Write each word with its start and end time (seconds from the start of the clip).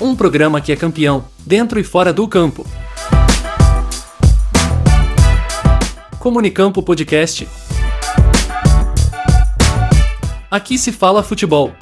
Um 0.00 0.14
programa 0.14 0.60
que 0.60 0.70
é 0.70 0.76
campeão, 0.76 1.26
dentro 1.44 1.80
e 1.80 1.84
fora 1.84 2.12
do 2.12 2.28
campo. 2.28 2.66
Comunicampo 6.18 6.82
Podcast. 6.82 7.48
Aqui 10.50 10.76
se 10.76 10.92
fala 10.92 11.22
futebol. 11.22 11.72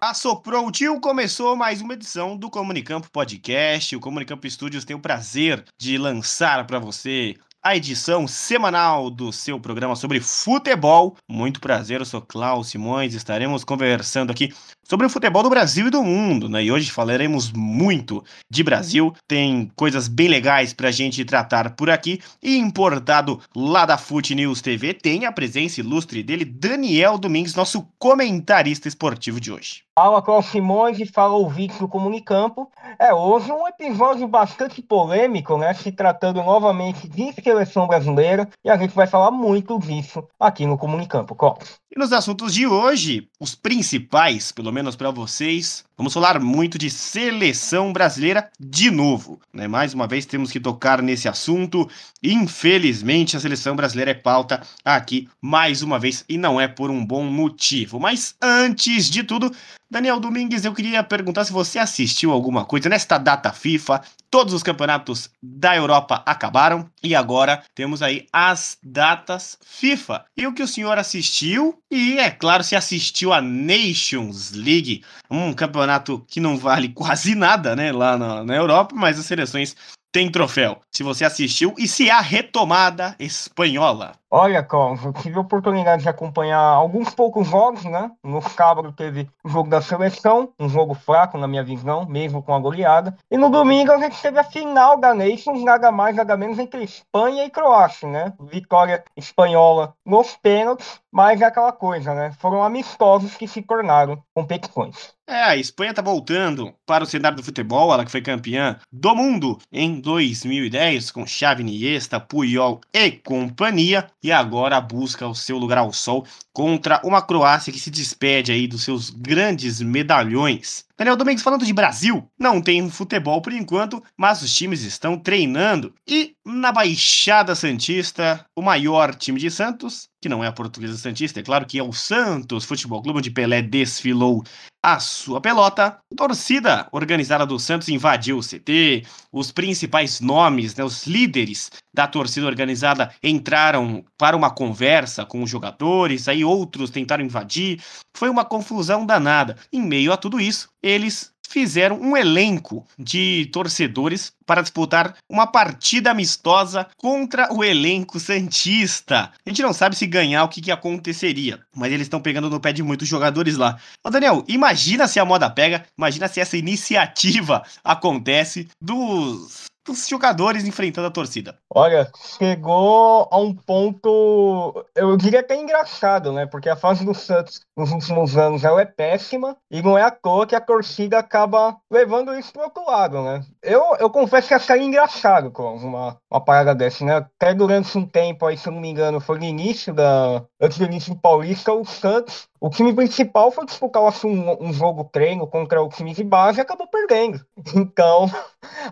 Assoprou 0.00 0.66
o 0.66 0.72
tio, 0.72 1.00
começou 1.00 1.54
mais 1.56 1.80
uma 1.80 1.94
edição 1.94 2.36
do 2.36 2.50
Comunicampo 2.50 3.10
Podcast. 3.10 3.94
O 3.94 4.00
Comunicampo 4.00 4.48
Studios 4.48 4.84
tem 4.84 4.96
o 4.96 5.00
prazer 5.00 5.64
de 5.78 5.96
lançar 5.96 6.66
para 6.66 6.78
você 6.78 7.34
a 7.62 7.76
edição 7.76 8.26
semanal 8.26 9.08
do 9.08 9.32
seu 9.32 9.60
programa 9.60 9.94
sobre 9.94 10.20
futebol. 10.20 11.16
Muito 11.28 11.60
prazer, 11.60 12.00
eu 12.00 12.04
sou 12.04 12.20
Klaus 12.20 12.70
Simões, 12.70 13.14
estaremos 13.14 13.62
conversando 13.62 14.32
aqui 14.32 14.52
sobre 14.84 15.06
o 15.06 15.10
futebol 15.10 15.42
do 15.42 15.50
Brasil 15.50 15.86
e 15.86 15.90
do 15.90 16.02
mundo, 16.02 16.48
né? 16.48 16.62
E 16.64 16.72
hoje 16.72 16.90
falaremos 16.90 17.52
muito 17.52 18.24
de 18.50 18.62
Brasil, 18.62 19.14
tem 19.26 19.70
coisas 19.74 20.08
bem 20.08 20.28
legais 20.28 20.72
pra 20.72 20.90
gente 20.90 21.24
tratar 21.24 21.70
por 21.70 21.90
aqui. 21.90 22.20
E 22.42 22.56
importado 22.56 23.40
lá 23.54 23.86
da 23.86 23.96
Fute 23.96 24.34
News 24.34 24.60
TV, 24.60 24.94
tem 24.94 25.24
a 25.24 25.32
presença 25.32 25.80
ilustre 25.80 26.22
dele, 26.22 26.44
Daniel 26.44 27.18
Domingues, 27.18 27.54
nosso 27.54 27.86
comentarista 27.98 28.88
esportivo 28.88 29.40
de 29.40 29.52
hoje. 29.52 29.82
Fala 29.94 30.22
Cláudio 30.22 30.50
Simões 30.50 30.98
e 30.98 31.06
fala 31.06 31.34
ouvintes 31.34 31.78
do 31.78 31.86
Comunicampo. 31.86 32.70
É, 32.98 33.12
hoje 33.12 33.52
um 33.52 33.68
episódio 33.68 34.26
bastante 34.26 34.80
polêmico, 34.80 35.58
né? 35.58 35.74
Se 35.74 35.92
tratando 35.92 36.42
novamente 36.42 37.06
de 37.06 37.30
seleção 37.34 37.86
brasileira. 37.86 38.48
E 38.64 38.70
a 38.70 38.76
gente 38.78 38.94
vai 38.94 39.06
falar 39.06 39.30
muito 39.30 39.78
disso 39.78 40.26
aqui 40.40 40.64
no 40.64 40.78
Comunicampo, 40.78 41.34
Cláudio. 41.34 41.81
E 41.94 41.98
nos 41.98 42.10
assuntos 42.10 42.54
de 42.54 42.66
hoje, 42.66 43.28
os 43.38 43.54
principais, 43.54 44.50
pelo 44.50 44.72
menos 44.72 44.96
para 44.96 45.10
vocês, 45.10 45.84
vamos 46.02 46.14
falar 46.14 46.40
muito 46.40 46.76
de 46.76 46.90
seleção 46.90 47.92
brasileira 47.92 48.50
de 48.58 48.90
novo. 48.90 49.40
Né? 49.54 49.68
Mais 49.68 49.94
uma 49.94 50.08
vez 50.08 50.26
temos 50.26 50.50
que 50.50 50.58
tocar 50.58 51.00
nesse 51.00 51.28
assunto. 51.28 51.88
Infelizmente, 52.20 53.36
a 53.36 53.40
seleção 53.40 53.76
brasileira 53.76 54.10
é 54.10 54.14
pauta 54.14 54.60
aqui 54.84 55.28
mais 55.40 55.80
uma 55.80 56.00
vez 56.00 56.24
e 56.28 56.36
não 56.36 56.60
é 56.60 56.66
por 56.66 56.90
um 56.90 57.06
bom 57.06 57.22
motivo. 57.22 58.00
Mas 58.00 58.34
antes 58.42 59.08
de 59.08 59.22
tudo, 59.22 59.52
Daniel 59.92 60.18
Domingues, 60.18 60.64
eu 60.64 60.72
queria 60.72 61.04
perguntar 61.04 61.44
se 61.44 61.52
você 61.52 61.78
assistiu 61.78 62.32
alguma 62.32 62.64
coisa 62.64 62.88
nesta 62.88 63.18
data 63.18 63.52
FIFA. 63.52 64.00
Todos 64.30 64.54
os 64.54 64.62
campeonatos 64.62 65.28
da 65.42 65.76
Europa 65.76 66.22
acabaram 66.24 66.88
e 67.02 67.14
agora 67.14 67.62
temos 67.74 68.00
aí 68.00 68.26
as 68.32 68.78
datas 68.82 69.58
FIFA. 69.62 70.24
E 70.34 70.46
o 70.46 70.54
que 70.54 70.62
o 70.62 70.66
senhor 70.66 70.96
assistiu? 70.96 71.78
E 71.90 72.18
é 72.18 72.30
claro, 72.30 72.64
se 72.64 72.74
assistiu 72.74 73.34
a 73.34 73.42
Nations 73.42 74.52
League, 74.52 75.04
um 75.30 75.52
campeonato 75.52 75.91
que 76.00 76.40
não 76.40 76.56
vale 76.56 76.88
quase 76.94 77.34
nada, 77.34 77.74
né, 77.76 77.92
lá 77.92 78.16
na, 78.16 78.44
na 78.44 78.54
Europa, 78.54 78.94
mas 78.94 79.18
as 79.18 79.26
seleções 79.26 79.76
têm 80.12 80.30
troféu. 80.30 80.80
Se 80.90 81.02
você 81.02 81.24
assistiu 81.24 81.74
e 81.78 81.88
se 81.88 82.10
há 82.10 82.20
retomada 82.20 83.16
espanhola. 83.18 84.14
Olha, 84.34 84.66
eu 85.04 85.12
tive 85.12 85.36
a 85.36 85.42
oportunidade 85.42 86.04
de 86.04 86.08
acompanhar 86.08 86.58
alguns 86.58 87.14
poucos 87.14 87.46
jogos, 87.46 87.84
né? 87.84 88.10
No 88.24 88.40
sábado 88.40 88.90
teve 88.90 89.28
o 89.44 89.48
jogo 89.50 89.68
da 89.68 89.82
seleção, 89.82 90.54
um 90.58 90.70
jogo 90.70 90.94
fraco 90.94 91.36
na 91.36 91.46
minha 91.46 91.62
visão, 91.62 92.06
mesmo 92.06 92.42
com 92.42 92.54
a 92.54 92.58
goleada. 92.58 93.14
E 93.30 93.36
no 93.36 93.50
domingo 93.50 93.92
a 93.92 93.98
gente 93.98 94.22
teve 94.22 94.38
a 94.38 94.44
final 94.44 94.98
da 94.98 95.12
Nations, 95.12 95.62
nada 95.62 95.92
mais, 95.92 96.16
nada 96.16 96.34
menos 96.34 96.58
entre 96.58 96.82
Espanha 96.82 97.44
e 97.44 97.50
Croácia, 97.50 98.08
né? 98.08 98.32
Vitória 98.40 99.04
espanhola 99.14 99.94
nos 100.02 100.34
pênaltis, 100.34 100.98
mas 101.12 101.42
é 101.42 101.44
aquela 101.44 101.72
coisa, 101.72 102.14
né? 102.14 102.32
Foram 102.40 102.62
amistosos 102.62 103.36
que 103.36 103.46
se 103.46 103.60
tornaram 103.60 104.24
competições. 104.34 105.14
É, 105.26 105.44
a 105.44 105.56
Espanha 105.56 105.94
tá 105.94 106.02
voltando 106.02 106.74
para 106.84 107.04
o 107.04 107.06
cenário 107.06 107.36
do 107.36 107.44
futebol, 107.44 107.92
ela 107.92 108.04
que 108.04 108.10
foi 108.10 108.20
campeã 108.20 108.78
do 108.90 109.14
mundo 109.14 109.58
em 109.70 110.00
2010 110.00 111.10
com 111.10 111.26
Xavi 111.26 111.62
Iniesta, 111.62 112.18
Puyol 112.18 112.80
e 112.92 113.12
companhia 113.12 114.06
e 114.22 114.30
agora 114.30 114.80
busca 114.80 115.26
o 115.26 115.34
seu 115.34 115.58
lugar 115.58 115.78
ao 115.78 115.92
sol 115.92 116.26
contra 116.52 117.00
uma 117.04 117.20
Croácia 117.20 117.72
que 117.72 117.80
se 117.80 117.90
despede 117.90 118.52
aí 118.52 118.66
dos 118.66 118.84
seus 118.84 119.10
grandes 119.10 119.80
medalhões. 119.80 120.84
Daniel 121.02 121.16
Domingues 121.16 121.42
falando 121.42 121.66
de 121.66 121.72
Brasil, 121.72 122.30
não 122.38 122.62
tem 122.62 122.88
futebol 122.88 123.42
por 123.42 123.52
enquanto, 123.52 124.00
mas 124.16 124.40
os 124.40 124.54
times 124.54 124.84
estão 124.84 125.18
treinando. 125.18 125.92
E 126.06 126.36
na 126.46 126.70
Baixada 126.70 127.56
Santista, 127.56 128.46
o 128.54 128.62
maior 128.62 129.12
time 129.12 129.40
de 129.40 129.50
Santos, 129.50 130.08
que 130.20 130.28
não 130.28 130.44
é 130.44 130.46
a 130.46 130.52
Portuguesa 130.52 130.96
Santista, 130.96 131.40
é 131.40 131.42
claro 131.42 131.66
que 131.66 131.76
é 131.76 131.82
o 131.82 131.92
Santos 131.92 132.64
Futebol 132.64 133.02
Clube, 133.02 133.18
onde 133.18 133.32
Pelé 133.32 133.62
desfilou 133.62 134.44
a 134.82 134.98
sua 134.98 135.40
pelota. 135.40 135.98
A 136.12 136.16
torcida 136.16 136.88
organizada 136.92 137.46
do 137.46 137.58
Santos 137.58 137.88
invadiu 137.88 138.38
o 138.38 138.42
CT, 138.42 139.04
os 139.32 139.52
principais 139.52 140.20
nomes, 140.20 140.74
né, 140.74 140.84
os 140.84 141.06
líderes 141.06 141.70
da 141.94 142.06
torcida 142.06 142.46
organizada 142.46 143.14
entraram 143.22 144.04
para 144.18 144.36
uma 144.36 144.50
conversa 144.50 145.24
com 145.24 145.42
os 145.42 145.50
jogadores, 145.50 146.26
aí 146.26 146.44
outros 146.44 146.90
tentaram 146.90 147.24
invadir. 147.24 147.80
Foi 148.16 148.28
uma 148.28 148.44
confusão 148.44 149.06
danada. 149.06 149.56
Em 149.72 149.80
meio 149.80 150.12
a 150.12 150.16
tudo 150.16 150.40
isso, 150.40 150.68
eles 150.92 151.32
fizeram 151.52 152.00
um 152.00 152.16
elenco 152.16 152.86
de 152.98 153.50
torcedores 153.52 154.32
para 154.46 154.62
disputar 154.62 155.16
uma 155.28 155.46
partida 155.46 156.10
amistosa 156.10 156.88
contra 156.96 157.52
o 157.52 157.62
elenco 157.62 158.18
Santista. 158.18 159.30
A 159.44 159.50
gente 159.50 159.60
não 159.60 159.74
sabe 159.74 159.94
se 159.94 160.06
ganhar 160.06 160.44
o 160.44 160.48
que, 160.48 160.62
que 160.62 160.70
aconteceria, 160.70 161.60
mas 161.76 161.92
eles 161.92 162.06
estão 162.06 162.22
pegando 162.22 162.48
no 162.48 162.58
pé 162.58 162.72
de 162.72 162.82
muitos 162.82 163.06
jogadores 163.06 163.56
lá. 163.56 163.78
Ô 164.02 164.08
Daniel, 164.08 164.42
imagina 164.48 165.06
se 165.06 165.20
a 165.20 165.24
moda 165.26 165.50
pega, 165.50 165.84
imagina 165.96 166.26
se 166.26 166.40
essa 166.40 166.56
iniciativa 166.56 167.62
acontece 167.84 168.68
dos 168.80 169.66
dos 169.84 170.06
jogadores 170.08 170.64
enfrentando 170.64 171.08
a 171.08 171.10
torcida. 171.10 171.58
Olha, 171.74 172.10
chegou 172.38 173.28
a 173.30 173.38
um 173.38 173.54
ponto, 173.54 174.84
eu 174.94 175.16
diria 175.16 175.40
até 175.40 175.56
engraçado, 175.56 176.32
né? 176.32 176.46
Porque 176.46 176.68
a 176.68 176.76
fase 176.76 177.04
do 177.04 177.14
Santos 177.14 177.60
nos 177.76 177.90
últimos 177.90 178.36
anos 178.36 178.64
ela 178.64 178.80
é 178.80 178.84
péssima 178.84 179.56
e 179.70 179.82
não 179.82 179.96
é 179.96 180.02
à 180.02 180.10
toa 180.10 180.46
que 180.46 180.54
a 180.54 180.60
torcida 180.60 181.18
acaba 181.18 181.76
levando 181.90 182.34
isso 182.34 182.52
pro 182.52 182.62
outro 182.62 182.84
lado, 182.86 183.22
né? 183.22 183.42
Eu, 183.62 183.96
eu 183.98 184.10
confesso 184.10 184.48
que 184.48 184.54
achei 184.54 184.80
engraçado 184.82 185.50
com 185.50 185.74
uma, 185.76 186.16
uma 186.30 186.44
parada 186.44 186.74
dessa, 186.74 187.04
né? 187.04 187.16
Até 187.16 187.54
durante 187.54 187.96
um 187.96 188.06
tempo 188.06 188.46
aí, 188.46 188.56
se 188.56 188.68
eu 188.68 188.72
não 188.72 188.80
me 188.80 188.88
engano, 188.88 189.20
foi 189.20 189.38
no 189.38 189.44
início 189.44 189.92
da. 189.92 190.44
Antes 190.60 190.78
do 190.78 190.84
início 190.84 191.14
do 191.14 191.20
Paulista, 191.20 191.72
o 191.72 191.84
Santos 191.84 192.48
o 192.62 192.70
time 192.70 192.94
principal 192.94 193.50
foi 193.50 193.66
disputar 193.66 194.00
um, 194.24 194.68
um, 194.68 194.72
jogo 194.72 195.02
treino 195.12 195.48
contra 195.48 195.82
o 195.82 195.88
time 195.88 196.14
de 196.14 196.22
base 196.22 196.58
e 196.58 196.60
acabou 196.60 196.86
perdendo. 196.86 197.44
Então, 197.74 198.30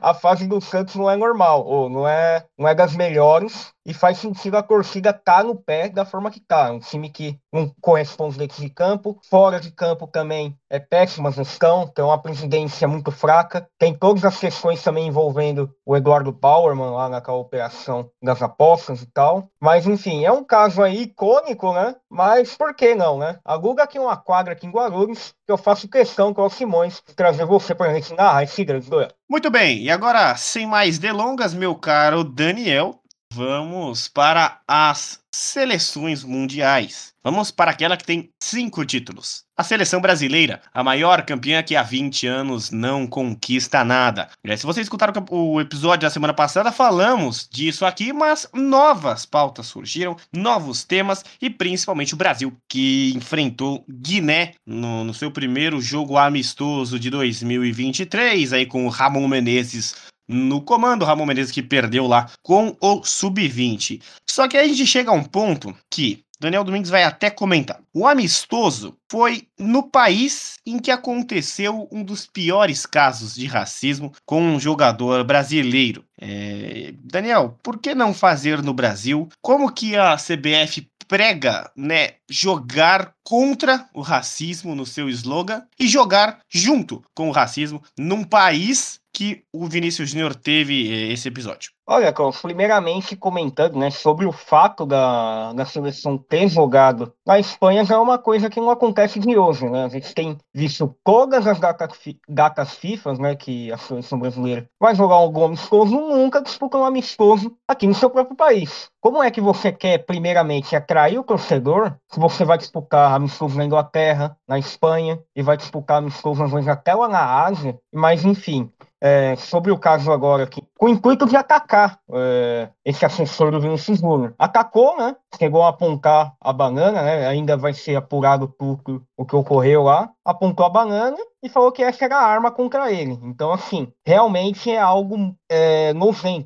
a 0.02 0.12
fase 0.12 0.48
do 0.48 0.60
Santos 0.60 0.96
não 0.96 1.08
é 1.08 1.16
normal, 1.16 1.64
ou 1.64 1.88
não 1.88 2.08
é, 2.08 2.44
não 2.58 2.66
é 2.66 2.74
das 2.74 2.96
melhores 2.96 3.72
e 3.90 3.94
faz 3.94 4.18
sentido 4.18 4.56
a 4.56 4.62
torcida 4.62 5.12
tá 5.12 5.42
no 5.42 5.56
pé 5.56 5.88
da 5.88 6.04
forma 6.04 6.30
que 6.30 6.38
tá. 6.38 6.70
Um 6.70 6.78
time 6.78 7.10
que 7.10 7.36
não 7.52 7.74
corresponde 7.80 8.38
dentro 8.38 8.62
de 8.62 8.70
campo, 8.70 9.18
fora 9.28 9.58
de 9.58 9.72
campo 9.72 10.06
também 10.06 10.56
é 10.70 10.78
péssima 10.78 11.32
gestão, 11.32 11.88
tem 11.88 12.04
uma 12.04 12.22
presidência 12.22 12.86
muito 12.86 13.10
fraca, 13.10 13.68
tem 13.76 13.92
todas 13.92 14.24
as 14.24 14.38
questões 14.38 14.80
também 14.80 15.08
envolvendo 15.08 15.74
o 15.84 15.96
Eduardo 15.96 16.30
Bauerman 16.30 16.90
lá 16.90 17.08
naquela 17.08 17.38
operação 17.38 18.08
das 18.22 18.40
apostas 18.40 19.02
e 19.02 19.06
tal. 19.06 19.48
Mas 19.60 19.88
enfim, 19.88 20.24
é 20.24 20.30
um 20.30 20.44
caso 20.44 20.80
aí 20.80 21.02
icônico, 21.02 21.72
né? 21.72 21.96
Mas 22.08 22.56
por 22.56 22.72
que 22.72 22.94
não, 22.94 23.18
né? 23.18 23.40
Aluga 23.44 23.82
aqui 23.82 23.98
uma 23.98 24.16
quadra 24.16 24.52
aqui 24.52 24.68
em 24.68 24.70
Guarulhos, 24.70 25.34
que 25.44 25.50
eu 25.50 25.58
faço 25.58 25.88
questão 25.88 26.32
com 26.32 26.42
o 26.42 26.50
Simões 26.50 27.02
trazer 27.16 27.44
você 27.44 27.74
para 27.74 27.90
a 27.90 27.94
gente 27.94 28.14
narrar 28.14 28.44
esse 28.44 28.64
grande 28.64 28.88
duelo. 28.88 29.10
Muito 29.28 29.50
bem, 29.50 29.82
e 29.82 29.90
agora, 29.90 30.36
sem 30.36 30.66
mais 30.66 30.98
delongas, 30.98 31.54
meu 31.54 31.74
caro 31.74 32.24
Daniel, 32.24 32.99
Vamos 33.32 34.08
para 34.08 34.60
as 34.66 35.20
seleções 35.32 36.24
mundiais. 36.24 37.12
Vamos 37.22 37.50
para 37.50 37.70
aquela 37.70 37.96
que 37.96 38.04
tem 38.04 38.30
cinco 38.42 38.84
títulos. 38.84 39.44
A 39.56 39.62
seleção 39.62 40.00
brasileira, 40.00 40.60
a 40.72 40.82
maior 40.82 41.22
campeã 41.22 41.62
que 41.62 41.76
há 41.76 41.82
20 41.82 42.26
anos 42.26 42.70
não 42.70 43.06
conquista 43.06 43.84
nada. 43.84 44.30
Se 44.56 44.66
vocês 44.66 44.86
escutaram 44.86 45.12
o 45.30 45.60
episódio 45.60 46.08
da 46.08 46.10
semana 46.10 46.32
passada, 46.32 46.72
falamos 46.72 47.46
disso 47.48 47.84
aqui, 47.84 48.12
mas 48.12 48.48
novas 48.52 49.26
pautas 49.26 49.66
surgiram, 49.66 50.16
novos 50.32 50.82
temas 50.82 51.24
e 51.40 51.50
principalmente 51.50 52.14
o 52.14 52.16
Brasil, 52.16 52.56
que 52.68 53.12
enfrentou 53.14 53.84
Guiné 53.88 54.54
no, 54.66 55.04
no 55.04 55.14
seu 55.14 55.30
primeiro 55.30 55.80
jogo 55.80 56.16
amistoso 56.16 56.98
de 56.98 57.10
2023, 57.10 58.54
aí 58.54 58.66
com 58.66 58.86
o 58.86 58.90
Ramon 58.90 59.28
Menezes 59.28 60.09
no 60.30 60.60
comando, 60.60 61.04
Ramon 61.04 61.26
Menezes 61.26 61.50
que 61.50 61.62
perdeu 61.62 62.06
lá 62.06 62.30
com 62.42 62.76
o 62.80 63.02
sub-20. 63.02 64.00
Só 64.28 64.46
que 64.46 64.56
aí 64.56 64.66
a 64.66 64.68
gente 64.68 64.86
chega 64.86 65.10
a 65.10 65.14
um 65.14 65.24
ponto 65.24 65.76
que 65.90 66.24
Daniel 66.38 66.64
Domingues 66.64 66.88
vai 66.88 67.02
até 67.02 67.28
comentar. 67.28 67.82
O 67.92 68.06
amistoso 68.06 68.96
foi 69.10 69.46
no 69.58 69.82
país 69.82 70.54
em 70.64 70.78
que 70.78 70.90
aconteceu 70.90 71.86
um 71.92 72.02
dos 72.02 72.26
piores 72.26 72.86
casos 72.86 73.34
de 73.34 73.46
racismo 73.46 74.12
com 74.24 74.40
um 74.40 74.58
jogador 74.58 75.22
brasileiro. 75.22 76.02
É... 76.18 76.94
Daniel, 77.04 77.58
por 77.62 77.78
que 77.78 77.94
não 77.94 78.14
fazer 78.14 78.62
no 78.62 78.72
Brasil? 78.72 79.28
Como 79.42 79.70
que 79.70 79.96
a 79.96 80.16
CBF 80.16 80.88
prega, 81.06 81.68
né, 81.76 82.10
jogar 82.30 83.12
contra 83.24 83.84
o 83.92 84.00
racismo 84.00 84.76
no 84.76 84.86
seu 84.86 85.08
slogan 85.08 85.64
e 85.76 85.88
jogar 85.88 86.38
junto 86.48 87.02
com 87.12 87.28
o 87.28 87.32
racismo 87.32 87.82
num 87.98 88.22
país 88.22 88.99
que 89.20 89.44
o 89.52 89.66
Vinícius 89.66 90.08
Júnior 90.08 90.34
teve 90.34 90.90
eh, 90.90 91.12
esse 91.12 91.28
episódio. 91.28 91.72
Olha, 91.86 92.10
Carlos, 92.12 92.40
primeiramente 92.40 93.16
comentando 93.16 93.76
né, 93.76 93.90
sobre 93.90 94.24
o 94.24 94.32
fato 94.32 94.86
da, 94.86 95.52
da 95.52 95.66
seleção 95.66 96.16
ter 96.16 96.48
jogado 96.48 97.12
na 97.26 97.38
Espanha 97.38 97.84
já 97.84 97.96
é 97.96 97.98
uma 97.98 98.16
coisa 98.16 98.48
que 98.48 98.60
não 98.60 98.70
acontece 98.70 99.18
de 99.18 99.36
hoje. 99.36 99.68
Né? 99.68 99.84
A 99.84 99.88
gente 99.88 100.14
tem 100.14 100.38
visto 100.54 100.94
todas 101.04 101.46
as 101.46 101.58
datas, 101.58 101.98
datas 102.28 102.76
FIFA 102.76 103.14
né, 103.14 103.34
que 103.34 103.72
a 103.72 103.76
seleção 103.76 104.20
brasileira 104.20 104.70
vai 104.80 104.94
jogar 104.94 105.16
algum 105.16 105.44
amistoso, 105.44 105.90
nunca 105.96 106.40
disputa 106.40 106.78
um 106.78 106.84
amistoso 106.84 107.54
aqui 107.68 107.88
no 107.88 107.94
seu 107.94 108.08
próprio 108.08 108.36
país. 108.36 108.88
Como 109.00 109.22
é 109.22 109.30
que 109.30 109.40
você 109.40 109.72
quer, 109.72 109.98
primeiramente, 109.98 110.76
atrair 110.76 111.18
o 111.18 111.24
torcedor 111.24 111.96
se 112.08 112.20
você 112.20 112.44
vai 112.44 112.56
disputar 112.56 113.12
amistosos 113.12 113.56
na 113.56 113.64
Inglaterra, 113.64 114.36
na 114.46 114.58
Espanha, 114.58 115.18
e 115.34 115.42
vai 115.42 115.56
disputar 115.56 115.98
amistosos 115.98 116.40
às 116.40 116.52
vezes 116.52 116.68
até 116.68 116.94
lá 116.94 117.08
na 117.08 117.44
Ásia, 117.44 117.78
mas 117.92 118.24
enfim, 118.24 118.70
é, 119.00 119.36
sobre 119.36 119.70
o 119.70 119.78
caso 119.78 120.12
agora 120.12 120.44
aqui, 120.44 120.62
com 120.80 120.86
o 120.86 120.88
intuito 120.88 121.26
de 121.26 121.36
atacar 121.36 122.00
é, 122.10 122.70
esse 122.82 123.04
assessor 123.04 123.50
do 123.50 123.60
Vinícius 123.60 123.98
Júnior. 123.98 124.34
Atacou, 124.38 124.96
né? 124.96 125.14
Chegou 125.38 125.62
a 125.62 125.68
apontar 125.68 126.34
a 126.40 126.54
banana, 126.54 127.02
né? 127.02 127.26
Ainda 127.26 127.54
vai 127.54 127.74
ser 127.74 127.96
apurado 127.96 128.48
tudo 128.48 129.04
o 129.14 129.26
que 129.26 129.36
ocorreu 129.36 129.82
lá. 129.82 130.10
Apontou 130.24 130.64
a 130.64 130.70
banana 130.70 131.18
e 131.42 131.48
falou 131.48 131.72
que 131.72 131.82
essa 131.82 132.04
era 132.04 132.16
a 132.16 132.26
arma 132.26 132.50
contra 132.50 132.90
ele. 132.90 133.18
Então, 133.22 133.52
assim, 133.52 133.92
realmente 134.06 134.70
é 134.70 134.78
algo 134.78 135.34
é, 135.50 135.92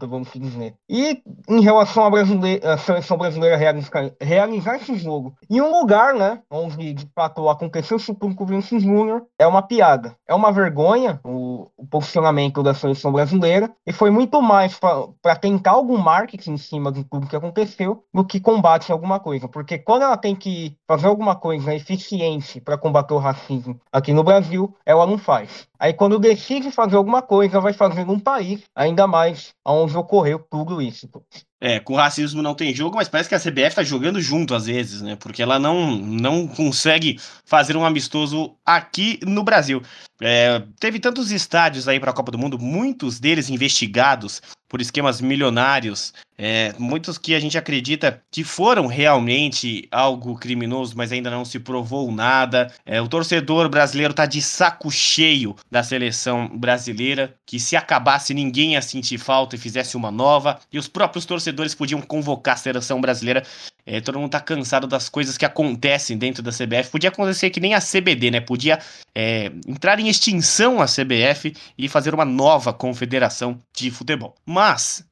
vamos 0.09 0.31
dizer. 0.35 0.75
E 0.89 1.23
em 1.49 1.61
relação 1.61 2.05
à, 2.07 2.79
seleção 2.79 3.19
brasileira 3.19 3.57
realizar, 3.57 4.11
realizar, 4.21 4.77
esse 4.77 4.97
jogo 4.97 5.35
em 5.51 5.61
um 5.61 5.79
lugar, 5.79 6.15
né, 6.15 6.41
onde 6.51 6.95
de 6.95 7.07
fato 7.15 7.49
aconteceu 7.49 7.97
isso 7.99 8.15
tudo 8.15 8.35
com 8.35 8.45
o 8.45 8.47
Vinícius 8.47 8.83
Júnior, 8.83 9.23
é 9.39 9.47
uma 9.47 9.63
piada. 9.63 10.17
É 10.27 10.35
uma 10.35 10.51
vergonha 10.51 11.21
o, 11.25 11.69
o 11.77 11.87
posicionamento 11.87 12.63
da 12.63 12.73
seleção 12.73 13.13
brasileira 13.13 13.71
e 13.87 13.93
foi 13.93 14.11
muito 14.11 14.24
mais 14.43 14.79
para 14.79 15.37
tentar 15.37 15.73
algum 15.73 15.99
marketing 15.99 16.53
em 16.53 16.59
cima 16.59 16.93
tudo 17.05 17.27
que 17.27 17.37
aconteceu 17.37 18.05
do 18.13 18.25
que 18.25 18.41
combate 18.41 18.93
alguma 18.93 19.21
coisa. 19.21 19.49
Porque 19.49 19.79
quando 19.79 20.03
ela 20.03 20.17
tem 20.17 20.35
que 20.35 20.77
fazer 20.87 21.07
alguma 21.07 21.37
coisa 21.37 21.75
eficiente 21.75 22.61
para 22.61 22.79
combater 22.79 23.15
o 23.15 23.19
racismo 23.19 23.81
aqui 23.93 24.13
no 24.13 24.25
Brasil, 24.25 24.75
ela 24.85 25.07
não 25.07 25.19
faz. 25.19 25.69
Aí 25.85 25.93
quando 25.93 26.19
decide 26.19 26.71
fazer 26.71 26.97
alguma 26.97 27.21
coisa, 27.21 27.61
vai 27.61 27.75
fazer 27.75 28.07
num 28.07 28.19
país, 28.19 28.63
ainda 28.75 29.07
mais 29.07 29.53
onde 29.63 29.95
ocorreu 29.95 30.39
tudo 30.39 30.81
isso. 30.81 31.07
É, 31.61 31.79
com 31.79 31.95
racismo 31.95 32.41
não 32.41 32.55
tem 32.55 32.75
jogo, 32.75 32.97
mas 32.97 33.07
parece 33.07 33.29
que 33.29 33.35
a 33.35 33.39
CBF 33.39 33.75
tá 33.75 33.83
jogando 33.83 34.19
junto 34.19 34.55
às 34.55 34.65
vezes, 34.65 35.03
né? 35.03 35.15
Porque 35.15 35.43
ela 35.43 35.59
não, 35.59 35.95
não 35.95 36.49
consegue 36.49 37.21
fazer 37.45 37.77
um 37.77 37.85
amistoso 37.85 38.57
aqui 38.65 39.21
no 39.27 39.45
Brasil. 39.45 39.83
É, 40.23 40.63
teve 40.81 40.99
tantos 40.99 41.31
estádios 41.31 41.87
aí 41.87 42.01
para 42.01 42.13
a 42.13 42.15
Copa 42.15 42.33
do 42.33 42.39
Mundo, 42.39 42.59
muitos 42.59 43.21
deles 43.21 43.51
investigados 43.51 44.41
por 44.75 44.81
esquemas 44.81 45.21
milionários, 45.21 46.13
é, 46.37 46.75
muitos 46.81 47.17
que 47.17 47.33
a 47.33 47.39
gente 47.39 47.57
acredita 47.57 48.21
que 48.29 48.43
foram 48.43 48.89
realmente 48.89 49.87
algo 49.89 50.37
criminoso, 50.37 50.95
mas 50.97 51.13
ainda 51.13 51.31
não 51.31 51.45
se 51.45 51.61
provou 51.61 52.11
nada. 52.11 52.73
É, 52.85 53.01
o 53.01 53.07
torcedor 53.07 53.69
brasileiro 53.69 54.13
tá 54.13 54.27
de 54.27 54.43
saco 54.43 54.91
cheio 54.91 55.55
da 55.71 55.85
seleção 55.85 56.49
brasileira, 56.49 57.37
que 57.47 57.61
se 57.61 57.77
acabasse 57.77 58.35
ninguém 58.35 58.73
ia 58.73 58.83
sentir 58.83 59.17
falta 59.17 59.55
e 59.55 59.59
fizesse 59.61 59.97
uma 59.97 60.11
nova, 60.11 60.59
e 60.73 60.79
os 60.79 60.89
próprios 60.89 61.25
torcedores 61.25 61.73
podiam 61.73 62.03
convocar 62.03 62.55
a 62.55 62.59
seleção 62.59 63.01
brasileira. 63.01 63.45
É, 63.87 64.01
todo 64.01 64.19
mundo 64.19 64.31
tá 64.31 64.41
cansado 64.41 64.87
das 64.87 65.11
coisas 65.11 65.37
que 65.37 65.45
acontecem 65.45 66.17
dentro 66.17 66.43
da 66.43 66.51
CBF. 66.51 66.91
Podia 66.91 67.11
acontecer 67.11 67.51
que 67.51 67.61
nem 67.61 67.75
a 67.75 67.81
CBD, 67.81 68.31
né? 68.31 68.41
Podia 68.41 68.79
é, 69.15 69.53
entrar 69.69 70.01
em 70.01 70.09
extinção 70.09 70.81
a 70.81 70.87
CBF 70.87 71.55
e 71.77 71.87
fazer 71.87 72.15
uma 72.15 72.25
nova 72.25 72.73
confederação 72.73 73.61
de 73.77 73.91
futebol. 73.91 74.35
Mas 74.47 74.64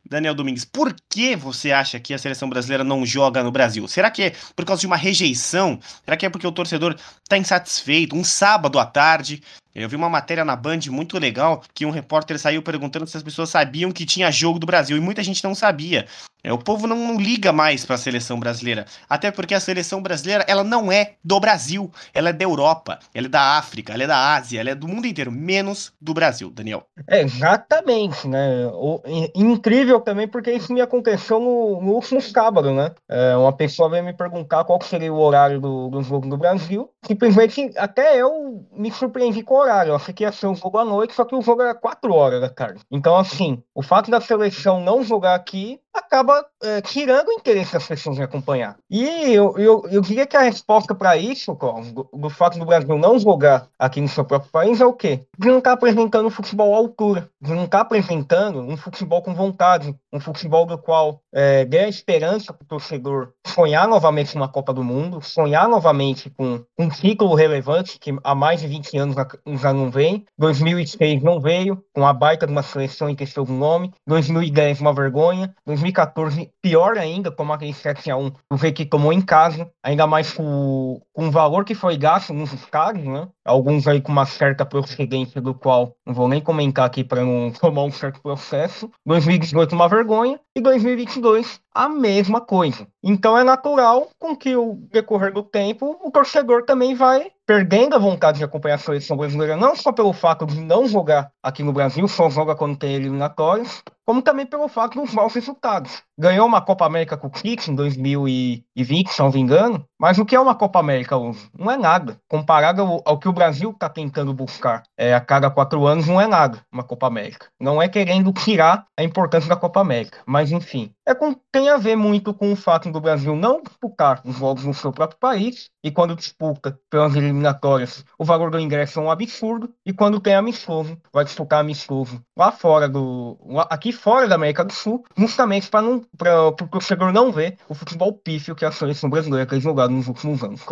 Daniel 0.09 0.35
Domingues, 0.35 0.65
por 0.65 0.95
que 1.09 1.37
você 1.37 1.73
acha 1.73 1.99
que 1.99 2.15
a 2.15 2.19
seleção 2.19 2.49
brasileira 2.49 2.85
não 2.85 3.05
joga 3.05 3.43
no 3.43 3.51
Brasil? 3.51 3.87
Será 3.89 4.11
que 4.11 4.23
é 4.23 4.33
por 4.55 4.65
causa 4.65 4.81
de 4.81 4.87
uma 4.87 4.97
rejeição? 4.97 5.81
Será 6.05 6.17
que 6.17 6.27
é 6.27 6.31
porque 6.31 6.47
o 6.47 6.53
torcedor 6.53 6.97
está 7.23 7.37
insatisfeito? 7.37 8.17
Um 8.17 8.25
sábado 8.25 8.79
à 8.79 8.87
tarde, 8.87 9.43
eu 9.75 9.89
vi 9.89 9.97
uma 9.97 10.09
matéria 10.09 10.45
na 10.45 10.55
Band 10.55 10.81
muito 10.91 11.19
legal 11.19 11.63
que 11.73 11.87
um 11.87 11.91
repórter 11.91 12.39
saiu 12.39 12.63
perguntando 12.63 13.07
se 13.07 13.17
as 13.17 13.23
pessoas 13.23 13.49
sabiam 13.49 13.91
que 13.91 14.05
tinha 14.05 14.31
jogo 14.31 14.59
do 14.59 14.67
Brasil 14.67 14.97
e 14.97 15.01
muita 15.01 15.23
gente 15.23 15.43
não 15.43 15.55
sabia. 15.55 16.07
É, 16.45 16.53
o 16.53 16.59
povo 16.59 16.89
não, 16.89 16.97
não 16.97 17.21
liga 17.21 17.53
mais 17.53 17.85
para 17.85 17.95
a 17.95 17.99
seleção 17.99 18.41
brasileira, 18.41 18.85
até 19.09 19.31
porque 19.31 19.55
a 19.55 19.61
seleção 19.61 20.03
brasileira 20.03 20.45
ela 20.49 20.65
não 20.65 20.91
é 20.91 21.13
do 21.23 21.39
Brasil, 21.39 21.89
ela 22.13 22.31
é 22.31 22.33
da 22.33 22.45
Europa, 22.45 22.99
ela 23.15 23.27
é 23.27 23.31
da 23.31 23.57
África, 23.59 23.93
ela 23.93 24.03
é 24.03 24.07
da 24.09 24.35
Ásia, 24.35 24.59
ela 24.59 24.71
é 24.71 24.75
do 24.75 24.89
mundo 24.89 25.07
inteiro, 25.07 25.31
menos 25.31 25.93
do 26.01 26.13
Brasil, 26.13 26.51
Daniel. 26.51 26.85
É, 27.07 27.23
exatamente, 27.23 28.27
né? 28.27 28.67
O, 28.73 29.01
incrível 29.37 30.01
também 30.01 30.27
porque 30.27 30.51
isso 30.51 30.73
me 30.73 30.81
aconteceu 30.81 31.39
no, 31.39 31.81
no 31.81 31.93
último 31.93 32.21
sábado, 32.21 32.75
né? 32.75 32.91
É, 33.09 33.37
uma 33.37 33.53
pessoa 33.53 33.89
veio 33.89 34.03
me 34.03 34.13
perguntar 34.13 34.65
qual 34.65 34.83
seria 34.83 35.13
o 35.13 35.21
horário 35.21 35.61
do, 35.61 35.91
do 35.91 36.03
jogo 36.03 36.29
do 36.29 36.37
Brasil. 36.37 36.91
Simplesmente, 37.07 37.71
até 37.77 38.21
eu 38.21 38.67
me 38.73 38.91
surpreendi 38.91 39.45
com 39.45 39.62
horário. 39.63 39.91
Eu 39.91 39.97
achei 39.97 40.13
que 40.13 40.25
ia 40.25 40.33
ser 40.33 40.47
um 40.47 40.55
jogo 40.55 40.79
à 40.79 40.85
noite, 40.85 41.15
só 41.15 41.25
que 41.25 41.35
o 41.35 41.43
jogo 41.43 41.63
era 41.63 41.75
4 41.75 42.13
horas 42.13 42.41
tarde. 42.51 42.83
Então, 42.91 43.17
assim, 43.17 43.63
o 43.75 43.83
fato 43.83 44.11
da 44.11 44.21
seleção 44.21 44.81
não 44.81 45.03
jogar 45.03 45.35
aqui 45.35 45.81
acaba 45.95 46.45
é, 46.63 46.81
tirando 46.81 47.29
o 47.29 47.33
interesse 47.33 47.73
das 47.73 47.87
pessoas 47.87 48.19
em 48.19 48.23
acompanhar. 48.23 48.77
E 48.91 49.05
eu, 49.33 49.57
eu, 49.59 49.83
eu 49.91 50.01
diria 50.01 50.27
que 50.27 50.37
a 50.37 50.43
resposta 50.43 50.95
para 50.95 51.17
isso, 51.17 51.57
do, 51.93 52.09
do, 52.13 52.31
fato 52.31 52.59
do 52.59 52.65
Brasil 52.65 52.97
não 52.99 53.19
jogar 53.19 53.69
aqui 53.79 54.01
no 54.01 54.09
seu 54.09 54.25
próprio 54.25 54.51
país, 54.51 54.81
é 54.81 54.87
o 54.87 54.93
quê? 54.93 55.27
De 55.39 55.49
não 55.49 55.59
estar 55.59 55.71
tá 55.71 55.75
apresentando 55.75 56.27
um 56.27 56.31
futebol 56.31 56.75
à 56.75 56.79
altura, 56.79 57.29
de 57.41 57.51
não 57.53 57.65
estar 57.65 57.79
tá 57.79 57.83
apresentando 57.83 58.61
um 58.61 58.77
futebol 58.77 59.23
com 59.23 59.35
vontade, 59.35 59.95
um 60.13 60.21
futebol 60.21 60.67
do 60.67 60.79
qual 60.79 61.21
é, 61.33 61.65
dê 61.65 61.81
a 61.81 61.89
esperança 61.89 62.53
para 62.53 62.65
o 62.65 62.69
torcedor 62.69 63.33
sonhar 63.47 63.87
novamente 63.87 64.35
numa 64.35 64.49
Copa 64.49 64.73
do 64.73 64.85
Mundo, 64.85 65.21
sonhar 65.21 65.69
novamente 65.69 66.31
com 66.31 66.65
um 66.79 66.91
ciclo 66.91 67.35
relevante 67.35 67.99
que 67.99 68.15
há 68.23 68.35
mais 68.35 68.61
de 68.61 68.67
20 68.67 68.99
anos 68.99 69.17
já 69.61 69.73
não 69.73 69.91
vem. 69.91 70.25
2006 70.39 71.23
não 71.23 71.41
veio, 71.41 71.83
com 71.95 72.07
a 72.07 72.13
baita 72.13 72.47
de 72.47 72.53
uma 72.53 72.63
seleção 72.63 73.09
em 73.09 73.15
questão 73.15 73.45
do 73.45 73.53
nome. 73.53 73.93
2010 74.07 74.81
uma 74.81 74.93
vergonha. 74.93 75.55
2014, 75.83 76.51
pior 76.63 76.97
ainda, 76.97 77.31
como 77.31 77.53
aquele 77.53 77.73
7x1 77.73 78.35
o 78.51 78.73
que 78.73 78.85
tomou 78.85 79.13
em 79.13 79.21
casa, 79.21 79.71
ainda 79.83 80.07
mais 80.07 80.33
com, 80.33 81.01
com 81.13 81.29
o 81.29 81.31
valor 81.31 81.65
que 81.65 81.75
foi 81.75 81.97
gasto 81.97 82.33
nos 82.33 82.53
estádios, 82.53 83.07
né? 83.07 83.29
Alguns 83.45 83.87
aí 83.89 84.01
com 84.01 84.13
uma 84.13 84.25
certa 84.25 84.65
procedência, 84.65 85.41
do 85.41 85.55
qual 85.55 85.97
não 86.07 86.15
vou 86.15 86.29
nem 86.29 86.41
comentar 86.41 86.87
aqui 86.87 87.03
para 87.03 87.25
não 87.25 87.51
tomar 87.61 87.83
um 87.83 87.91
certo 87.91 88.21
processo. 88.21 88.91
2018, 89.05 89.75
uma 89.75 89.89
vergonha. 89.89 90.39
E 90.55 90.61
2022, 90.61 91.63
a 91.75 91.89
mesma 91.89 92.41
coisa. 92.41 92.87
Então 93.03 93.37
é 93.39 93.43
natural 93.43 94.11
com 94.19 94.37
que 94.37 94.55
o 94.55 94.75
decorrer 94.91 95.33
do 95.33 95.43
tempo 95.43 95.99
o 96.05 96.11
torcedor 96.11 96.65
também 96.65 96.95
vai 96.95 97.33
perdendo 97.47 97.97
a 97.97 97.99
vontade 97.99 98.39
de 98.39 98.45
acompanhar 98.45 98.77
a 98.77 98.79
seleção 98.79 99.17
brasileira, 99.17 99.57
não 99.57 99.75
só 99.75 99.93
pelo 99.93 100.13
fato 100.13 100.47
de 100.47 100.61
não 100.61 100.87
jogar 100.87 101.31
aqui 101.43 101.63
no 101.63 101.73
Brasil, 101.73 102.07
só 102.07 102.31
joga 102.31 102.55
quando 102.55 102.77
tem 102.79 102.95
eliminatórios, 102.95 103.83
como 104.07 104.23
também 104.23 104.47
pelo 104.47 104.69
fato 104.69 105.01
dos 105.01 105.13
maus 105.13 105.35
resultados. 105.35 106.03
Ganhou 106.19 106.47
uma 106.47 106.61
Copa 106.61 106.87
América 106.87 107.17
com 107.17 107.27
o 107.27 107.31
Kicks 107.31 107.69
em 107.69 107.75
2020, 107.75 109.09
se 109.09 109.21
não 109.21 109.31
me 109.31 109.41
engano, 109.41 109.85
mas 109.99 110.19
o 110.19 110.25
que 110.25 110.35
é 110.37 110.41
uma 110.41 110.55
Copa 110.55 110.79
América 110.79 111.17
hoje? 111.17 111.49
Não 111.59 111.71
é 111.71 111.77
nada. 111.77 112.19
Comparado 112.29 112.83
ao, 112.83 113.03
ao 113.05 113.19
que 113.19 113.29
o 113.29 113.33
Brasil 113.33 113.71
está 113.71 113.89
tentando 113.89 114.33
buscar 114.33 114.83
é, 114.97 115.15
a 115.15 115.21
cada 115.21 115.51
quatro 115.51 115.87
anos, 115.87 116.07
não 116.07 116.21
é 116.21 116.27
nada 116.27 116.59
uma 116.73 116.85
Copa 116.85 117.07
América. 117.07 117.49
Não 117.61 117.83
é 117.83 117.89
querendo 117.89 118.33
tirar 118.33 118.87
a 118.99 119.03
importância 119.03 119.49
da 119.49 119.57
Copa 119.57 119.81
América, 119.81 120.19
mas 120.27 120.42
enfim. 120.51 120.93
É 121.07 121.15
com, 121.15 121.35
tem 121.53 121.69
a 121.69 121.77
ver 121.77 121.97
muito 121.97 122.33
com 122.33 122.53
o 122.53 122.57
fato 122.57 122.91
do 122.91 123.01
Brasil 123.01 123.37
não 123.37 123.63
disputar 123.63 124.21
os 124.25 124.37
jogos 124.37 124.65
no 124.65 124.75
seu 124.75 124.93
próprio 124.93 125.19
país, 125.19 125.71
e 125.85 125.91
quando 125.91 126.17
disputa 126.17 126.79
pelas 126.91 127.15
eliminatórias, 127.15 128.05
o 128.19 128.25
valor 128.25 128.51
do 128.51 128.59
ingresso 128.59 128.99
é 128.99 129.03
um 129.03 129.11
absurdo, 129.11 129.73
e 129.85 129.93
quando 129.93 130.21
tem 130.21 130.35
amistoso, 130.35 130.97
vai 131.13 131.25
disputar 131.25 131.61
amistoso 131.61 132.23
lá 132.37 132.51
fora 132.51 132.89
do. 132.89 133.39
Lá, 133.47 133.67
aqui 133.71 133.93
fora 133.93 134.27
da 134.27 134.35
América 134.35 134.65
do 134.65 134.73
Sul, 134.73 135.05
justamente 135.17 135.69
para 135.69 135.87
o 135.87 136.53
torcedor 136.53 137.13
não 137.13 137.31
ver 137.31 137.59
o 137.69 137.75
futebol 137.75 138.13
pífio 138.13 138.55
que 138.55 138.65
a 138.65 138.73
seleção 138.73 139.11
brasileira 139.11 139.47
tem 139.47 139.61
jogado 139.61 139.93
nos 139.93 140.09
últimos 140.09 140.43
anos, 140.43 140.63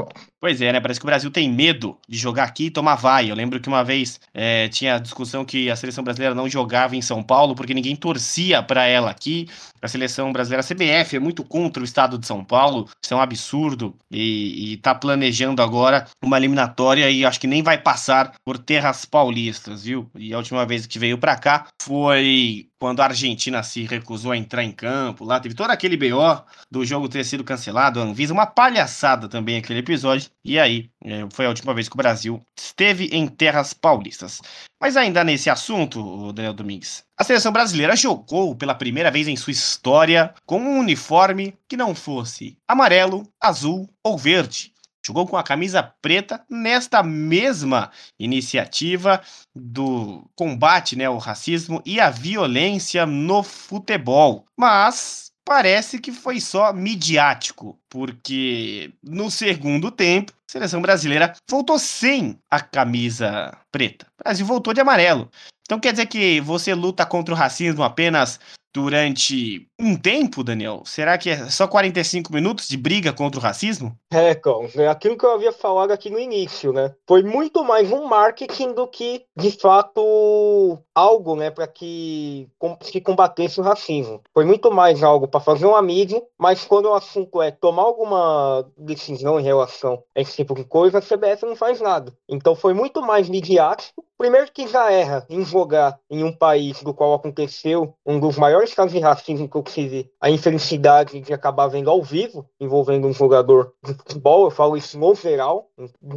Pois 0.41 0.61
é, 0.61 0.73
né? 0.73 0.81
Parece 0.81 0.99
que 0.99 1.05
o 1.05 1.09
Brasil 1.09 1.31
tem 1.31 1.51
medo 1.51 1.99
de 2.09 2.17
jogar 2.17 2.45
aqui 2.45 2.67
e 2.67 2.71
tomar 2.71 2.95
vai. 2.95 3.31
Eu 3.31 3.35
lembro 3.35 3.61
que 3.61 3.69
uma 3.69 3.85
vez 3.85 4.21
é, 4.33 4.69
tinha 4.69 4.97
a 4.97 4.99
discussão 4.99 5.45
que 5.45 5.71
a 5.71 5.77
seleção 5.77 6.03
brasileira 6.03 6.35
não 6.35 6.49
jogava 6.49 6.97
em 6.97 7.03
São 7.03 7.23
Paulo 7.23 7.55
porque 7.55 7.75
ninguém 7.75 7.95
torcia 7.97 8.63
para 8.63 8.87
ela 8.87 9.11
aqui. 9.11 9.49
A 9.83 9.89
seleção 9.89 10.33
brasileira, 10.33 10.63
a 10.63 10.67
CBF, 10.67 11.17
é 11.17 11.21
muito 11.21 11.45
contra 11.45 11.83
o 11.83 11.85
estado 11.85 12.19
de 12.19 12.27
São 12.27 12.45
Paulo. 12.45 12.89
Isso 13.03 13.15
é 13.15 13.17
um 13.17 13.21
absurdo. 13.21 13.97
E, 14.11 14.73
e 14.73 14.77
tá 14.79 14.95
planejando 14.95 15.63
agora 15.63 16.07
uma 16.23 16.37
eliminatória 16.37 17.11
e 17.11 17.25
acho 17.25 17.41
que 17.41 17.47
nem 17.47 17.63
vai 17.63 17.79
passar 17.79 18.33
por 18.45 18.59
terras 18.59 19.05
paulistas, 19.05 19.85
viu? 19.85 20.11
E 20.15 20.33
a 20.33 20.39
última 20.39 20.65
vez 20.67 20.87
que 20.87 20.99
veio 20.99 21.19
para 21.19 21.37
cá 21.37 21.67
foi 21.83 22.70
quando 22.81 23.01
a 23.01 23.05
Argentina 23.05 23.63
se 23.63 23.85
recusou 23.85 24.33
a 24.33 24.37
entrar 24.37 24.65
em 24.65 24.73
campo, 24.73 25.25
lá 25.25 25.39
teve 25.39 25.55
todo 25.55 25.71
aquele 25.71 25.99
BO 25.99 26.43
do 26.71 26.85
jogo 26.85 27.11
ter 27.11 27.25
sido 27.25 27.45
cancelado, 27.45 28.01
a 28.01 28.03
Anvisa, 28.03 28.33
uma 28.33 28.47
palhaçada 28.47 29.29
também 29.29 29.59
aquele 29.59 29.81
episódio, 29.81 30.31
e 30.43 30.59
aí 30.59 30.91
é, 31.05 31.27
foi 31.31 31.45
a 31.45 31.51
última 31.51 31.75
vez 31.75 31.89
que 31.89 31.95
o 31.95 31.99
Brasil 31.99 32.41
esteve 32.59 33.11
em 33.13 33.29
terras 33.29 33.75
paulistas. 33.75 34.41
Mas 34.81 34.97
ainda 34.97 35.23
nesse 35.23 35.51
assunto, 35.51 36.33
Daniel 36.33 36.55
Domingues, 36.55 37.05
a 37.19 37.23
seleção 37.23 37.53
brasileira 37.53 37.95
jogou 37.95 38.57
pela 38.57 38.75
primeira 38.75 39.11
vez 39.11 39.29
em 39.29 39.37
sua 39.37 39.51
história 39.51 40.35
com 40.47 40.59
um 40.59 40.79
uniforme 40.79 41.55
que 41.69 41.77
não 41.77 41.95
fosse 41.95 42.57
amarelo, 42.67 43.29
azul 43.39 43.87
ou 44.03 44.17
verde 44.17 44.73
jogou 45.05 45.27
com 45.27 45.37
a 45.37 45.43
camisa 45.43 45.83
preta 45.83 46.45
nesta 46.49 47.03
mesma 47.03 47.91
iniciativa 48.19 49.21
do 49.55 50.25
combate 50.35 50.97
né, 50.97 51.07
ao 51.07 51.19
racismo 51.19 51.83
e 51.85 52.01
à 52.01 52.11
violência 52.11 53.07
no 53.07 53.43
futebol. 53.43 54.47
Mas 54.57 55.33
parece 55.45 55.99
que 55.99 56.13
foi 56.13 56.41
só 56.41 56.73
midiático, 56.73 57.79
porque 57.89 58.93
no 59.03 59.31
segundo 59.31 59.91
tempo, 59.91 60.33
a 60.33 60.53
seleção 60.53 60.81
brasileira 60.81 61.35
voltou 61.49 61.79
sem 61.79 62.39
a 62.51 62.61
camisa 62.61 63.57
preta. 63.73 64.07
O 64.21 64.23
Brasil 64.23 64.47
voltou 64.47 64.73
de 64.73 64.81
amarelo. 64.81 65.31
Então 65.63 65.79
quer 65.79 65.93
dizer 65.93 66.07
que 66.07 66.41
você 66.41 66.75
luta 66.75 67.07
contra 67.07 67.35
o 67.35 67.37
racismo 67.37 67.83
apenas 67.83 68.41
durante 68.75 69.67
um 69.79 69.97
tempo, 69.97 70.45
Daniel? 70.45 70.83
Será 70.85 71.19
que 71.19 71.31
é 71.31 71.49
só 71.49 71.67
45 71.67 72.33
minutos 72.33 72.69
de 72.69 72.77
briga 72.77 73.13
contra 73.13 73.41
o 73.41 73.43
racismo? 73.43 73.97
É, 74.13 74.35
Carlos, 74.35 74.77
é 74.77 74.89
aquilo 74.89 75.17
que 75.17 75.25
eu 75.25 75.33
havia 75.33 75.53
falado 75.53 75.91
aqui 75.91 76.11
no 76.11 76.19
início, 76.19 76.73
né? 76.73 76.95
Foi 77.07 77.23
muito 77.23 77.65
mais 77.65 77.91
um 77.91 78.07
marketing 78.07 78.73
do 78.75 78.87
que, 78.87 79.25
de 79.37 79.51
fato, 79.53 80.79
algo, 80.95 81.37
né, 81.37 81.51
para 81.51 81.67
que 81.67 82.49
se 82.83 83.01
combatesse 83.01 83.61
o 83.61 83.65
racismo. 83.65 84.21
Foi 84.33 84.45
muito 84.45 84.71
mais 84.71 85.03
algo 85.03 85.27
para 85.27 85.41
fazer 85.41 85.67
uma 85.67 85.83
mídia, 85.83 86.23
mas 86.39 86.65
quando 86.65 86.87
o 86.87 86.95
assunto 86.95 87.41
é 87.43 87.51
tomar 87.51 87.83
alguma 87.83 88.67
decisão 88.77 89.39
em 89.41 89.43
relação 89.43 90.03
a 90.15 90.21
esse 90.21 90.37
tipo 90.37 90.55
de 90.55 90.65
coisa, 90.65 90.99
a 90.99 91.03
CBF 91.03 91.47
não 91.47 91.57
faz 91.57 91.81
nada. 91.81 92.13
Então 92.29 92.55
foi 92.55 92.75
muito 92.75 93.01
mais 93.01 93.29
midiático 93.29 94.05
Primeiro 94.21 94.53
que 94.53 94.69
já 94.69 94.93
erra 94.93 95.25
em 95.31 95.43
jogar 95.43 95.99
em 96.11 96.23
um 96.23 96.31
país 96.31 96.83
do 96.83 96.93
qual 96.93 97.15
aconteceu 97.15 97.95
um 98.05 98.21
dos 98.21 98.37
maiores 98.37 98.75
casos 98.75 98.93
de 98.93 98.99
racismo 98.99 99.49
que 99.49 99.57
eu 99.57 99.63
tive 99.63 100.13
a 100.21 100.29
infelicidade 100.29 101.23
de 101.23 101.33
acabar 101.33 101.69
vendo 101.69 101.89
ao 101.89 102.03
vivo, 102.03 102.47
envolvendo 102.61 103.09
um 103.09 103.15
jogador 103.15 103.73
de 103.83 103.95
futebol, 103.95 104.45
eu 104.45 104.51
falo 104.51 104.77
isso 104.77 104.99
no 104.99 105.15
geral, 105.15 105.71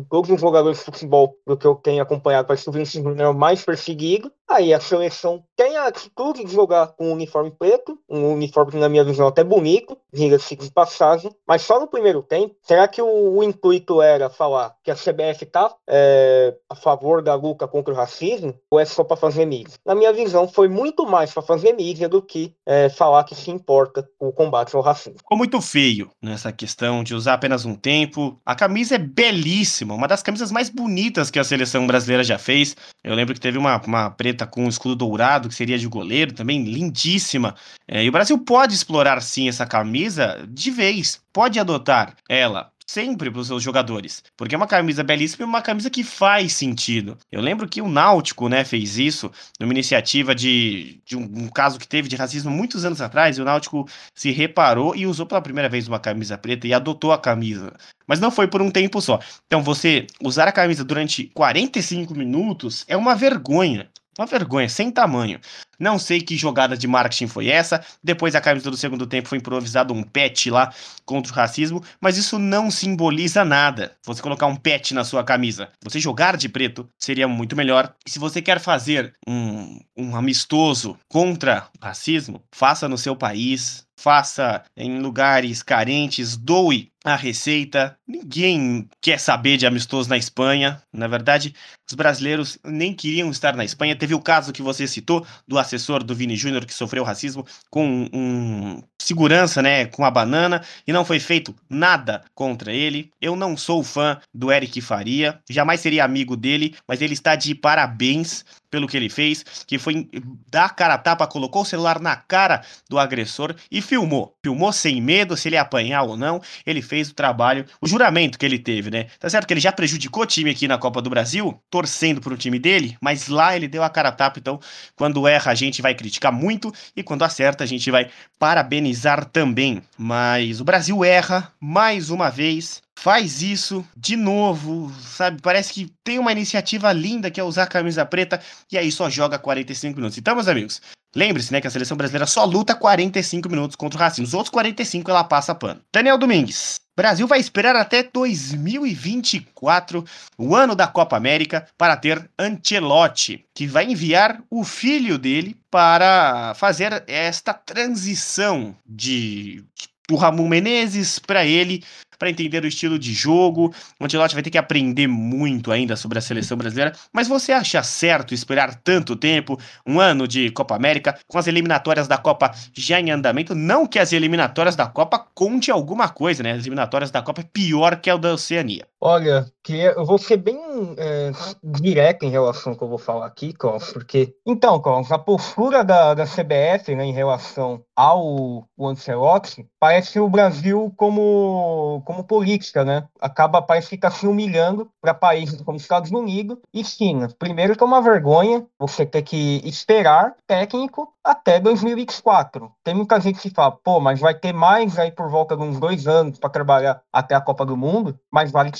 todos 0.09 0.29
os 0.29 0.41
jogadores 0.41 0.79
de 0.79 0.83
futebol 0.83 1.33
do 1.47 1.55
que 1.55 1.65
eu 1.65 1.75
tenho 1.75 2.03
acompanhado, 2.03 2.45
parece 2.45 2.65
que 2.65 2.69
o 2.69 2.73
Vinícius 2.73 3.01
Júnior 3.01 3.25
é 3.25 3.29
o 3.29 3.33
mais 3.33 3.63
perseguido. 3.63 4.29
Aí 4.53 4.71
a 4.71 4.79
seleção 4.79 5.43
tem 5.55 5.75
a 5.77 5.87
atitude 5.87 6.45
de 6.45 6.53
jogar 6.53 6.89
com 6.89 7.07
um 7.07 7.13
uniforme 7.13 7.49
preto, 7.49 7.97
um 8.07 8.33
uniforme 8.33 8.73
que 8.73 8.77
na 8.77 8.87
minha 8.87 9.03
visão 9.03 9.27
até 9.27 9.43
bonito, 9.43 9.97
diga-se 10.13 10.55
de 10.55 10.69
passagem, 10.69 11.31
mas 11.47 11.63
só 11.63 11.79
no 11.79 11.87
primeiro 11.87 12.21
tempo. 12.21 12.55
Será 12.61 12.87
que 12.87 13.01
o, 13.01 13.37
o 13.37 13.43
intuito 13.43 13.99
era 13.99 14.29
falar 14.29 14.75
que 14.83 14.91
a 14.91 14.95
CBF 14.95 15.43
está 15.43 15.73
é, 15.89 16.55
a 16.69 16.75
favor 16.75 17.23
da 17.23 17.33
luta 17.33 17.67
contra 17.67 17.91
o 17.91 17.97
racismo 17.97 18.53
ou 18.69 18.79
é 18.79 18.85
só 18.85 19.03
para 19.03 19.17
fazer 19.17 19.45
mídia? 19.47 19.73
Na 19.83 19.95
minha 19.95 20.13
visão, 20.13 20.47
foi 20.47 20.67
muito 20.67 21.03
mais 21.03 21.33
para 21.33 21.41
fazer 21.41 21.73
mídia 21.73 22.07
do 22.07 22.21
que 22.21 22.53
é, 22.63 22.89
falar 22.89 23.23
que 23.23 23.33
se 23.33 23.49
importa 23.49 24.07
com 24.19 24.27
o 24.27 24.33
combate 24.33 24.75
ao 24.75 24.83
racismo. 24.83 25.17
Ficou 25.17 25.37
muito 25.37 25.59
feio 25.61 26.11
nessa 26.21 26.51
questão 26.51 27.03
de 27.03 27.15
usar 27.15 27.33
apenas 27.33 27.65
um 27.65 27.73
tempo. 27.73 28.39
A 28.45 28.53
camisa 28.53 28.95
é 28.95 28.99
belíssima, 28.99 29.95
uma 29.95 30.07
das 30.07 30.21
camisas 30.21 30.51
mais 30.51 30.69
bonitas 30.69 31.31
que 31.31 31.39
a 31.39 31.43
seleção 31.43 31.87
brasileira 31.87 32.23
já 32.23 32.37
fez. 32.37 32.75
Eu 33.03 33.15
lembro 33.15 33.33
que 33.33 33.41
teve 33.41 33.57
uma, 33.57 33.81
uma 33.87 34.11
preta 34.11 34.42
com 34.45 34.65
um 34.65 34.69
escudo 34.69 34.95
dourado, 34.95 35.49
que 35.49 35.55
seria 35.55 35.77
de 35.77 35.87
goleiro, 35.87 36.33
também 36.33 36.63
lindíssima. 36.63 37.55
É, 37.87 38.03
e 38.03 38.09
o 38.09 38.11
Brasil 38.11 38.37
pode 38.37 38.73
explorar 38.73 39.21
sim 39.21 39.47
essa 39.47 39.65
camisa 39.65 40.45
de 40.49 40.71
vez, 40.71 41.21
pode 41.31 41.59
adotar 41.59 42.15
ela 42.29 42.73
sempre 42.85 43.31
para 43.31 43.39
os 43.39 43.47
seus 43.47 43.63
jogadores, 43.63 44.23
porque 44.37 44.55
é 44.55 44.57
uma 44.57 44.67
camisa 44.67 45.03
belíssima 45.03 45.45
e 45.45 45.49
uma 45.49 45.61
camisa 45.61 45.89
que 45.89 46.03
faz 46.03 46.53
sentido. 46.53 47.17
Eu 47.31 47.41
lembro 47.41 47.67
que 47.67 47.81
o 47.81 47.89
Náutico, 47.89 48.47
né, 48.49 48.63
fez 48.63 48.97
isso 48.97 49.31
numa 49.59 49.73
iniciativa 49.73 50.35
de, 50.35 51.01
de 51.05 51.17
um, 51.17 51.23
um, 51.23 51.47
caso 51.47 51.79
que 51.79 51.87
teve 51.87 52.07
de 52.07 52.15
racismo 52.15 52.51
muitos 52.51 52.85
anos 52.85 53.01
atrás, 53.01 53.37
e 53.37 53.41
o 53.41 53.45
Náutico 53.45 53.87
se 54.13 54.31
reparou 54.31 54.95
e 54.95 55.07
usou 55.07 55.25
pela 55.25 55.41
primeira 55.41 55.69
vez 55.69 55.87
uma 55.87 55.99
camisa 55.99 56.37
preta 56.37 56.67
e 56.67 56.73
adotou 56.73 57.11
a 57.11 57.17
camisa. 57.17 57.73
Mas 58.05 58.19
não 58.19 58.29
foi 58.29 58.47
por 58.47 58.61
um 58.61 58.69
tempo 58.69 59.01
só. 59.01 59.19
Então 59.47 59.63
você 59.63 60.05
usar 60.21 60.47
a 60.47 60.51
camisa 60.51 60.83
durante 60.83 61.25
45 61.33 62.13
minutos 62.13 62.83
é 62.87 62.97
uma 62.97 63.15
vergonha. 63.15 63.89
Uma 64.17 64.27
vergonha, 64.27 64.69
sem 64.69 64.91
tamanho. 64.91 65.39
Não 65.79 65.97
sei 65.97 66.21
que 66.21 66.37
jogada 66.37 66.77
de 66.77 66.87
marketing 66.87 67.27
foi 67.27 67.49
essa. 67.49 67.83
Depois 68.03 68.35
a 68.35 68.41
camisa 68.41 68.69
do 68.69 68.77
segundo 68.77 69.07
tempo 69.07 69.27
foi 69.27 69.39
improvisado 69.39 69.93
um 69.93 70.03
pet 70.03 70.49
lá 70.51 70.71
contra 71.03 71.31
o 71.31 71.35
racismo, 71.35 71.83
mas 71.99 72.17
isso 72.17 72.37
não 72.37 72.69
simboliza 72.69 73.43
nada. 73.43 73.95
Você 74.05 74.21
colocar 74.21 74.45
um 74.45 74.55
pet 74.55 74.93
na 74.93 75.03
sua 75.03 75.23
camisa, 75.23 75.69
você 75.83 75.99
jogar 75.99 76.37
de 76.37 76.47
preto 76.47 76.87
seria 76.97 77.27
muito 77.27 77.55
melhor. 77.55 77.93
E 78.05 78.09
se 78.09 78.19
você 78.19 78.41
quer 78.41 78.59
fazer 78.59 79.13
um, 79.27 79.79
um 79.97 80.15
amistoso 80.15 80.97
contra 81.09 81.67
o 81.81 81.85
racismo, 81.85 82.41
faça 82.53 82.87
no 82.87 82.97
seu 82.97 83.15
país, 83.15 83.83
faça 83.99 84.63
em 84.75 84.99
lugares 84.99 85.63
carentes, 85.63 86.37
doe 86.37 86.91
a 87.03 87.15
receita. 87.15 87.97
Ninguém 88.07 88.87
quer 89.01 89.19
saber 89.19 89.57
de 89.57 89.65
amistoso 89.65 90.09
na 90.09 90.17
Espanha. 90.17 90.81
Na 90.91 91.07
verdade, 91.07 91.53
os 91.87 91.93
brasileiros 91.93 92.57
nem 92.63 92.93
queriam 92.93 93.29
estar 93.29 93.55
na 93.55 93.65
Espanha. 93.65 93.95
Teve 93.95 94.13
o 94.13 94.21
caso 94.21 94.53
que 94.53 94.61
você 94.61 94.87
citou 94.87 95.25
do 95.47 95.59
assessor 95.59 96.03
do 96.03 96.15
Vini 96.15 96.35
Júnior 96.35 96.65
que 96.65 96.73
sofreu 96.73 97.03
racismo 97.03 97.45
com 97.69 98.09
um 98.13 98.81
segurança, 99.03 99.61
né, 99.61 99.85
com 99.85 100.05
a 100.05 100.11
banana 100.11 100.63
e 100.87 100.93
não 100.93 101.03
foi 101.03 101.19
feito 101.19 101.53
nada 101.69 102.23
contra 102.33 102.71
ele. 102.71 103.11
Eu 103.21 103.35
não 103.35 103.57
sou 103.57 103.83
fã 103.83 104.19
do 104.33 104.51
Eric 104.51 104.79
Faria, 104.81 105.39
jamais 105.49 105.81
seria 105.81 106.05
amigo 106.05 106.37
dele, 106.37 106.75
mas 106.87 107.01
ele 107.01 107.13
está 107.13 107.35
de 107.35 107.53
parabéns 107.53 108.45
pelo 108.73 108.87
que 108.87 108.97
ele 108.97 109.09
fez, 109.09 109.45
que 109.67 109.77
foi 109.77 110.09
dar 110.49 110.75
cara 110.75 110.95
a 110.95 110.97
tapa, 110.97 111.27
colocou 111.27 111.61
o 111.61 111.65
celular 111.65 111.99
na 111.99 112.15
cara 112.15 112.63
do 112.89 112.97
agressor 112.97 113.53
e 113.69 113.83
filmou. 113.83 114.35
Filmou 114.43 114.73
sem 114.73 114.99
medo 114.99 115.37
se 115.37 115.47
ele 115.47 115.57
ia 115.57 115.61
apanhar 115.61 116.01
ou 116.01 116.17
não. 116.17 116.41
Ele 116.65 116.81
fez 116.81 116.92
o 117.01 117.13
trabalho, 117.13 117.65
o 117.81 117.87
juramento 117.87 118.37
que 118.37 118.45
ele 118.45 118.59
teve, 118.59 118.89
né? 118.89 119.07
Tá 119.19 119.29
certo 119.29 119.47
que 119.47 119.53
ele 119.53 119.61
já 119.61 119.71
prejudicou 119.71 120.23
o 120.23 120.25
time 120.25 120.49
aqui 120.49 120.67
na 120.67 120.77
Copa 120.77 121.01
do 121.01 121.09
Brasil, 121.09 121.59
torcendo 121.69 122.21
pro 122.21 122.37
time 122.37 122.59
dele, 122.59 122.97
mas 123.01 123.27
lá 123.27 123.55
ele 123.55 123.67
deu 123.67 123.83
a 123.83 123.89
cara 123.89 124.09
a 124.09 124.11
tapa, 124.11 124.39
então 124.39 124.59
quando 124.95 125.27
erra 125.27 125.51
a 125.51 125.55
gente 125.55 125.81
vai 125.81 125.93
criticar 125.95 126.31
muito 126.31 126.73
e 126.95 127.03
quando 127.03 127.23
acerta 127.23 127.63
a 127.63 127.67
gente 127.67 127.89
vai 127.89 128.09
parabenizar 128.37 129.25
também. 129.25 129.81
Mas 129.97 130.61
o 130.61 130.63
Brasil 130.63 131.03
erra 131.03 131.51
mais 131.59 132.09
uma 132.09 132.29
vez 132.29 132.81
faz 132.95 133.41
isso 133.41 133.85
de 133.97 134.15
novo, 134.15 134.91
sabe? 135.01 135.41
Parece 135.41 135.73
que 135.73 135.91
tem 136.03 136.19
uma 136.19 136.31
iniciativa 136.31 136.91
linda 136.91 137.31
que 137.31 137.39
é 137.39 137.43
usar 137.43 137.63
a 137.63 137.67
camisa 137.67 138.05
preta 138.05 138.39
e 138.71 138.77
aí 138.77 138.91
só 138.91 139.09
joga 139.09 139.39
45 139.39 139.95
minutos. 139.95 140.17
Então, 140.17 140.35
meus 140.35 140.47
amigos, 140.47 140.81
lembre-se, 141.15 141.51
né, 141.51 141.61
que 141.61 141.67
a 141.67 141.71
seleção 141.71 141.97
brasileira 141.97 142.25
só 142.25 142.45
luta 142.45 142.75
45 142.75 143.49
minutos 143.49 143.75
contra 143.75 143.97
o 143.97 144.01
racismo. 144.01 144.25
Os 144.25 144.33
outros 144.33 144.51
45 144.51 145.09
ela 145.09 145.23
passa 145.23 145.55
pano. 145.55 145.81
Daniel 145.91 146.17
Domingues. 146.17 146.75
Brasil 146.95 147.25
vai 147.25 147.39
esperar 147.39 147.75
até 147.75 148.03
2024, 148.03 150.05
o 150.37 150.55
ano 150.55 150.75
da 150.75 150.85
Copa 150.85 151.17
América, 151.17 151.67
para 151.75 151.97
ter 151.97 152.29
Ancelotti, 152.37 153.43
que 153.51 153.65
vai 153.65 153.85
enviar 153.85 154.39
o 154.47 154.63
filho 154.63 155.17
dele 155.17 155.57
para 155.71 156.53
fazer 156.53 157.03
esta 157.07 157.51
transição 157.51 158.75
de 158.85 159.63
do 160.07 160.15
Ramon 160.15 160.47
Menezes 160.47 161.17
para 161.17 161.45
ele 161.45 161.83
para 162.23 162.29
entender 162.29 162.63
o 162.63 162.67
estilo 162.67 162.97
de 162.97 163.13
jogo. 163.13 163.73
O 163.99 164.05
Ancelotti 164.05 164.33
vai 164.33 164.41
ter 164.41 164.49
que 164.49 164.57
aprender 164.57 165.07
muito 165.07 165.73
ainda 165.73 165.97
sobre 165.97 166.19
a 166.19 166.21
seleção 166.21 166.57
brasileira. 166.57 166.93
Mas 167.11 167.27
você 167.27 167.51
acha 167.51 167.83
certo 167.83 168.33
esperar 168.33 168.75
tanto 168.75 169.13
tempo, 169.13 169.59
um 169.85 169.99
ano 169.99 170.25
de 170.25 170.49
Copa 170.51 170.73
América, 170.73 171.19
com 171.27 171.37
as 171.37 171.47
eliminatórias 171.47 172.07
da 172.07 172.17
Copa 172.17 172.55
já 172.73 172.97
em 172.97 173.11
andamento? 173.11 173.53
Não 173.53 173.85
que 173.85 173.99
as 173.99 174.13
eliminatórias 174.13 174.73
da 174.73 174.87
Copa 174.87 175.19
conte 175.35 175.69
alguma 175.69 176.07
coisa, 176.07 176.41
né? 176.41 176.53
As 176.53 176.59
eliminatórias 176.59 177.11
da 177.11 177.21
Copa 177.21 177.41
é 177.41 177.49
pior 177.51 177.97
que 177.97 178.09
a 178.09 178.15
da 178.15 178.33
Oceania. 178.33 178.87
Olha, 179.05 179.51
que 179.61 179.81
eu 179.81 180.05
vou 180.05 180.17
ser 180.17 180.37
bem 180.37 180.57
é, 180.97 181.29
direto 181.61 182.23
em 182.23 182.29
relação 182.29 182.71
ao 182.71 182.77
que 182.77 182.83
eu 182.85 182.87
vou 182.87 182.97
falar 182.97 183.25
aqui, 183.25 183.51
Klaus, 183.51 183.91
porque. 183.91 184.33
Então, 184.45 184.79
Klaus, 184.79 185.11
a 185.11 185.19
postura 185.19 185.83
da, 185.83 186.13
da 186.13 186.23
CBF 186.25 186.95
né, 186.95 187.03
em 187.03 187.11
relação 187.11 187.83
ao 187.93 188.65
Ancelotti 188.79 189.67
parece 189.77 190.21
o 190.21 190.29
Brasil 190.29 190.93
como, 190.95 192.01
como 192.05 192.23
política, 192.23 192.85
né? 192.85 193.05
Acaba, 193.19 193.61
parece 193.61 193.89
que 193.89 193.95
está 193.95 194.09
se 194.09 194.25
humilhando 194.25 194.89
para 195.01 195.13
países 195.13 195.61
como 195.61 195.75
Estados 195.75 196.09
Unidos 196.09 196.57
e 196.73 196.81
China. 196.81 197.27
Primeiro 197.37 197.75
que 197.75 197.83
é 197.83 197.85
uma 197.85 198.01
vergonha 198.01 198.65
você 198.79 199.05
ter 199.05 199.21
que 199.21 199.61
esperar 199.65 200.33
técnico 200.47 201.13
até 201.23 201.59
2024. 201.59 202.71
Tem 202.83 202.93
muita 202.93 203.19
gente 203.19 203.39
que 203.39 203.49
fala, 203.49 203.71
pô, 203.71 203.99
mas 203.99 204.19
vai 204.19 204.33
ter 204.33 204.53
mais 204.53 204.99
aí 204.99 205.11
por 205.11 205.29
volta 205.29 205.55
de 205.55 205.63
uns 205.63 205.79
dois 205.79 206.07
anos 206.07 206.37
para 206.37 206.49
trabalhar 206.49 207.01
até 207.11 207.35
a 207.35 207.41
Copa 207.41 207.65
do 207.65 207.77
Mundo, 207.77 208.19
mas 208.31 208.51
vale 208.51 208.71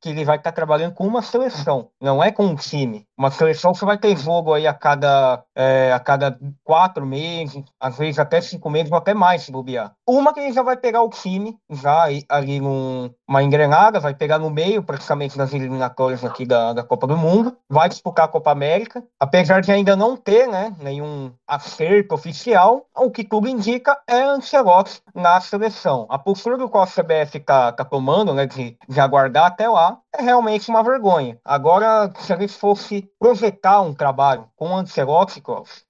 que 0.00 0.10
ele 0.10 0.24
vai 0.24 0.36
estar 0.36 0.50
tá 0.50 0.54
trabalhando 0.54 0.94
com 0.94 1.06
uma 1.06 1.22
seleção, 1.22 1.90
não 2.00 2.22
é 2.22 2.30
com 2.30 2.46
um 2.46 2.56
time. 2.56 3.06
Uma 3.18 3.30
seleção 3.30 3.74
você 3.74 3.84
vai 3.84 3.98
ter 3.98 4.16
jogo 4.16 4.52
aí 4.52 4.66
a 4.66 4.74
cada, 4.74 5.42
é, 5.54 5.92
a 5.92 5.98
cada 5.98 6.38
quatro 6.62 7.04
meses, 7.04 7.64
às 7.80 7.98
vezes 7.98 8.18
até 8.18 8.40
cinco 8.40 8.70
meses, 8.70 8.90
ou 8.90 8.98
até 8.98 9.14
mais 9.14 9.42
se 9.42 9.52
bobear. 9.52 9.92
Uma 10.06 10.32
que 10.32 10.40
ele 10.40 10.52
já 10.52 10.62
vai 10.62 10.76
pegar 10.76 11.02
o 11.02 11.08
time, 11.08 11.56
já 11.70 12.04
ali 12.28 12.60
numa 12.60 13.42
engrenada, 13.42 14.00
vai 14.00 14.14
pegar 14.14 14.38
no 14.38 14.50
meio 14.50 14.82
praticamente 14.82 15.36
das 15.36 15.52
eliminatórias 15.52 16.24
aqui 16.24 16.44
da, 16.44 16.72
da 16.72 16.82
Copa 16.82 17.06
do 17.06 17.16
Mundo, 17.16 17.56
vai 17.68 17.88
disputar 17.88 18.26
a 18.26 18.28
Copa 18.28 18.50
América, 18.50 19.02
apesar 19.18 19.60
de 19.60 19.72
ainda 19.72 19.96
não 19.96 20.16
ter 20.16 20.46
né, 20.46 20.74
nenhum 20.80 21.32
acerto 21.46 22.14
oficial, 22.14 22.86
o 22.94 23.10
que 23.10 23.24
tudo 23.24 23.48
indica 23.48 23.98
é 24.06 24.22
Ancelotti 24.22 25.00
na 25.14 25.40
seleção. 25.40 26.06
A 26.10 26.18
postura 26.18 26.56
do 26.56 26.68
qual 26.68 26.84
a 26.84 26.86
CBF 26.86 27.38
está 27.38 27.72
tá 27.72 27.84
tomando, 27.84 28.34
né, 28.34 28.46
de, 28.46 28.76
de 28.88 29.00
aguardar 29.00 29.46
até 29.46 29.68
lá, 29.68 29.98
é 30.14 30.22
realmente 30.22 30.68
uma 30.70 30.82
vergonha. 30.82 31.38
Agora, 31.44 32.12
se 32.18 32.32
gente 32.36 32.52
fosse 32.52 33.05
projetar 33.18 33.80
um 33.80 33.94
trabalho 33.94 34.48
com 34.56 34.70
o 34.70 34.76
Ancelotti, 34.76 35.42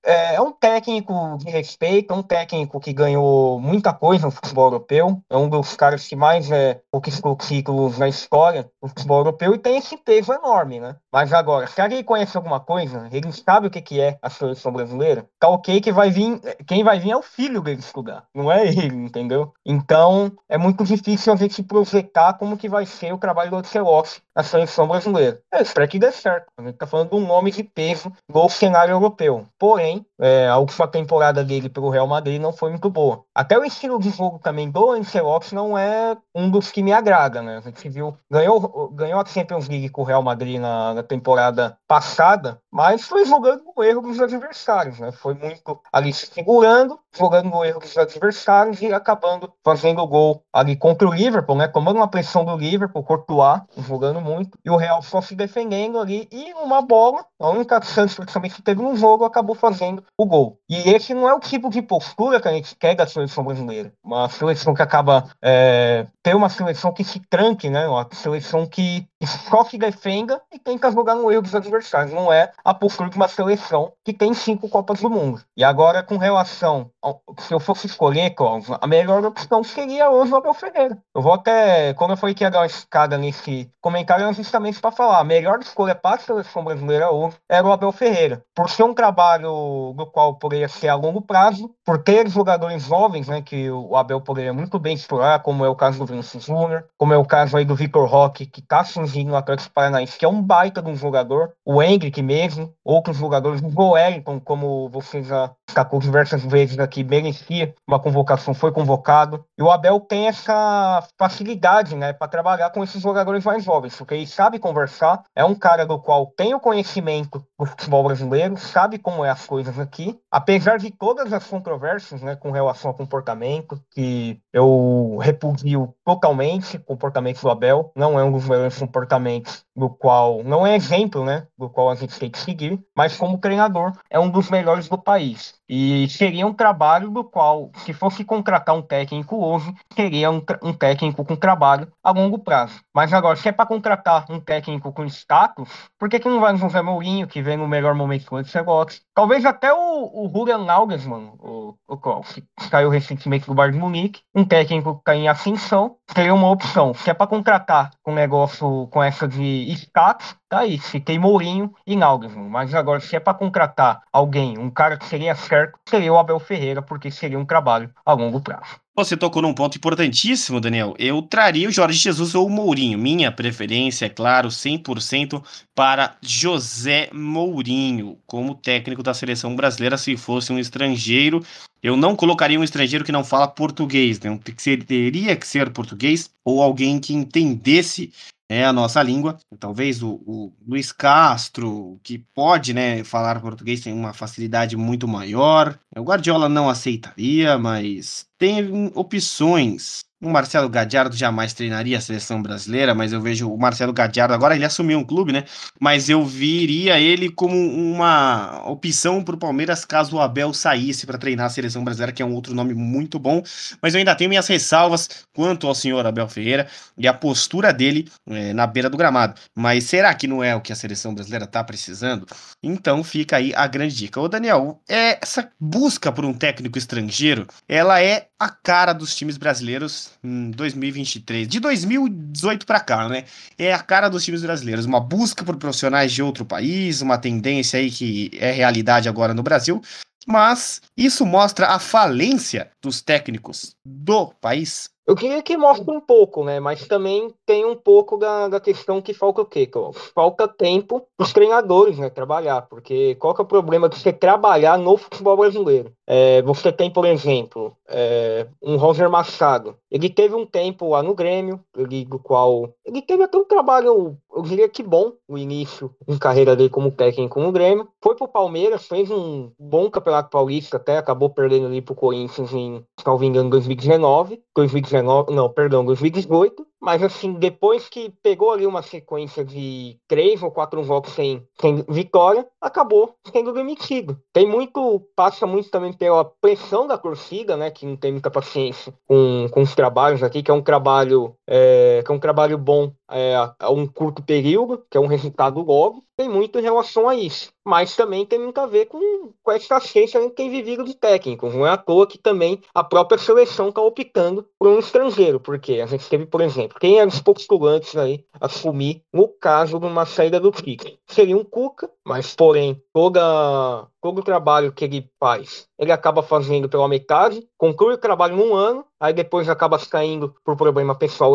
é, 0.04 0.34
é 0.34 0.40
um 0.40 0.52
técnico 0.52 1.36
de 1.38 1.50
respeito, 1.50 2.12
é 2.12 2.16
um 2.16 2.22
técnico 2.22 2.80
que 2.80 2.92
ganhou 2.92 3.60
muita 3.60 3.92
coisa 3.92 4.26
no 4.26 4.30
futebol 4.30 4.66
europeu, 4.66 5.20
é 5.30 5.36
um 5.36 5.48
dos 5.48 5.76
caras 5.76 6.06
que 6.06 6.16
mais 6.16 6.50
é, 6.50 6.80
conquistou 6.90 7.36
títulos 7.36 7.98
na 7.98 8.08
história 8.08 8.70
do 8.82 8.88
futebol 8.88 9.18
europeu 9.18 9.54
e 9.54 9.58
tem 9.58 9.76
esse 9.76 9.96
peso 9.96 10.32
enorme, 10.32 10.80
né? 10.80 10.96
Mas 11.12 11.32
agora, 11.32 11.66
se 11.66 11.80
alguém 11.80 12.02
conhece 12.02 12.36
alguma 12.36 12.60
coisa, 12.60 13.08
ele 13.12 13.32
sabe 13.32 13.66
o 13.66 13.70
que, 13.70 13.80
que 13.80 14.00
é 14.00 14.18
a 14.22 14.30
seleção 14.30 14.72
brasileira, 14.72 15.26
tá 15.38 15.48
ok 15.48 15.80
que 15.80 15.92
vai 15.92 16.10
vir, 16.10 16.40
quem 16.66 16.84
vai 16.84 16.98
vir 16.98 17.12
é 17.12 17.16
o 17.16 17.22
filho 17.22 17.60
dele 17.60 17.80
estudar, 17.80 18.24
não 18.34 18.50
é 18.50 18.66
ele, 18.66 18.96
entendeu? 18.96 19.52
Então, 19.64 20.32
é 20.48 20.58
muito 20.58 20.84
difícil 20.84 21.32
a 21.32 21.36
gente 21.36 21.62
projetar 21.62 22.34
como 22.34 22.56
que 22.56 22.68
vai 22.68 22.86
ser 22.86 23.12
o 23.12 23.18
trabalho 23.18 23.50
do 23.50 23.56
Ancelotti 23.56 24.22
na 24.34 24.42
seleção 24.42 24.86
brasileira. 24.86 25.40
Eu 25.52 25.62
espero 25.62 25.88
que 25.88 25.98
dê 25.98 26.12
certo. 26.12 26.46
A 26.58 26.62
gente 26.62 26.76
tá 26.76 26.86
falando 26.86 27.05
de 27.06 27.14
um 27.14 27.26
nome 27.26 27.50
de 27.50 27.62
peso 27.62 28.12
no 28.28 28.48
cenário 28.48 28.92
europeu. 28.92 29.46
Porém, 29.58 30.04
é, 30.20 30.48
a 30.48 30.56
última 30.56 30.88
temporada 30.88 31.44
dele 31.44 31.68
pelo 31.68 31.90
Real 31.90 32.06
Madrid 32.06 32.40
não 32.40 32.52
foi 32.52 32.70
muito 32.70 32.88
boa. 32.88 33.24
Até 33.34 33.58
o 33.58 33.64
estilo 33.64 33.98
de 33.98 34.10
jogo 34.10 34.38
também 34.38 34.70
do 34.70 34.90
Ancelotti 34.90 35.54
não 35.54 35.76
é 35.76 36.16
um 36.34 36.50
dos 36.50 36.70
que 36.70 36.82
me 36.82 36.92
agrada, 36.92 37.42
né? 37.42 37.58
A 37.58 37.60
gente 37.60 37.88
viu, 37.88 38.16
ganhou, 38.30 38.90
ganhou 38.92 39.20
a 39.20 39.24
Champions 39.24 39.68
League 39.68 39.90
com 39.90 40.02
o 40.02 40.04
Real 40.04 40.22
Madrid 40.22 40.60
na, 40.60 40.94
na 40.94 41.02
temporada 41.02 41.78
passada, 41.86 42.60
mas 42.70 43.06
foi 43.06 43.24
jogando 43.24 43.62
no 43.76 43.84
erro 43.84 44.02
dos 44.02 44.20
adversários, 44.20 44.98
né? 44.98 45.12
Foi 45.12 45.34
muito 45.34 45.80
ali 45.92 46.12
se 46.12 46.26
segurando, 46.26 46.98
jogando 47.14 47.50
no 47.50 47.64
erro 47.64 47.80
dos 47.80 47.96
adversários 47.96 48.80
e 48.80 48.92
acabando 48.92 49.52
fazendo 49.64 50.00
o 50.00 50.06
gol 50.06 50.42
ali 50.52 50.76
contra 50.76 51.08
o 51.08 51.12
Liverpool, 51.12 51.56
né? 51.56 51.68
Tomando 51.68 51.96
uma 51.96 52.08
pressão 52.08 52.44
do 52.44 52.56
Liverpool, 52.56 53.04
Courtois, 53.04 53.62
jogando 53.76 54.20
muito, 54.20 54.58
e 54.64 54.70
o 54.70 54.76
Real 54.76 55.02
só 55.02 55.20
se 55.20 55.34
defendendo 55.34 55.98
ali, 55.98 56.28
e 56.30 56.52
uma 56.54 56.80
bola, 56.82 57.24
a 57.38 57.48
única 57.50 57.80
chance 57.82 58.16
praticamente 58.16 58.54
que 58.54 58.62
teve 58.62 58.82
no 58.82 58.96
jogo, 58.96 59.24
acabou 59.24 59.54
fazendo 59.54 60.05
o 60.16 60.26
gol. 60.26 60.58
E 60.68 60.90
esse 60.90 61.14
não 61.14 61.28
é 61.28 61.34
o 61.34 61.40
tipo 61.40 61.68
de 61.68 61.82
postura 61.82 62.40
que 62.40 62.48
a 62.48 62.52
gente 62.52 62.74
quer 62.76 62.94
da 62.94 63.06
seleção 63.06 63.44
brasileira. 63.44 63.92
Uma 64.02 64.28
seleção 64.28 64.74
que 64.74 64.82
acaba 64.82 65.28
é, 65.42 66.06
ter 66.22 66.34
uma 66.34 66.48
seleção 66.48 66.92
que 66.92 67.04
se 67.04 67.20
tranque, 67.20 67.68
né? 67.68 67.86
Uma 67.86 68.08
seleção 68.12 68.66
que 68.66 69.06
só 69.24 69.64
se 69.64 69.78
defenda 69.78 70.42
e 70.52 70.58
tenta 70.58 70.90
jogar 70.90 71.14
no 71.14 71.30
erro 71.30 71.42
dos 71.42 71.54
adversários. 71.54 72.12
Não 72.12 72.32
é 72.32 72.52
a 72.64 72.74
postura 72.74 73.08
de 73.08 73.16
uma 73.16 73.28
seleção 73.28 73.92
que 74.04 74.12
tem 74.12 74.34
cinco 74.34 74.68
Copas 74.68 75.00
do 75.00 75.08
Mundo. 75.08 75.40
E 75.56 75.64
agora, 75.64 76.02
com 76.02 76.16
relação 76.16 76.90
ao, 77.00 77.22
se 77.38 77.54
eu 77.54 77.60
fosse 77.60 77.86
escolher, 77.86 78.30
Cláudio, 78.30 78.76
a 78.80 78.86
melhor 78.86 79.24
opção 79.24 79.62
seria 79.62 80.10
o 80.10 80.22
Abel 80.22 80.52
Ferreira. 80.52 80.98
Eu 81.14 81.22
vou 81.22 81.32
até, 81.32 81.94
quando 81.94 82.10
eu 82.10 82.16
falei 82.16 82.34
que 82.34 82.44
ia 82.44 82.50
dar 82.50 82.60
uma 82.60 82.66
escada 82.66 83.16
nesse 83.16 83.70
comentário, 83.80 84.24
era 84.24 84.32
justamente 84.32 84.80
para 84.80 84.90
falar, 84.90 85.20
a 85.20 85.24
melhor 85.24 85.60
escolha 85.60 85.94
para 85.94 86.16
a 86.16 86.18
seleção 86.18 86.64
brasileira 86.64 87.10
hoje 87.10 87.36
era 87.48 87.66
o 87.66 87.72
Abel 87.72 87.92
Ferreira. 87.92 88.42
Por 88.54 88.68
ser 88.68 88.82
um 88.82 88.94
trabalho 88.94 89.94
do 89.96 90.06
qual 90.06 90.34
poderia 90.34 90.68
ser 90.68 90.88
a 90.88 90.94
longo 90.94 91.22
prazo, 91.22 91.70
por 91.84 92.02
ter 92.02 92.28
jogadores 92.28 92.82
jovens, 92.82 93.28
né, 93.28 93.40
que 93.40 93.70
o 93.70 93.96
Abel 93.96 94.20
poderia 94.20 94.52
muito 94.52 94.78
bem 94.78 94.94
explorar, 94.94 95.42
como 95.42 95.64
é 95.64 95.68
o 95.68 95.76
caso 95.76 95.98
do 95.98 96.06
Vinícius 96.06 96.44
Júnior, 96.44 96.84
como 96.98 97.14
é 97.14 97.16
o 97.16 97.24
caso 97.24 97.56
aí 97.56 97.64
do 97.64 97.76
Victor 97.76 98.08
Roque, 98.08 98.46
que 98.46 98.60
está 98.60 98.84
surgindo 99.06 99.30
no 99.30 99.36
Atlético 99.36 99.72
Paranaense, 99.72 100.18
que 100.18 100.24
é 100.24 100.28
um 100.28 100.42
baita 100.42 100.82
de 100.82 100.90
um 100.90 100.96
jogador, 100.96 101.52
o 101.64 101.80
Hendrick 101.80 102.20
mesmo, 102.20 102.74
outros 102.84 103.16
jogadores, 103.16 103.62
o 103.62 103.90
Wellington, 103.90 104.40
como 104.40 104.88
você 104.88 105.22
já 105.22 105.52
destacou 105.66 106.00
diversas 106.00 106.44
vezes 106.44 106.78
aqui, 106.78 107.04
merecia 107.04 107.72
uma 107.86 108.00
convocação, 108.00 108.52
foi 108.52 108.72
convocado. 108.72 109.44
E 109.56 109.62
o 109.62 109.70
Abel 109.70 110.00
tem 110.00 110.26
essa 110.26 111.06
facilidade, 111.16 111.94
né, 111.94 112.12
para 112.12 112.28
trabalhar 112.28 112.70
com 112.70 112.82
esses 112.82 113.00
jogadores 113.00 113.44
mais 113.44 113.62
jovens, 113.62 113.96
porque 113.96 114.14
ele 114.14 114.26
sabe 114.26 114.58
conversar, 114.58 115.22
é 115.34 115.44
um 115.44 115.54
cara 115.54 115.86
do 115.86 115.98
qual 115.98 116.26
tem 116.26 116.54
o 116.54 116.60
conhecimento 116.60 117.44
do 117.58 117.66
futebol 117.66 118.02
brasileiro, 118.04 118.56
sabe 118.56 118.98
como 118.98 119.24
é 119.24 119.30
as 119.30 119.46
coisas 119.46 119.78
aqui, 119.78 120.18
apesar 120.30 120.78
de 120.78 120.90
todas 120.90 121.32
as 121.32 121.46
controvérsias, 121.46 122.22
né, 122.22 122.34
com 122.34 122.50
relação 122.50 122.90
ao 122.90 122.96
comportamento, 122.96 123.80
que 123.92 124.40
eu 124.52 125.18
repudio 125.20 125.94
totalmente 126.06 126.78
comportamento 126.78 127.42
do 127.42 127.50
Abel, 127.50 127.90
não 127.96 128.16
é 128.16 128.22
um 128.22 128.30
dos 128.30 128.48
melhores 128.48 128.78
comportamentos 128.78 129.64
do 129.74 129.90
qual, 129.90 130.44
não 130.44 130.64
é 130.64 130.76
exemplo, 130.76 131.24
né, 131.24 131.48
do 131.58 131.68
qual 131.68 131.90
a 131.90 131.96
gente 131.96 132.16
tem 132.16 132.30
que 132.30 132.38
seguir, 132.38 132.80
mas 132.96 133.16
como 133.16 133.38
treinador 133.38 133.92
é 134.08 134.18
um 134.18 134.30
dos 134.30 134.48
melhores 134.48 134.88
do 134.88 134.96
país. 134.96 135.56
E 135.68 136.08
seria 136.08 136.46
um 136.46 136.54
trabalho 136.54 137.10
do 137.10 137.24
qual, 137.24 137.72
se 137.84 137.92
fosse 137.92 138.24
contratar 138.24 138.76
um 138.76 138.82
técnico 138.82 139.44
hoje, 139.44 139.74
seria 139.96 140.30
um, 140.30 140.40
um 140.62 140.72
técnico 140.72 141.24
com 141.24 141.34
trabalho 141.34 141.90
a 142.04 142.12
longo 142.12 142.38
prazo. 142.38 142.80
Mas 142.94 143.12
agora, 143.12 143.34
se 143.34 143.48
é 143.48 143.52
para 143.52 143.66
contratar 143.66 144.26
um 144.30 144.38
técnico 144.38 144.92
com 144.92 145.04
status, 145.06 145.68
por 145.98 146.08
que, 146.08 146.20
que 146.20 146.28
não 146.28 146.38
vai 146.38 146.52
no 146.52 146.58
José 146.58 146.80
Mourinho, 146.80 147.26
que 147.26 147.42
vem 147.42 147.56
no 147.56 147.66
melhor 147.66 147.96
momento 147.96 148.26
com 148.26 148.38
esse 148.38 148.56
negócio? 148.56 149.02
Talvez 149.12 149.44
até 149.44 149.72
o, 149.74 150.24
o 150.24 150.30
Julian 150.32 150.58
Nagelsmann, 150.58 151.32
o, 151.40 151.74
o, 151.88 151.96
que 151.96 152.70
caiu 152.70 152.88
recentemente 152.88 153.46
do 153.46 153.54
Bayern 153.54 153.76
de 153.76 153.82
Munique, 153.82 154.20
um 154.32 154.44
técnico 154.44 154.94
que 154.94 155.00
está 155.00 155.16
em 155.16 155.28
ascensão, 155.28 155.95
seria 156.12 156.34
uma 156.34 156.50
opção. 156.50 156.94
Se 156.94 157.10
é 157.10 157.14
para 157.14 157.26
contratar 157.26 157.90
um 158.06 158.14
negócio 158.14 158.86
com 158.88 159.02
essa 159.02 159.26
de 159.26 159.70
status, 159.72 160.36
tá 160.48 160.60
aí, 160.60 160.78
citei 160.78 161.18
Mourinho 161.18 161.74
e 161.86 161.96
Nagelsmann. 161.96 162.48
Mas 162.48 162.74
agora, 162.74 163.00
se 163.00 163.16
é 163.16 163.20
para 163.20 163.34
contratar 163.34 164.02
alguém, 164.12 164.58
um 164.58 164.70
cara 164.70 164.96
que 164.96 165.06
seria 165.06 165.34
certo, 165.34 165.78
seria 165.88 166.12
o 166.12 166.18
Abel 166.18 166.38
Ferreira, 166.38 166.82
porque 166.82 167.10
seria 167.10 167.38
um 167.38 167.44
trabalho 167.44 167.90
a 168.04 168.12
longo 168.12 168.40
prazo. 168.40 168.80
Você 168.98 169.14
tocou 169.14 169.42
num 169.42 169.52
ponto 169.52 169.76
importantíssimo, 169.76 170.58
Daniel. 170.58 170.94
Eu 170.98 171.20
traria 171.20 171.68
o 171.68 171.72
Jorge 171.72 171.98
Jesus 171.98 172.34
ou 172.34 172.46
o 172.46 172.50
Mourinho. 172.50 172.98
Minha 172.98 173.30
preferência, 173.30 174.06
é 174.06 174.08
claro, 174.08 174.48
100% 174.48 175.42
para 175.74 176.16
José 176.22 177.10
Mourinho, 177.12 178.18
como 178.26 178.54
técnico 178.54 179.02
da 179.02 179.12
seleção 179.12 179.54
brasileira, 179.54 179.98
se 179.98 180.16
fosse 180.16 180.50
um 180.50 180.58
estrangeiro. 180.58 181.44
Eu 181.82 181.94
não 181.94 182.16
colocaria 182.16 182.58
um 182.58 182.64
estrangeiro 182.64 183.04
que 183.04 183.12
não 183.12 183.22
fala 183.22 183.46
português, 183.46 184.18
né? 184.18 184.40
teria 184.86 185.36
que 185.36 185.46
ser 185.46 185.70
português 185.70 186.30
ou 186.42 186.62
alguém 186.62 186.98
que 186.98 187.12
entendesse 187.12 188.10
é 188.48 188.64
a 188.64 188.72
nossa 188.72 189.02
língua. 189.02 189.36
Talvez 189.58 190.02
o, 190.02 190.20
o, 190.26 190.52
Luiz 190.66 190.92
Castro, 190.92 191.98
que 192.02 192.18
pode 192.18 192.72
né, 192.72 193.02
falar 193.04 193.40
português, 193.40 193.80
tem 193.80 193.92
uma 193.92 194.12
facilidade 194.12 194.76
muito 194.76 195.08
maior. 195.08 195.78
O 195.96 196.02
Guardiola 196.02 196.48
não 196.48 196.68
aceitaria, 196.68 197.58
mas 197.58 198.26
tem 198.38 198.90
opções 198.94 200.05
o 200.22 200.30
Marcelo 200.30 200.68
Gadiardo 200.68 201.14
jamais 201.14 201.52
treinaria 201.52 201.98
a 201.98 202.00
seleção 202.00 202.40
brasileira, 202.40 202.94
mas 202.94 203.12
eu 203.12 203.20
vejo 203.20 203.50
o 203.50 203.58
Marcelo 203.58 203.92
Gadiardo 203.92 204.32
agora 204.32 204.54
ele 204.54 204.64
assumiu 204.64 204.98
um 204.98 205.04
clube, 205.04 205.30
né? 205.30 205.44
Mas 205.78 206.08
eu 206.08 206.24
viria 206.24 206.98
ele 206.98 207.28
como 207.28 207.54
uma 207.54 208.62
opção 208.66 209.22
para 209.22 209.34
o 209.34 209.38
Palmeiras 209.38 209.84
caso 209.84 210.16
o 210.16 210.20
Abel 210.20 210.54
saísse 210.54 211.06
para 211.06 211.18
treinar 211.18 211.46
a 211.46 211.50
seleção 211.50 211.84
brasileira, 211.84 212.12
que 212.12 212.22
é 212.22 212.26
um 212.26 212.34
outro 212.34 212.54
nome 212.54 212.72
muito 212.72 213.18
bom. 213.18 213.42
Mas 213.82 213.94
eu 213.94 213.98
ainda 213.98 214.14
tenho 214.14 214.30
minhas 214.30 214.46
ressalvas 214.46 215.26
quanto 215.34 215.66
ao 215.66 215.74
senhor 215.74 216.06
Abel 216.06 216.28
Ferreira 216.28 216.66
e 216.96 217.06
a 217.06 217.12
postura 217.12 217.70
dele 217.72 218.08
é, 218.26 218.54
na 218.54 218.66
beira 218.66 218.88
do 218.88 218.96
gramado. 218.96 219.38
Mas 219.54 219.84
será 219.84 220.14
que 220.14 220.26
não 220.26 220.42
é 220.42 220.56
o 220.56 220.62
que 220.62 220.72
a 220.72 220.76
seleção 220.76 221.14
brasileira 221.14 221.44
está 221.44 221.62
precisando? 221.62 222.26
Então 222.62 223.04
fica 223.04 223.36
aí 223.36 223.52
a 223.54 223.66
grande 223.66 223.94
dica. 223.94 224.18
Ô 224.18 224.28
Daniel, 224.28 224.80
essa 224.88 225.50
busca 225.60 226.10
por 226.10 226.24
um 226.24 226.32
técnico 226.32 226.78
estrangeiro, 226.78 227.46
ela 227.68 228.00
é 228.02 228.28
a 228.38 228.48
cara 228.50 228.92
dos 228.92 229.14
times 229.14 229.36
brasileiros 229.36 230.10
em 230.22 230.50
2023, 230.50 231.48
de 231.48 231.58
2018 231.58 232.66
para 232.66 232.80
cá, 232.80 233.08
né? 233.08 233.24
É 233.58 233.72
a 233.72 233.78
cara 233.78 234.08
dos 234.08 234.24
times 234.24 234.42
brasileiros, 234.42 234.84
uma 234.84 235.00
busca 235.00 235.44
por 235.44 235.56
profissionais 235.56 236.12
de 236.12 236.22
outro 236.22 236.44
país, 236.44 237.00
uma 237.00 237.18
tendência 237.18 237.78
aí 237.78 237.90
que 237.90 238.30
é 238.34 238.50
realidade 238.50 239.08
agora 239.08 239.32
no 239.32 239.42
Brasil, 239.42 239.80
mas 240.26 240.82
isso 240.96 241.24
mostra 241.24 241.68
a 241.68 241.78
falência 241.78 242.70
dos 242.82 243.00
técnicos 243.00 243.74
do 243.84 244.32
país. 244.40 244.90
Eu 245.06 245.14
queria 245.14 245.40
que 245.40 245.56
mostre 245.56 245.88
um 245.88 246.00
pouco, 246.00 246.44
né? 246.44 246.58
Mas 246.58 246.84
também 246.88 247.32
tem 247.46 247.64
um 247.64 247.76
pouco 247.76 248.16
da, 248.16 248.48
da 248.48 248.58
questão 248.58 249.00
que 249.00 249.14
falta 249.14 249.42
o 249.42 249.46
quê? 249.46 249.70
Falta 250.12 250.48
tempo 250.48 251.06
para 251.16 251.24
os 251.24 251.32
treinadores 251.32 251.96
né, 251.96 252.10
trabalhar. 252.10 252.62
Porque 252.62 253.14
qual 253.14 253.32
que 253.32 253.40
é 253.40 253.44
o 253.44 253.46
problema 253.46 253.88
de 253.88 253.96
você 253.96 254.12
trabalhar 254.12 254.76
no 254.76 254.96
futebol 254.96 255.36
brasileiro? 255.36 255.92
É, 256.06 256.40
você 256.42 256.70
tem, 256.70 256.90
por 256.90 257.04
exemplo, 257.04 257.76
é, 257.88 258.46
um 258.62 258.76
Roger 258.76 259.10
Machado. 259.10 259.76
Ele 259.90 260.08
teve 260.08 260.34
um 260.34 260.46
tempo 260.46 260.90
lá 260.90 261.02
no 261.02 261.14
Grêmio, 261.14 261.60
ele, 261.76 262.04
do 262.04 262.18
qual. 262.18 262.72
Ele 262.84 263.02
teve 263.02 263.24
até 263.24 263.36
um 263.36 263.44
trabalho 263.44 264.16
eu 264.36 264.42
diria 264.42 264.68
que 264.68 264.82
bom 264.82 265.14
o 265.26 265.38
início 265.38 265.90
em 266.06 266.18
carreira 266.18 266.54
dele 266.54 266.68
como 266.68 266.90
técnico 266.90 267.40
no 267.40 267.50
Grêmio. 267.50 267.88
Foi 268.02 268.14
pro 268.14 268.28
Palmeiras, 268.28 268.86
fez 268.86 269.10
um 269.10 269.50
bom 269.58 269.90
campeonato 269.90 270.28
paulista 270.28 270.76
até, 270.76 270.98
acabou 270.98 271.30
perdendo 271.30 271.66
ali 271.66 271.80
pro 271.80 271.94
Corinthians 271.94 272.52
em, 272.52 272.84
salvo 273.02 273.24
engano, 273.24 273.48
2019. 273.48 274.42
2019, 274.54 275.32
não, 275.32 275.48
perdão, 275.48 275.86
2018. 275.86 276.66
Mas 276.86 277.02
assim, 277.02 277.32
depois 277.32 277.88
que 277.88 278.10
pegou 278.22 278.52
ali 278.52 278.64
uma 278.64 278.80
sequência 278.80 279.44
de 279.44 279.98
três 280.06 280.40
ou 280.40 280.52
quatro 280.52 280.84
jogos 280.84 281.10
sem, 281.14 281.44
sem 281.60 281.84
vitória, 281.88 282.46
acabou 282.60 283.12
sendo 283.32 283.52
demitido. 283.52 284.16
Tem 284.32 284.46
muito, 284.46 285.00
passa 285.16 285.48
muito 285.48 285.68
também 285.68 285.92
pela 285.92 286.24
pressão 286.24 286.86
da 286.86 286.96
torcida, 286.96 287.56
né? 287.56 287.72
Que 287.72 287.84
não 287.84 287.96
tem 287.96 288.12
muita 288.12 288.30
paciência 288.30 288.94
com, 289.04 289.48
com 289.50 289.62
os 289.62 289.74
trabalhos 289.74 290.22
aqui, 290.22 290.44
que 290.44 290.50
é 290.52 290.54
um 290.54 290.62
trabalho, 290.62 291.34
é, 291.44 292.04
que 292.06 292.12
é 292.12 292.14
um 292.14 292.20
trabalho 292.20 292.56
bom 292.56 292.92
é, 293.10 293.34
a 293.58 293.68
um 293.68 293.84
curto 293.84 294.22
período, 294.22 294.84
que 294.88 294.96
é 294.96 295.00
um 295.00 295.08
resultado 295.08 295.60
logo, 295.62 296.04
tem 296.16 296.28
muito 296.28 296.58
em 296.58 296.62
relação 296.62 297.08
a 297.08 297.14
isso. 297.14 297.52
Mas 297.64 297.94
também 297.94 298.24
tem 298.24 298.38
muito 298.38 298.58
a 298.58 298.66
ver 298.66 298.86
com, 298.86 299.32
com 299.42 299.50
a 299.50 299.56
escassez 299.56 300.12
que 300.12 300.30
tem 300.30 300.50
vivido 300.50 300.84
de 300.84 300.94
técnicos. 300.94 301.54
Não 301.54 301.66
é 301.66 301.70
à 301.70 301.76
toa 301.76 302.06
que 302.06 302.16
também 302.16 302.60
a 302.74 302.82
própria 302.82 303.18
seleção 303.18 303.68
está 303.68 303.80
optando 303.82 304.48
por 304.58 304.68
um 304.68 304.78
estrangeiro, 304.78 305.40
porque 305.40 305.80
a 305.80 305.86
gente 305.86 306.08
teve, 306.08 306.26
por 306.26 306.40
exemplo, 306.40 306.78
quem 306.80 306.98
eram 306.98 307.08
os 307.08 307.20
postulantes 307.20 307.96
aí 307.96 308.24
a 308.40 308.46
assumir 308.46 309.02
no 309.12 309.28
caso 309.28 309.78
de 309.78 309.86
uma 309.86 310.06
saída 310.06 310.40
do 310.40 310.52
Tite? 310.52 310.98
Seria 311.06 311.36
um 311.36 311.44
Cuca, 311.44 311.90
mas 312.04 312.34
porém 312.34 312.80
toda 312.92 313.88
todo 314.06 314.20
o 314.20 314.22
trabalho 314.22 314.70
que 314.70 314.84
ele 314.84 315.10
faz, 315.18 315.66
ele 315.76 315.90
acaba 315.90 316.22
fazendo 316.22 316.68
pela 316.68 316.86
metade, 316.86 317.44
conclui 317.58 317.94
o 317.94 317.98
trabalho 317.98 318.36
num 318.36 318.54
ano, 318.54 318.84
aí 319.00 319.12
depois 319.12 319.48
acaba 319.48 319.76
caindo 319.78 320.32
por 320.44 320.56
problema 320.56 320.94
pessoal 320.94 321.34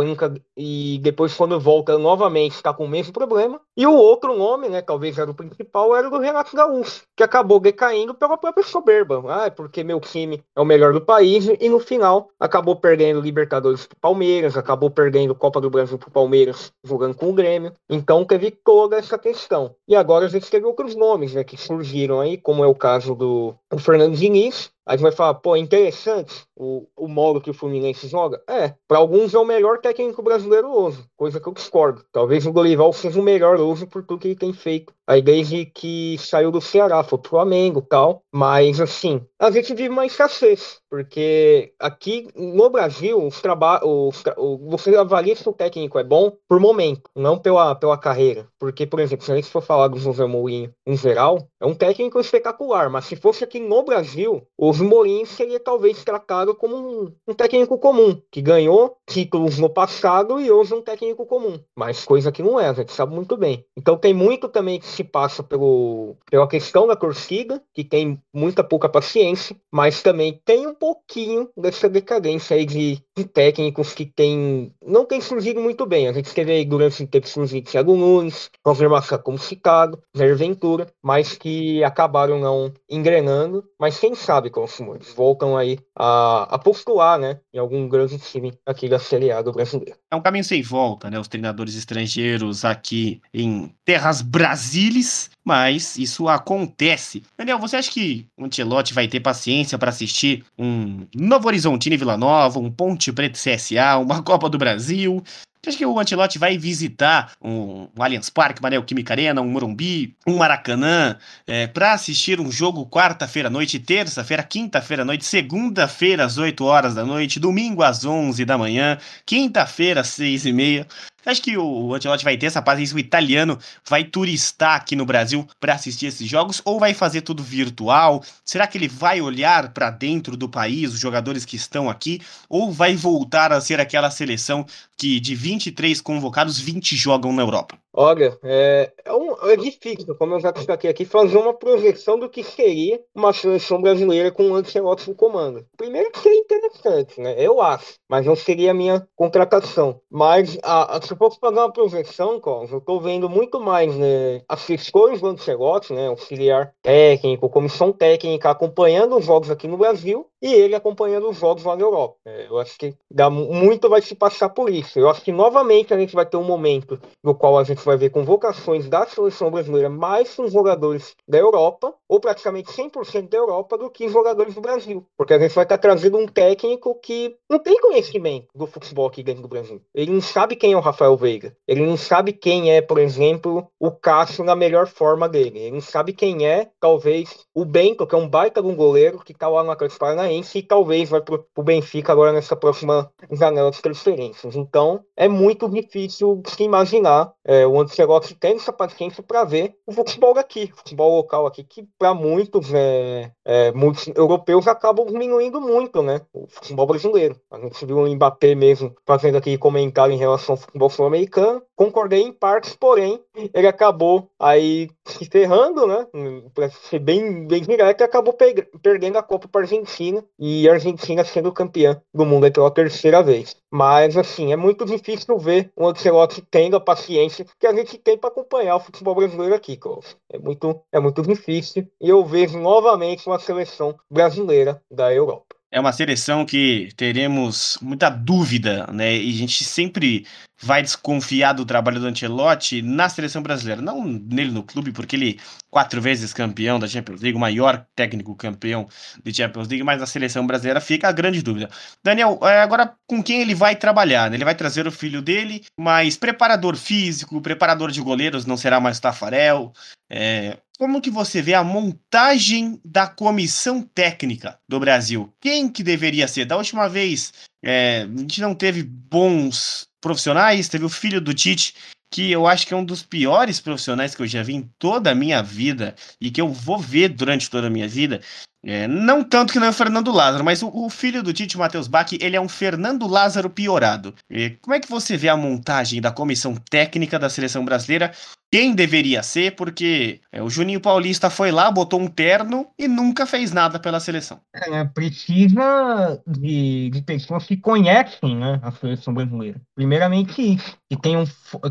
e 0.56 0.98
depois 1.04 1.36
quando 1.36 1.60
volta 1.60 1.98
novamente 1.98 2.54
está 2.54 2.74
com 2.74 2.86
o 2.86 2.88
mesmo 2.88 3.12
problema. 3.12 3.60
E 3.76 3.86
o 3.86 3.94
outro 3.94 4.38
nome, 4.38 4.70
né, 4.70 4.82
talvez 4.82 5.18
era 5.18 5.30
o 5.30 5.36
principal, 5.36 5.94
era 5.94 6.08
o 6.08 6.12
do 6.12 6.20
Renato 6.20 6.56
Gaúcho, 6.56 7.02
que 7.16 7.24
acabou 7.24 7.60
decaindo 7.60 8.14
pela 8.14 8.38
própria 8.38 8.64
soberba. 8.64 9.22
Ah, 9.28 9.48
é 9.48 9.50
porque 9.50 9.84
meu 9.84 10.00
time 10.00 10.42
é 10.56 10.62
o 10.62 10.66
melhor 10.66 10.94
do 10.94 11.02
país 11.02 11.50
e 11.60 11.68
no 11.68 11.80
final 11.80 12.30
acabou 12.40 12.78
perdendo 12.78 13.20
Libertadores 13.20 13.86
pro 13.86 14.00
Palmeiras, 14.00 14.56
acabou 14.56 14.90
perdendo 14.90 15.36
Copa 15.36 15.60
do 15.60 15.70
Brasil 15.70 15.98
pro 15.98 16.10
Palmeiras 16.10 16.72
jogando 16.86 17.16
com 17.16 17.30
o 17.30 17.34
Grêmio. 17.34 17.74
Então 17.90 18.24
teve 18.24 18.50
toda 18.50 18.96
essa 18.96 19.18
questão. 19.18 19.76
E 19.86 19.94
agora 19.94 20.26
a 20.26 20.30
gente 20.30 20.50
teve 20.50 20.66
outros 20.66 20.96
nomes, 20.96 21.34
né, 21.34 21.44
que 21.44 21.58
surgiram 21.58 22.22
aí, 22.22 22.38
como 22.38 22.61
é 22.64 22.68
o 22.68 22.76
caso 22.76 23.16
do 23.16 23.56
Fernando 23.80 24.16
Diniz, 24.16 24.72
Aí 24.86 24.98
você 24.98 25.04
vai 25.04 25.12
falar, 25.12 25.36
pô, 25.36 25.56
interessante 25.56 26.44
o, 26.56 26.88
o 26.96 27.08
modo 27.08 27.42
que 27.42 27.50
o 27.50 27.54
Fluminense 27.54 28.08
joga. 28.08 28.42
É, 28.48 28.74
para 28.88 28.98
alguns 28.98 29.34
é 29.34 29.40
o 29.40 29.46
melhor 29.46 29.80
técnico 29.80 30.22
brasileiro 30.22 30.70
hoje, 30.72 31.04
coisa 31.16 31.40
que 31.40 31.48
eu 31.48 31.54
discordo. 31.54 32.04
Talvez 32.12 32.46
o 32.46 32.52
Dorival 32.52 32.92
seja 32.94 33.20
o 33.20 33.24
melhor 33.24 33.60
hoje 33.60 33.86
por 33.86 34.04
tudo 34.04 34.20
que 34.20 34.28
ele 34.30 34.36
tem 34.36 34.54
feito. 34.54 34.94
Aí 35.08 35.22
desde 35.22 35.66
que 35.66 36.18
saiu 36.20 36.52
do 36.52 36.62
Ceará, 36.62 37.04
foi 37.04 37.20
pro 37.20 37.32
Flamengo 37.32 37.82
tal. 37.82 38.24
Mas 38.32 38.80
assim, 38.80 39.22
a 39.40 39.52
gente 39.52 39.74
vive 39.74 39.90
uma 39.90 40.06
escassez, 40.06 40.80
porque 40.90 41.74
aqui 41.80 42.28
no 42.36 42.70
Brasil, 42.70 43.26
os 43.26 43.42
trabalhos, 43.42 44.24
você 44.68 44.96
avalia 44.96 45.36
se 45.36 45.48
o 45.48 45.54
técnico 45.54 46.00
é 46.00 46.04
bom 46.04 46.32
por 46.48 46.60
momento, 46.60 47.10
não 47.16 47.38
pela, 47.38 47.76
pela 47.76 47.98
carreira. 47.98 48.48
Porque, 48.60 48.86
por 48.86 49.00
exemplo, 49.00 49.26
se 49.26 49.32
a 49.32 49.36
gente 49.36 49.50
for 49.50 49.62
falar 49.62 49.88
do 49.88 49.98
José 49.98 50.26
Mourinho 50.26 50.74
em 50.86 50.96
geral, 50.96 51.48
é 51.60 51.66
um 51.66 51.74
técnico 51.76 52.20
espetacular, 52.20 52.90
mas 52.90 53.06
se 53.06 53.16
fosse 53.16 53.44
aqui 53.44 53.60
no 53.60 53.84
Brasil, 53.84 54.46
os 54.72 54.80
Mourinho 54.80 55.26
seria 55.26 55.60
talvez 55.60 56.02
tratado 56.02 56.56
como 56.56 56.78
um, 56.78 57.14
um, 57.28 57.34
técnico 57.34 57.78
comum, 57.78 58.20
que 58.32 58.42
ganhou 58.42 58.98
títulos 59.06 59.60
no 59.60 59.70
passado 59.70 60.40
e 60.40 60.50
hoje 60.50 60.72
é 60.72 60.78
um 60.78 60.82
técnico 60.82 61.26
comum. 61.26 61.60
Mas 61.76 62.06
coisa 62.06 62.32
que 62.32 62.42
não 62.42 62.58
é, 62.58 62.70
a 62.70 62.74
gente 62.74 62.94
sabe 62.94 63.14
muito 63.14 63.36
bem. 63.36 63.66
Então 63.76 63.98
tem 63.98 64.14
muito 64.14 64.48
também 64.48 64.80
que 64.80 64.88
se 64.88 65.04
passa 65.04 65.44
pelo, 65.44 66.16
pela 66.30 66.48
questão 66.48 66.88
da 66.88 66.96
torcida, 66.96 67.62
que 67.74 67.84
tem 67.84 68.18
muita 68.34 68.64
pouca 68.64 68.88
paciência, 68.88 69.58
mas 69.70 70.02
também 70.02 70.40
tem 70.46 70.66
um 70.66 70.74
pouquinho 70.74 71.50
dessa 71.58 71.90
decadência 71.90 72.56
aí 72.56 72.66
de, 72.66 73.04
de 73.22 73.30
técnicos 73.30 73.94
que 73.94 74.06
tem, 74.06 74.74
não 74.86 75.06
tem 75.06 75.22
surgido 75.22 75.62
muito 75.62 75.86
bem. 75.86 76.08
A 76.08 76.14
gente 76.14 76.34
teve 76.34 76.52
aí 76.52 76.66
durante 76.66 77.04
o 77.04 77.08
tempo 77.08 77.28
surgido 77.28 77.70
Thiago 77.70 77.96
Nunes, 77.96 78.50
confirmação 78.64 79.18
como 79.20 79.38
citado, 79.38 80.02
Jair 80.16 80.36
Ventura, 80.36 80.88
mas 81.02 81.38
que 81.38 81.84
acabaram 81.84 82.40
não 82.40 82.74
engrenando, 82.90 83.64
mas 83.80 84.00
quem 84.00 84.16
sabe 84.16 84.50
com 84.50 84.66
eles 84.96 85.14
voltam 85.16 85.58
aí 85.58 85.78
a, 85.96 86.56
a 86.56 86.60
postular, 86.60 87.20
né, 87.20 87.40
em 87.54 87.60
algum 87.60 87.88
grande 87.88 88.18
time 88.18 88.54
aqui 88.66 88.88
da 88.88 89.00
Série 89.00 89.32
A 89.32 89.42
do 89.42 89.52
brasileiro. 89.52 89.98
É 90.10 90.16
um 90.16 90.22
caminho 90.22 90.44
sem 90.44 90.62
volta, 90.62 91.10
né, 91.10 91.20
os 91.20 91.28
treinadores 91.28 91.76
estrangeiros 91.76 92.66
aqui 92.66 93.22
em 93.34 93.74
terras 93.86 94.22
brasileiras, 94.22 95.30
mas 95.44 95.98
isso 95.98 96.28
acontece. 96.28 97.24
Daniel, 97.38 97.60
você 97.60 97.78
acha 97.78 97.92
que 97.92 98.26
o 98.38 98.46
Ancelotti 98.46 98.94
vai 98.94 99.08
ter 99.08 99.20
paciência 99.20 99.78
para 99.78 99.90
assistir 99.90 100.44
um 100.58 101.06
Novo 101.16 101.48
Horizontino 101.48 101.96
e 101.96 101.98
Vila 101.98 102.18
Nova, 102.18 102.60
um 102.60 102.72
Ponte 102.72 103.11
Preta 103.14 103.38
CSA, 103.38 103.98
uma 103.98 104.22
Copa 104.24 104.50
do 104.50 104.58
Brasil? 104.58 105.24
Acha 105.68 105.78
que 105.78 105.86
o 105.86 106.00
Antilote 106.00 106.40
vai 106.40 106.58
visitar 106.58 107.34
um, 107.40 107.88
um 107.96 108.04
Allianz 108.04 108.32
Parque, 108.32 108.60
uma 108.60 108.70
Neoquímica 108.72 109.14
Arena, 109.14 109.42
um 109.42 109.48
Morumbi, 109.48 110.16
um 110.26 110.38
Maracanã, 110.38 111.16
é, 111.46 111.68
para 111.68 111.94
assistir 111.94 112.40
um 112.40 112.52
jogo 112.52 112.88
quarta-feira 112.88 113.48
à 113.48 113.52
noite, 113.52 113.78
terça-feira, 113.78 114.42
quinta-feira 114.42 115.04
à 115.04 115.06
noite, 115.06 115.24
segunda-feira 115.24 116.26
às 116.26 116.40
8 116.40 116.66
horas 116.66 116.96
da 116.96 117.06
noite, 117.06 117.40
domingo 117.40 117.84
às 117.84 118.04
11 118.04 118.44
da 118.44 118.58
manhã, 118.58 118.98
quinta-feira 119.24 120.02
às 120.02 120.08
6 120.08 120.48
e 120.48 120.52
meia? 120.52 120.88
Acho 121.26 121.42
que 121.42 121.58
o 121.58 121.94
Ancelotti 121.94 122.24
vai 122.24 122.38
ter 122.38 122.48
essa 122.48 122.62
paciência, 122.62 122.96
o 122.96 123.00
italiano 123.00 123.58
vai 123.88 124.04
turistar 124.04 124.76
aqui 124.76 124.96
no 124.96 125.06
Brasil 125.06 125.48
para 125.60 125.74
assistir 125.74 126.08
esses 126.08 126.28
jogos 126.28 126.62
ou 126.66 126.80
vai 126.80 126.94
fazer 126.94 127.22
tudo 127.22 127.44
virtual? 127.44 128.24
Será 128.44 128.68
que 128.68 128.78
ele 128.78 128.88
vai 128.88 129.22
olhar 129.22 129.72
para 129.74 129.90
dentro 129.90 130.36
do 130.36 130.50
país, 130.50 130.94
os 130.94 131.00
jogadores 131.00 131.46
que 131.46 131.56
estão 131.56 131.90
aqui, 131.90 132.22
ou 132.50 132.72
vai 132.72 132.96
voltar 132.96 133.52
a 133.52 133.62
ser 133.62 133.80
aquela 133.80 134.10
seleção 134.12 134.66
que 134.98 135.20
de 135.20 135.36
23 135.36 136.02
convocados, 136.02 136.60
20 136.60 136.96
jogam 136.96 137.34
na 137.34 137.42
Europa? 137.42 137.81
Olha, 137.94 138.38
é, 138.44 138.92
é, 139.04 139.14
um, 139.14 139.34
é, 139.50 139.58
difícil, 139.58 140.16
como 140.16 140.36
eu 140.36 140.40
já 140.40 140.52
destaquei 140.52 140.90
aqui, 140.90 141.04
fazer 141.04 141.38
uma 141.38 141.54
projeção 141.54 142.18
do 142.18 142.30
que 142.30 142.42
seria 142.42 143.02
uma 143.14 143.34
seleção 143.34 143.82
brasileira 143.82 144.32
com 144.32 144.50
o 144.50 144.56
Ancelotti 144.56 145.10
no 145.10 145.16
comando. 145.16 145.66
Primeiro 145.76 146.10
que 146.10 146.20
seria 146.20 146.40
interessante, 146.40 147.20
né? 147.20 147.36
Eu 147.38 147.62
acho, 147.62 147.96
mas 148.10 148.26
não 148.26 148.36
seria 148.36 148.72
a 148.72 148.74
minha 148.74 149.06
contratação. 149.14 150.00
Mas 150.10 150.58
a, 150.64 150.98
a, 150.98 151.02
se 151.02 151.12
eu 151.12 151.18
fosse 151.18 151.38
fazer 151.38 151.60
uma 151.60 151.72
projeção, 151.72 152.40
Carlos, 152.40 152.72
eu 152.72 152.78
estou 152.78 153.02
vendo 153.02 153.30
muito 153.30 153.60
mais 153.60 153.94
né, 153.96 154.42
as 154.48 154.70
escolhas 154.70 155.20
do 155.20 155.28
Ancelotti, 155.28 155.92
né, 155.92 156.08
auxiliar 156.08 156.74
técnico, 156.82 157.50
comissão 157.50 157.92
técnica, 157.92 158.50
acompanhando 158.50 159.18
os 159.18 159.26
jogos 159.26 159.52
aqui 159.52 159.68
no 159.68 159.78
Brasil 159.78 160.28
e 160.42 160.52
ele 160.54 160.76
acompanhando 160.76 161.30
os 161.30 161.38
jogos 161.38 161.64
lá 161.64 161.76
na 161.76 161.84
Europa. 161.84 162.16
É, 162.26 162.48
eu 162.48 162.58
acho 162.58 162.78
que 162.78 162.96
dá, 163.10 163.30
muito 163.30 163.90
vai 163.90 164.02
se 164.02 164.16
passar 164.16 164.50
por 164.50 164.70
isso. 164.70 164.98
Eu 164.98 165.10
acho 165.10 165.22
que 165.22 165.32
novamente 165.32 165.94
a 165.94 166.00
gente 166.00 166.16
vai 166.16 166.26
ter 166.26 166.38
um 166.38 166.44
momento 166.44 167.00
no 167.24 167.36
qual 167.36 167.58
a 167.58 167.64
gente 167.64 167.81
vai 167.86 167.98
ver 167.98 168.10
convocações 168.10 168.88
da 168.88 169.06
seleção 169.06 169.52
brasileira 169.52 169.90
mais 169.90 170.34
com 170.36 170.48
jogadores 170.48 171.16
da 171.28 171.38
Europa, 171.38 171.94
ou 172.08 172.20
praticamente 172.20 172.72
100% 172.72 173.30
da 173.30 173.38
Europa, 173.38 173.78
do 173.78 173.90
que 173.90 174.08
jogadores 174.08 174.56
do 174.56 174.62
Brasil. 174.62 175.06
Porque 175.18 175.34
a 175.34 175.40
gente 175.40 175.54
vai 175.54 175.66
estar 175.66 175.78
trazendo 175.78 176.18
um 176.18 176.28
técnico 176.28 177.00
que 177.02 177.36
não 177.50 177.60
tem 177.60 177.80
conhecimento 177.80 178.48
do 178.56 178.68
futebol 178.68 179.08
aqui 179.08 179.24
dentro 179.24 179.42
do 179.42 179.48
Brasil. 179.48 179.82
Ele 179.94 180.12
não 180.12 180.22
sabe 180.22 180.56
quem 180.56 180.74
é 180.74 180.78
o 180.78 180.82
Rafael 180.82 181.18
Veiga. 181.18 181.56
Ele 181.68 181.86
não 181.86 181.98
sabe 181.98 182.34
quem 182.34 182.72
é, 182.72 182.82
por 182.82 182.98
exemplo, 182.98 183.68
o 183.80 183.92
Cássio 183.92 184.44
na 184.44 184.56
melhor 184.56 184.88
forma 184.88 185.28
dele. 185.28 185.60
Ele 185.60 185.72
não 185.72 185.82
sabe 185.82 186.14
quem 186.14 186.48
é, 186.48 186.70
talvez, 186.80 187.46
o 187.54 187.66
Bento, 187.66 188.08
que 188.08 188.16
é 188.16 188.18
um 188.18 188.30
baita 188.30 188.62
de 188.62 188.68
um 188.68 188.76
goleiro 188.76 189.20
que 189.20 189.34
está 189.34 189.48
lá 189.48 189.64
no 189.64 189.72
Atlético 189.72 190.00
Paranaense 190.00 190.22
Paranaense 190.22 190.60
e 190.60 190.64
talvez 190.64 191.10
vai 191.10 191.22
para 191.22 191.40
o 191.56 191.64
Benfica 191.64 192.12
agora 192.12 192.32
nessa 192.32 192.56
próxima 192.56 193.12
janela 193.32 193.72
de 193.72 193.82
transferências. 193.82 194.56
Então 194.56 195.04
é 195.16 195.28
muito 195.28 195.70
difícil 195.70 196.42
se 196.46 196.64
imaginar 196.64 197.34
é, 197.46 197.66
o 197.72 197.82
Ancelotti 197.82 198.36
tendo 198.36 198.58
essa 198.58 198.74
paciência 198.74 199.24
para 199.24 199.44
ver 199.44 199.76
o 199.86 199.92
futebol 199.92 200.34
daqui, 200.34 200.70
o 200.74 200.78
futebol 200.78 201.16
local 201.18 201.46
aqui, 201.48 201.64
que 201.64 201.88
para 201.98 202.14
muitos, 202.14 202.74
é, 202.74 203.32
é, 203.46 203.72
muitos 203.72 204.08
europeus 204.16 204.68
acabam 204.68 205.06
diminuindo 205.06 205.62
muito, 205.62 206.02
né? 206.02 206.22
O 206.34 206.48
futebol 206.48 206.86
brasileiro. 206.86 207.40
A 207.50 207.60
gente 207.60 207.86
viu 207.86 207.98
o 207.98 208.08
Mbappé 208.08 208.56
mesmo 208.56 208.94
fazendo 209.06 209.38
aqui 209.38 209.58
comentário 209.58 210.14
em 210.14 210.18
relação 210.18 210.54
ao 210.54 210.62
futebol 210.62 210.90
sul-americano. 210.90 211.62
Concordei 211.76 212.22
em 212.22 212.32
partes, 212.32 212.76
porém, 212.76 213.24
ele 213.54 213.68
acabou 213.68 214.30
aí 214.40 214.90
se 215.06 215.26
ferrando, 215.26 215.88
né? 215.88 216.06
Para 216.54 216.70
ser 216.70 217.00
bem, 217.00 217.48
bem 217.48 217.62
direto, 217.62 218.04
acabou 218.04 218.36
perdendo 218.82 219.18
a 219.18 219.24
Copa 219.24 219.48
para 219.48 219.62
a 219.62 219.64
Argentina 219.64 220.24
e 220.38 220.68
a 220.68 220.74
Argentina 220.74 221.24
sendo 221.24 221.52
campeã 221.52 222.02
do 222.14 222.26
mundo 222.26 222.52
pela 222.52 222.72
terceira 222.72 223.22
vez. 223.24 223.56
Mas, 223.72 224.18
assim, 224.18 224.52
é 224.52 224.56
muito 224.56 224.86
difícil 224.86 225.38
ver 225.38 225.72
o 225.76 225.88
Ancelotti 225.88 226.42
tendo 226.50 226.76
a 226.76 226.82
paciência 226.82 227.46
que 227.60 227.68
a 227.68 227.74
gente 227.74 227.98
tem 227.98 228.18
para 228.18 228.30
acompanhar 228.30 228.76
o 228.76 228.80
futebol 228.80 229.16
brasileiro 229.16 229.56
aqui, 229.56 229.78
Klaus. 229.78 230.18
É 230.30 230.38
muito, 230.38 230.82
é 230.92 231.00
muito 231.00 231.22
difícil. 231.22 231.88
E 232.00 232.10
eu 232.10 232.26
vejo 232.26 232.60
novamente 232.60 233.28
uma 233.28 233.40
seleção 233.40 233.98
brasileira 234.10 234.82
da 234.92 235.14
Europa. 235.14 235.51
É 235.72 235.80
uma 235.80 235.94
seleção 235.94 236.46
que 236.46 236.90
teremos 236.98 237.78
muita 237.82 238.10
dúvida, 238.10 238.86
né? 238.92 239.16
E 239.16 239.30
a 239.30 239.38
gente 239.38 239.64
sempre 239.64 240.26
vai 240.62 240.82
desconfiar 240.82 241.54
do 241.54 241.66
trabalho 241.66 242.00
do 242.00 242.08
Ancelotti 242.08 242.82
na 242.82 243.08
seleção 243.08 243.42
brasileira. 243.42 243.82
Não 243.82 244.04
nele 244.04 244.52
no 244.52 244.64
clube, 244.64 244.92
porque 244.92 245.16
ele 245.16 245.40
quatro 245.70 246.02
vezes 246.02 246.34
campeão 246.34 246.78
da 246.78 246.88
Champions 246.88 247.22
League, 247.22 247.38
o 247.38 247.40
maior 247.40 247.86
técnico 247.96 248.36
campeão 248.36 248.88
de 249.24 249.34
Champions 249.34 249.70
League, 249.70 249.84
mas 249.84 250.00
na 250.00 250.06
seleção 250.06 250.46
brasileira 250.46 250.82
fica 250.82 251.08
a 251.08 251.12
grande 251.12 251.42
dúvida. 251.42 251.70
Daniel, 252.04 252.38
é, 252.44 252.62
agora 252.62 252.94
com 253.08 253.24
quem 253.24 253.42
ele 253.42 253.56
vai 253.56 253.76
trabalhar? 253.76 254.30
Né? 254.30 254.36
Ele 254.36 254.46
vai 254.46 254.56
trazer 254.56 254.86
o 254.86 254.92
filho 254.92 255.22
dele, 255.22 255.64
mas 255.80 256.18
preparador 256.18 256.76
físico, 256.76 257.42
preparador 257.42 257.92
de 257.92 258.02
goleiros 258.02 258.46
não 258.46 258.58
será 258.58 258.80
mais 258.80 259.00
Tafarel. 259.00 259.72
É, 260.10 260.58
como 260.82 261.00
que 261.00 261.12
você 261.12 261.44
vê 261.44 261.54
a 261.54 261.64
montagem 261.64 262.82
da 262.84 263.06
comissão 263.06 263.84
técnica 263.84 264.58
do 264.68 264.80
Brasil? 264.80 265.32
Quem 265.40 265.70
que 265.70 265.84
deveria 265.84 266.28
ser? 266.28 266.46
Da 266.46 266.58
última 266.58 266.90
vez, 266.90 267.32
é, 267.64 268.08
a 268.12 268.20
gente 268.20 268.42
não 268.42 268.56
teve 268.56 268.82
bons 268.82 269.86
profissionais, 270.02 270.68
teve 270.68 270.84
o 270.84 270.90
filho 270.90 271.22
do 271.22 271.36
Tite, 271.36 271.76
que 272.12 272.32
eu 272.32 272.48
acho 272.48 272.66
que 272.66 272.74
é 272.74 272.78
um 272.78 272.84
dos 272.84 273.04
piores 273.04 273.60
profissionais 273.60 274.16
que 274.16 274.24
eu 274.24 274.28
já 274.28 274.42
vi 274.42 274.56
em 274.56 274.68
toda 274.80 275.12
a 275.12 275.16
minha 275.16 275.44
vida 275.44 275.94
e 276.20 276.32
que 276.32 276.42
eu 276.42 276.50
vou 276.50 276.80
ver 276.80 277.10
durante 277.10 277.48
toda 277.48 277.68
a 277.68 277.70
minha 277.70 277.88
vida. 277.88 278.20
É, 278.64 278.88
não 278.88 279.24
tanto 279.24 279.52
que 279.52 279.60
não 279.60 279.68
é 279.68 279.70
o 279.70 279.74
Fernando 279.74 280.12
Lázaro, 280.12 280.44
mas 280.44 280.62
o, 280.62 280.70
o 280.72 280.90
filho 280.90 281.24
do 281.24 281.34
Tite, 281.34 281.58
Matheus 281.58 281.88
Bach, 281.88 282.12
ele 282.20 282.36
é 282.36 282.42
um 282.42 282.50
Fernando 282.50 283.08
Lázaro 283.08 283.50
piorado. 283.50 284.14
E 284.30 284.52
como 284.62 284.76
é 284.76 284.80
que 284.80 284.90
você 284.90 285.18
vê 285.18 285.30
a 285.30 285.38
montagem 285.38 286.00
da 286.00 286.12
comissão 286.12 286.56
técnica 286.70 287.18
da 287.18 287.30
seleção 287.30 287.66
brasileira? 287.66 288.12
Quem 288.54 288.76
deveria 288.76 289.24
ser? 289.24 289.56
Porque 289.56 290.20
é, 290.30 290.44
o 290.44 290.50
Juninho 290.50 290.82
Paulista 290.82 291.30
foi 291.30 291.52
lá, 291.52 291.72
botou 291.72 292.02
um 292.02 292.08
terno 292.08 292.68
e 292.78 292.86
nunca 292.86 293.26
fez 293.26 293.54
nada 293.54 293.80
pela 293.80 294.00
seleção. 294.00 294.42
É, 294.54 294.84
precisa 294.84 296.22
de, 296.28 296.90
de 296.90 297.02
pessoas 297.02 297.46
que 297.46 297.56
conhecem 297.56 298.36
né, 298.36 298.60
a 298.62 298.72
seleção 298.74 299.14
brasileira. 299.14 299.62
Primeiramente 299.74 300.60
que 300.90 300.98
tenham, 301.02 301.24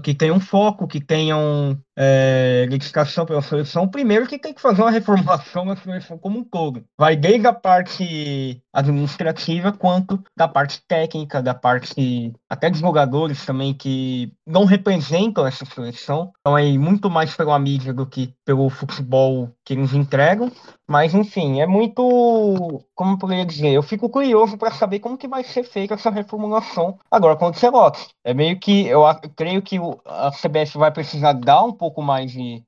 que 0.03 0.15
tenham 0.15 0.41
foco, 0.41 0.89
que 0.89 1.03
tenham 1.03 1.79
é, 1.95 2.67
dedicação 2.71 3.27
pela 3.27 3.43
seleção. 3.43 3.87
Primeiro 3.87 4.27
que 4.27 4.39
tem 4.39 4.55
que 4.55 4.63
fazer 4.63 4.81
uma 4.81 4.91
reformulação 4.91 5.67
da 5.67 5.77
seleção 5.77 6.17
como 6.17 6.39
um 6.39 6.45
todo 6.45 6.80
vai 6.99 7.17
desde 7.17 7.47
a 7.47 7.53
parte 7.53 8.63
administrativa 8.73 9.73
quanto 9.73 10.23
da 10.37 10.47
parte 10.47 10.83
técnica, 10.87 11.43
da 11.43 11.55
parte 11.55 12.33
até 12.49 12.71
dos 12.71 12.81
jogadores 12.81 13.45
também 13.45 13.75
que 13.75 14.33
não 14.47 14.65
representam 14.65 15.47
essa 15.47 15.65
seleção. 15.65 16.33
Então 16.41 16.57
é 16.57 16.67
muito 16.79 17.11
mais 17.11 17.35
pela 17.35 17.59
mídia 17.59 17.93
do 17.93 18.07
que 18.07 18.35
pelo 18.45 18.69
futebol 18.69 19.51
que 19.65 19.75
eles 19.75 19.93
entregam. 19.93 20.51
Mas 20.91 21.15
enfim, 21.15 21.61
é 21.61 21.69
muito, 21.69 22.83
como 22.97 23.13
eu 23.13 23.19
poderia 23.19 23.47
dizer, 23.47 23.69
eu 23.69 23.83
fico 23.83 24.09
curioso 24.09 24.59
para 24.59 24.73
saber 24.73 24.99
como 24.99 25.17
que 25.17 25.29
vai 25.29 25.45
ser 25.45 25.63
feita 25.63 25.95
essa 25.95 26.11
reformulação 26.11 26.99
agora 27.09 27.37
com 27.37 27.49
o 27.49 27.55
Celote. 27.55 28.09
É 28.25 28.35
meio 28.35 28.59
que 28.59 28.89
eu, 28.89 29.03
eu 29.03 29.31
creio 29.37 29.63
que 29.63 29.77
a 30.05 30.33
CBF 30.33 30.77
vai 30.77 30.91
precisar 30.91 31.33
dar 31.35 31.63
um 31.63 31.73
pouco 31.73 32.03
mais 32.03 32.33
de 32.33 32.61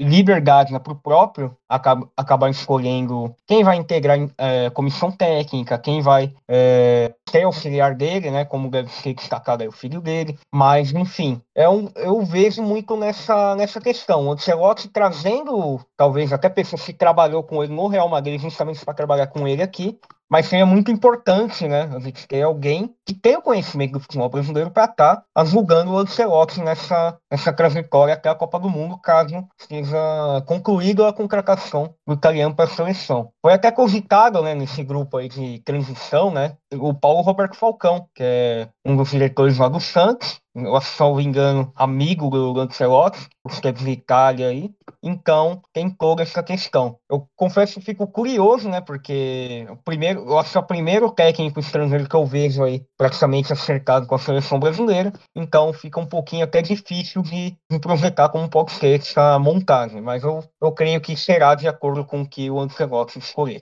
liberdade 0.00 0.72
né, 0.72 0.78
para 0.78 0.94
o 0.94 0.96
próprio 0.96 1.54
acabar, 1.68 2.08
acabar 2.16 2.48
escolhendo 2.48 3.34
quem 3.46 3.62
vai 3.62 3.76
integrar 3.76 4.18
é, 4.38 4.70
comissão 4.70 5.12
técnica, 5.12 5.45
quem 5.46 6.00
vai 6.00 6.32
é, 6.48 7.14
ser 7.28 7.42
auxiliar 7.44 7.94
dele, 7.94 8.30
né, 8.30 8.44
como 8.44 8.70
deve 8.70 8.90
ser 8.90 9.14
destacado 9.14 9.62
aí 9.62 9.68
o 9.68 9.72
filho 9.72 10.00
dele. 10.00 10.38
Mas 10.52 10.92
enfim, 10.92 11.40
é 11.54 11.68
um, 11.68 11.90
eu 11.96 12.22
vejo 12.24 12.62
muito 12.62 12.96
nessa 12.96 13.54
nessa 13.54 13.80
questão. 13.80 14.26
O 14.26 14.32
Ancelotti 14.32 14.88
trazendo 14.88 15.80
talvez 15.96 16.32
até 16.32 16.48
pessoas 16.48 16.82
que 16.82 16.92
trabalhou 16.92 17.42
com 17.42 17.62
ele 17.62 17.72
no 17.74 17.86
Real 17.86 18.08
Madrid 18.08 18.40
justamente 18.40 18.84
para 18.84 18.94
trabalhar 18.94 19.28
com 19.28 19.46
ele 19.46 19.62
aqui, 19.62 19.98
mas 20.30 20.46
seria 20.46 20.66
muito 20.66 20.90
importante, 20.90 21.66
né, 21.68 21.88
a 21.94 21.98
gente 22.00 22.26
ter 22.26 22.42
alguém 22.42 22.94
que 23.04 23.14
tenha 23.14 23.38
o 23.38 23.42
conhecimento 23.42 23.92
do 23.92 24.00
futebol 24.00 24.28
brasileiro 24.28 24.70
para 24.70 24.84
estar 24.84 25.16
tá 25.16 25.24
ajudando 25.34 25.92
o 25.92 25.98
Ancelotti 25.98 26.60
nessa, 26.60 27.16
nessa 27.30 27.52
trajetória 27.52 28.14
até 28.14 28.28
a 28.28 28.34
Copa 28.34 28.58
do 28.58 28.68
Mundo, 28.68 28.98
caso 28.98 29.46
seja 29.56 30.42
concluída 30.46 31.08
a 31.08 31.12
contratação 31.12 31.94
do 32.06 32.14
italiano 32.14 32.54
para 32.54 32.64
a 32.64 32.74
seleção. 32.74 33.30
Foi 33.40 33.52
até 33.52 33.70
cogitado, 33.70 34.42
né, 34.42 34.54
nesse 34.54 34.82
grupo 34.82 35.16
aí 35.16 35.28
de 35.28 35.60
transição, 35.60 36.30
né, 36.30 36.56
o 36.74 36.92
Paulo 36.92 37.22
Roberto 37.22 37.56
Falcão, 37.56 38.08
que 38.14 38.22
é 38.22 38.68
um 38.84 38.96
dos 38.96 39.10
diretores 39.10 39.58
lá 39.58 39.68
do 39.68 39.80
Santos, 39.80 40.40
se 40.80 41.00
não 41.00 41.14
me 41.14 41.24
engano, 41.24 41.70
amigo 41.76 42.30
do 42.30 42.52
Lancelotti, 42.52 43.28
os 43.44 43.60
que 43.60 43.68
é 43.68 43.72
de 43.72 43.90
Itália 43.90 44.48
aí. 44.48 44.70
Então, 45.02 45.60
tem 45.72 45.90
toda 45.90 46.22
essa 46.22 46.42
questão. 46.42 46.98
Eu 47.10 47.28
confesso 47.36 47.74
que 47.74 47.86
fico 47.86 48.06
curioso, 48.06 48.68
né? 48.68 48.80
Porque 48.80 49.66
o 49.68 49.76
primeiro, 49.76 50.20
eu 50.20 50.38
acho 50.38 50.52
que 50.52 50.58
é 50.58 50.60
o 50.60 50.66
primeiro 50.66 51.10
técnico 51.10 51.60
estrangeiro 51.60 52.08
que 52.08 52.16
eu 52.16 52.26
vejo 52.26 52.62
aí 52.62 52.84
praticamente 52.96 53.52
acertado 53.52 54.06
com 54.06 54.14
a 54.14 54.18
seleção 54.18 54.58
brasileira. 54.58 55.12
Então, 55.34 55.72
fica 55.72 56.00
um 56.00 56.06
pouquinho 56.06 56.44
até 56.44 56.62
difícil 56.62 57.22
de, 57.22 57.56
de 57.70 57.78
projetar 57.78 58.28
como 58.28 58.48
pode 58.48 58.72
ser 58.72 59.00
essa 59.00 59.38
montagem. 59.38 60.00
Mas 60.00 60.22
eu, 60.22 60.42
eu 60.60 60.72
creio 60.72 61.00
que 61.00 61.16
será 61.16 61.54
de 61.54 61.68
acordo 61.68 62.04
com 62.04 62.22
o 62.22 62.28
que 62.28 62.50
o 62.50 62.60
Ancelotti 62.60 63.18
escolher. 63.18 63.60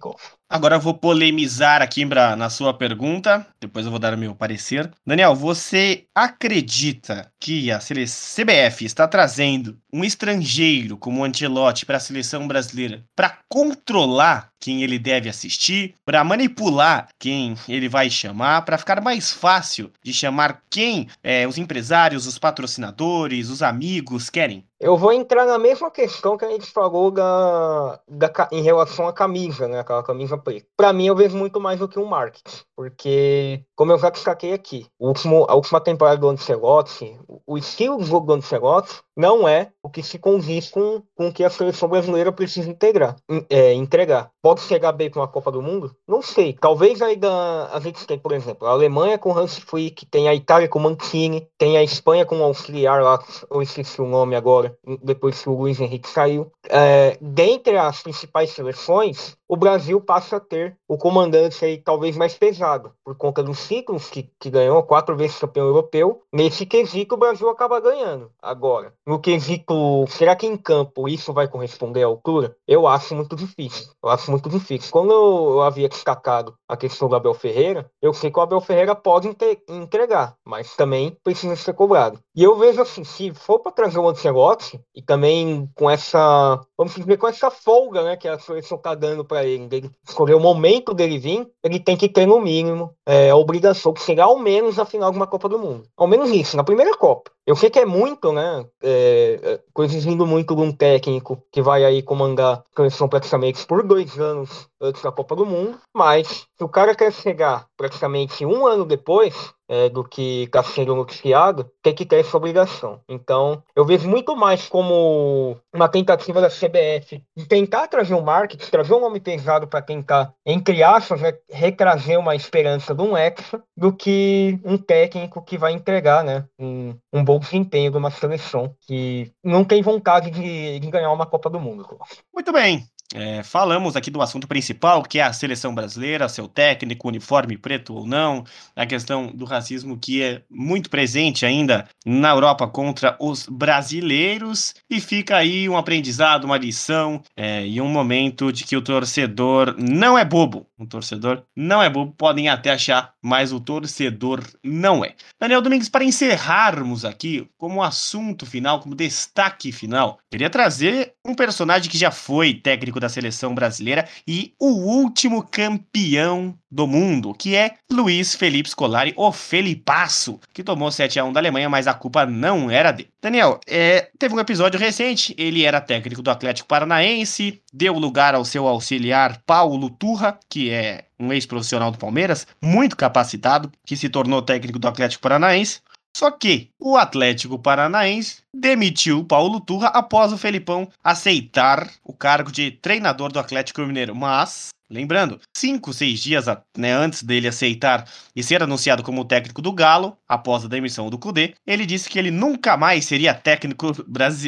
Agora 0.48 0.76
eu 0.76 0.80
vou 0.80 0.94
polemizar 0.94 1.82
aqui 1.82 2.06
pra, 2.06 2.36
na 2.36 2.48
sua 2.48 2.72
pergunta, 2.72 3.46
depois 3.60 3.84
eu 3.84 3.90
vou 3.90 3.98
dar 3.98 4.14
o 4.14 4.18
meu 4.18 4.34
parecer. 4.34 4.90
Daniel, 5.04 5.34
você 5.34 6.06
acredita 6.14 7.30
que 7.40 7.72
a 7.72 7.78
CBF 7.78 8.84
está 8.84 9.08
trazendo 9.08 9.76
um 9.94 10.04
estrangeiro 10.04 10.96
como 10.96 11.20
o 11.20 11.24
Ancelotti 11.24 11.86
para 11.86 11.98
a 11.98 12.00
seleção 12.00 12.48
brasileira 12.48 13.04
para 13.14 13.38
controlar 13.48 14.50
quem 14.58 14.82
ele 14.82 14.98
deve 14.98 15.28
assistir, 15.28 15.94
para 16.04 16.24
manipular 16.24 17.08
quem 17.16 17.54
ele 17.68 17.88
vai 17.88 18.10
chamar, 18.10 18.62
para 18.62 18.76
ficar 18.76 19.00
mais 19.00 19.30
fácil 19.30 19.92
de 20.02 20.12
chamar 20.12 20.62
quem 20.68 21.06
é, 21.22 21.46
os 21.46 21.58
empresários, 21.58 22.26
os 22.26 22.38
patrocinadores, 22.38 23.50
os 23.50 23.62
amigos 23.62 24.28
querem? 24.28 24.64
Eu 24.84 24.98
vou 24.98 25.14
entrar 25.14 25.46
na 25.46 25.58
mesma 25.58 25.90
questão 25.90 26.36
que 26.36 26.44
a 26.44 26.50
gente 26.50 26.66
falou 26.70 27.10
da, 27.10 27.98
da, 28.06 28.30
em 28.52 28.60
relação 28.60 29.08
à 29.08 29.14
camisa, 29.14 29.66
né? 29.66 29.80
Aquela 29.80 30.02
camisa 30.02 30.36
preta. 30.36 30.66
Para 30.76 30.92
mim, 30.92 31.06
eu 31.06 31.16
vejo 31.16 31.34
muito 31.38 31.58
mais 31.58 31.78
do 31.78 31.88
que 31.88 31.98
um 31.98 32.04
marketing. 32.04 32.58
Porque, 32.76 33.64
como 33.74 33.92
eu 33.92 33.98
já 33.98 34.10
destaquei 34.10 34.52
aqui, 34.52 34.86
último, 35.00 35.46
a 35.48 35.54
última 35.54 35.80
temporada 35.80 36.18
do 36.18 36.28
Ancelotti, 36.28 37.18
o 37.46 37.56
estilo 37.56 37.96
de 37.96 38.04
jogo 38.04 38.26
do 38.26 38.34
Ancelotti 38.34 39.00
não 39.16 39.48
é 39.48 39.70
o 39.82 39.88
que 39.88 40.02
se 40.02 40.18
condiz 40.18 40.70
com, 40.70 41.02
com 41.14 41.28
o 41.28 41.32
que 41.32 41.44
a 41.44 41.50
seleção 41.50 41.88
brasileira 41.88 42.32
precisa 42.32 42.68
integrar, 42.68 43.16
é, 43.48 43.72
entregar. 43.72 44.30
Pode 44.42 44.60
chegar 44.62 44.92
bem 44.92 45.08
para 45.08 45.20
uma 45.20 45.28
Copa 45.28 45.52
do 45.52 45.62
Mundo? 45.62 45.94
Não 46.06 46.20
sei. 46.20 46.52
Talvez 46.52 47.00
ainda 47.00 47.68
a 47.72 47.78
gente 47.80 48.04
tem, 48.06 48.18
por 48.18 48.32
exemplo, 48.32 48.66
a 48.66 48.72
Alemanha 48.72 49.18
com 49.18 49.36
Hans 49.36 49.56
Flick, 49.56 50.04
tem 50.06 50.28
a 50.28 50.34
Itália 50.34 50.68
com 50.68 50.80
Mancini, 50.80 51.48
tem 51.56 51.78
a 51.78 51.82
Espanha 51.82 52.26
com 52.26 52.40
o 52.40 52.42
auxiliar 52.42 53.02
lá, 53.02 53.22
eu 53.50 53.62
esqueci 53.62 54.02
o 54.02 54.06
nome 54.06 54.34
agora, 54.34 54.73
depois 55.02 55.42
que 55.42 55.48
o 55.48 55.54
Luiz 55.54 55.80
Henrique 55.80 56.08
saiu. 56.08 56.50
É, 56.68 57.16
dentre 57.20 57.76
as 57.76 58.02
principais 58.02 58.50
seleções, 58.50 59.36
o 59.54 59.56
Brasil 59.56 60.00
passa 60.00 60.36
a 60.36 60.40
ter 60.40 60.76
o 60.88 60.98
comandante 60.98 61.64
aí 61.64 61.78
talvez 61.78 62.16
mais 62.16 62.34
pesado, 62.34 62.92
por 63.04 63.16
conta 63.16 63.40
dos 63.40 63.58
ciclos 63.60 64.10
que, 64.10 64.28
que 64.38 64.50
ganhou, 64.50 64.82
quatro 64.82 65.16
vezes 65.16 65.38
campeão 65.38 65.66
europeu. 65.66 66.22
Nesse 66.32 66.66
quesito, 66.66 67.14
o 67.14 67.18
Brasil 67.18 67.48
acaba 67.48 67.80
ganhando. 67.80 68.30
Agora, 68.42 68.92
no 69.06 69.20
quesito, 69.20 70.04
será 70.08 70.34
que 70.34 70.46
em 70.46 70.56
campo 70.56 71.08
isso 71.08 71.32
vai 71.32 71.46
corresponder 71.46 72.02
à 72.02 72.06
altura? 72.06 72.56
Eu 72.66 72.88
acho 72.88 73.14
muito 73.14 73.36
difícil. 73.36 73.92
Eu 74.02 74.10
acho 74.10 74.28
muito 74.30 74.48
difícil. 74.48 74.90
Quando 74.90 75.12
eu, 75.12 75.62
havia 75.62 75.88
destacado 75.88 76.54
a 76.68 76.76
questão 76.76 77.08
do 77.08 77.14
Abel 77.14 77.34
Ferreira, 77.34 77.88
eu 78.02 78.12
sei 78.12 78.30
que 78.30 78.38
o 78.38 78.42
Abel 78.42 78.60
Ferreira 78.60 78.94
pode 78.96 79.34
entregar, 79.68 80.36
mas 80.44 80.74
também 80.74 81.16
precisa 81.22 81.54
ser 81.54 81.74
cobrado. 81.74 82.18
E 82.34 82.42
eu 82.42 82.56
vejo 82.56 82.82
assim, 82.82 83.04
se 83.04 83.32
for 83.32 83.60
para 83.60 83.70
trazer 83.70 84.00
o 84.00 84.08
Ancelotti, 84.08 84.80
e 84.92 85.00
também 85.00 85.70
com 85.76 85.88
essa, 85.88 86.60
vamos 86.76 86.94
dizer, 86.94 87.16
com 87.16 87.28
essa 87.28 87.50
folga 87.50 88.02
né, 88.02 88.16
que 88.16 88.26
a 88.26 88.38
seleção 88.38 88.76
está 88.76 88.94
dando 88.94 89.24
para 89.24 89.43
ele, 89.46 89.90
escolher 90.06 90.34
o 90.34 90.40
momento 90.40 90.94
dele 90.94 91.18
vir, 91.18 91.48
ele 91.62 91.78
tem 91.78 91.96
que 91.96 92.08
ter 92.08 92.26
no 92.26 92.40
mínimo 92.40 92.94
é, 93.06 93.30
a 93.30 93.36
obrigação 93.36 93.92
de 93.92 94.00
chegar 94.00 94.24
ao 94.24 94.38
menos 94.38 94.76
na 94.76 94.84
final 94.84 95.10
de 95.10 95.16
uma 95.16 95.26
Copa 95.26 95.48
do 95.48 95.58
Mundo. 95.58 95.84
Ao 95.96 96.06
menos 96.06 96.30
isso, 96.30 96.56
na 96.56 96.64
primeira 96.64 96.96
Copa. 96.96 97.30
Eu 97.46 97.54
sei 97.56 97.68
que 97.68 97.78
é 97.78 97.84
muito, 97.84 98.32
né? 98.32 98.64
É, 98.82 99.40
é 99.42 99.60
coisas 99.72 100.04
vindo 100.04 100.26
muito 100.26 100.56
de 100.56 100.62
um 100.62 100.72
técnico 100.72 101.42
que 101.52 101.60
vai 101.60 101.84
aí 101.84 102.02
comandar 102.02 102.58
a 102.58 102.76
seleção 102.76 103.08
praticamente 103.08 103.66
por 103.66 103.82
dois 103.82 104.18
anos 104.18 104.68
antes 104.84 105.02
da 105.02 105.10
Copa 105.10 105.34
do 105.34 105.46
Mundo, 105.46 105.78
mas 105.94 106.46
se 106.56 106.62
o 106.64 106.68
cara 106.68 106.94
quer 106.94 107.12
chegar 107.12 107.66
praticamente 107.76 108.44
um 108.44 108.66
ano 108.66 108.84
depois, 108.84 109.54
é, 109.68 109.88
do 109.88 110.04
que 110.04 110.44
está 110.44 110.62
sendo 110.62 110.94
noticiado, 110.94 111.70
tem 111.82 111.94
que 111.94 112.04
ter 112.04 112.20
essa 112.20 112.36
obrigação. 112.36 113.00
Então, 113.08 113.62
eu 113.74 113.84
vejo 113.84 114.08
muito 114.08 114.36
mais 114.36 114.68
como 114.68 115.56
uma 115.72 115.88
tentativa 115.88 116.40
da 116.40 116.48
CBF 116.48 117.22
de 117.36 117.46
tentar 117.46 117.88
trazer 117.88 118.14
um 118.14 118.20
marketing, 118.20 118.70
trazer 118.70 118.94
um 118.94 119.00
nome 119.00 119.20
pesado 119.20 119.66
para 119.66 119.82
tentar, 119.82 120.34
entre 120.44 120.82
aspas, 120.82 121.20
né, 121.20 121.32
retrazer 121.50 122.18
uma 122.18 122.36
esperança 122.36 122.94
de 122.94 123.02
um 123.02 123.16
Hexa, 123.16 123.62
do 123.76 123.92
que 123.92 124.58
um 124.64 124.76
técnico 124.76 125.42
que 125.42 125.58
vai 125.58 125.72
entregar 125.72 126.22
né, 126.22 126.44
um, 126.58 126.94
um 127.12 127.24
bom 127.24 127.38
desempenho 127.38 127.90
de 127.90 127.96
uma 127.96 128.10
seleção 128.10 128.74
que 128.86 129.32
não 129.42 129.64
tem 129.64 129.82
vontade 129.82 130.30
de, 130.30 130.78
de 130.78 130.90
ganhar 130.90 131.12
uma 131.12 131.26
Copa 131.26 131.48
do 131.48 131.60
Mundo. 131.60 131.98
Muito 132.32 132.52
bem. 132.52 132.86
É, 133.12 133.42
falamos 133.42 133.96
aqui 133.96 134.10
do 134.10 134.22
assunto 134.22 134.48
principal, 134.48 135.02
que 135.02 135.18
é 135.18 135.22
a 135.22 135.32
seleção 135.32 135.74
brasileira, 135.74 136.28
seu 136.28 136.48
técnico, 136.48 137.08
uniforme 137.08 137.56
preto 137.56 137.94
ou 137.94 138.06
não, 138.06 138.44
a 138.74 138.86
questão 138.86 139.26
do 139.26 139.44
racismo 139.44 139.98
que 139.98 140.22
é 140.22 140.42
muito 140.50 140.88
presente 140.88 141.44
ainda 141.44 141.86
na 142.04 142.30
Europa 142.30 142.66
contra 142.66 143.16
os 143.20 143.46
brasileiros, 143.46 144.74
e 144.88 145.00
fica 145.00 145.36
aí 145.36 145.68
um 145.68 145.76
aprendizado, 145.76 146.44
uma 146.44 146.56
lição 146.56 147.22
é, 147.36 147.66
e 147.66 147.80
um 147.80 147.88
momento 147.88 148.50
de 148.50 148.64
que 148.64 148.76
o 148.76 148.82
torcedor 148.82 149.76
não 149.78 150.18
é 150.18 150.24
bobo. 150.24 150.66
O 150.76 150.86
torcedor 150.86 151.44
não 151.54 151.80
é 151.80 151.88
bobo, 151.88 152.12
podem 152.16 152.48
até 152.48 152.70
achar, 152.70 153.14
mas 153.22 153.52
o 153.52 153.60
torcedor 153.60 154.42
não 154.62 155.04
é. 155.04 155.14
Daniel 155.40 155.62
Domingues, 155.62 155.88
para 155.88 156.04
encerrarmos 156.04 157.04
aqui, 157.04 157.48
como 157.56 157.82
assunto 157.82 158.44
final, 158.44 158.80
como 158.80 158.94
destaque 158.94 159.70
final, 159.70 160.18
queria 160.30 160.50
trazer 160.50 161.14
um 161.24 161.34
personagem 161.34 161.88
que 161.88 161.96
já 161.96 162.10
foi 162.10 162.54
técnico 162.54 162.98
da 162.98 163.08
seleção 163.08 163.54
brasileira 163.54 164.08
e 164.26 164.52
o 164.58 164.66
último 164.66 165.42
campeão 165.42 166.58
do 166.70 166.88
mundo, 166.88 167.32
que 167.32 167.54
é 167.54 167.76
Luiz 167.90 168.34
Felipe 168.34 168.68
Scolari, 168.68 169.14
o 169.16 169.30
Felipasso, 169.30 170.40
que 170.52 170.64
tomou 170.64 170.90
7 170.90 171.20
a 171.20 171.24
1 171.24 171.32
da 171.32 171.38
Alemanha, 171.38 171.68
mas 171.68 171.86
a 171.86 171.94
culpa 171.94 172.26
não 172.26 172.68
era 172.68 172.90
dele. 172.90 173.10
Daniel, 173.22 173.60
é, 173.66 174.10
teve 174.18 174.34
um 174.34 174.40
episódio 174.40 174.78
recente, 174.78 175.34
ele 175.38 175.64
era 175.64 175.80
técnico 175.80 176.20
do 176.20 176.30
Atlético 176.30 176.68
Paranaense, 176.68 177.62
deu 177.72 177.94
lugar 177.94 178.34
ao 178.34 178.44
seu 178.44 178.66
auxiliar 178.66 179.40
Paulo 179.46 179.88
Turra, 179.88 180.36
que 180.50 180.63
é 180.70 181.06
um 181.18 181.32
ex-profissional 181.32 181.90
do 181.90 181.98
Palmeiras, 181.98 182.46
muito 182.62 182.96
capacitado, 182.96 183.70
que 183.84 183.96
se 183.96 184.08
tornou 184.08 184.42
técnico 184.42 184.78
do 184.78 184.88
Atlético 184.88 185.22
Paranaense. 185.22 185.80
Só 186.16 186.30
que 186.30 186.70
o 186.78 186.96
Atlético 186.96 187.58
Paranaense 187.58 188.42
demitiu 188.54 189.24
Paulo 189.24 189.58
Turra 189.58 189.88
após 189.88 190.32
o 190.32 190.38
Felipão 190.38 190.88
aceitar 191.02 191.90
o 192.04 192.12
cargo 192.12 192.52
de 192.52 192.70
treinador 192.70 193.32
do 193.32 193.40
Atlético 193.40 193.80
Mineiro. 193.80 194.14
Mas 194.14 194.68
Lembrando, 194.90 195.40
cinco, 195.56 195.92
seis 195.92 196.20
dias 196.20 196.46
né, 196.76 196.92
antes 196.92 197.22
dele 197.22 197.48
aceitar 197.48 198.06
e 198.36 198.42
ser 198.42 198.62
anunciado 198.62 199.02
como 199.02 199.24
técnico 199.24 199.62
do 199.62 199.72
Galo, 199.72 200.16
após 200.28 200.64
a 200.64 200.68
demissão 200.68 201.08
do 201.08 201.18
Cudê, 201.18 201.54
ele 201.66 201.86
disse 201.86 202.08
que 202.08 202.18
ele 202.18 202.30
nunca 202.30 202.76
mais 202.76 203.06
seria 203.06 203.34
técnico 203.34 203.92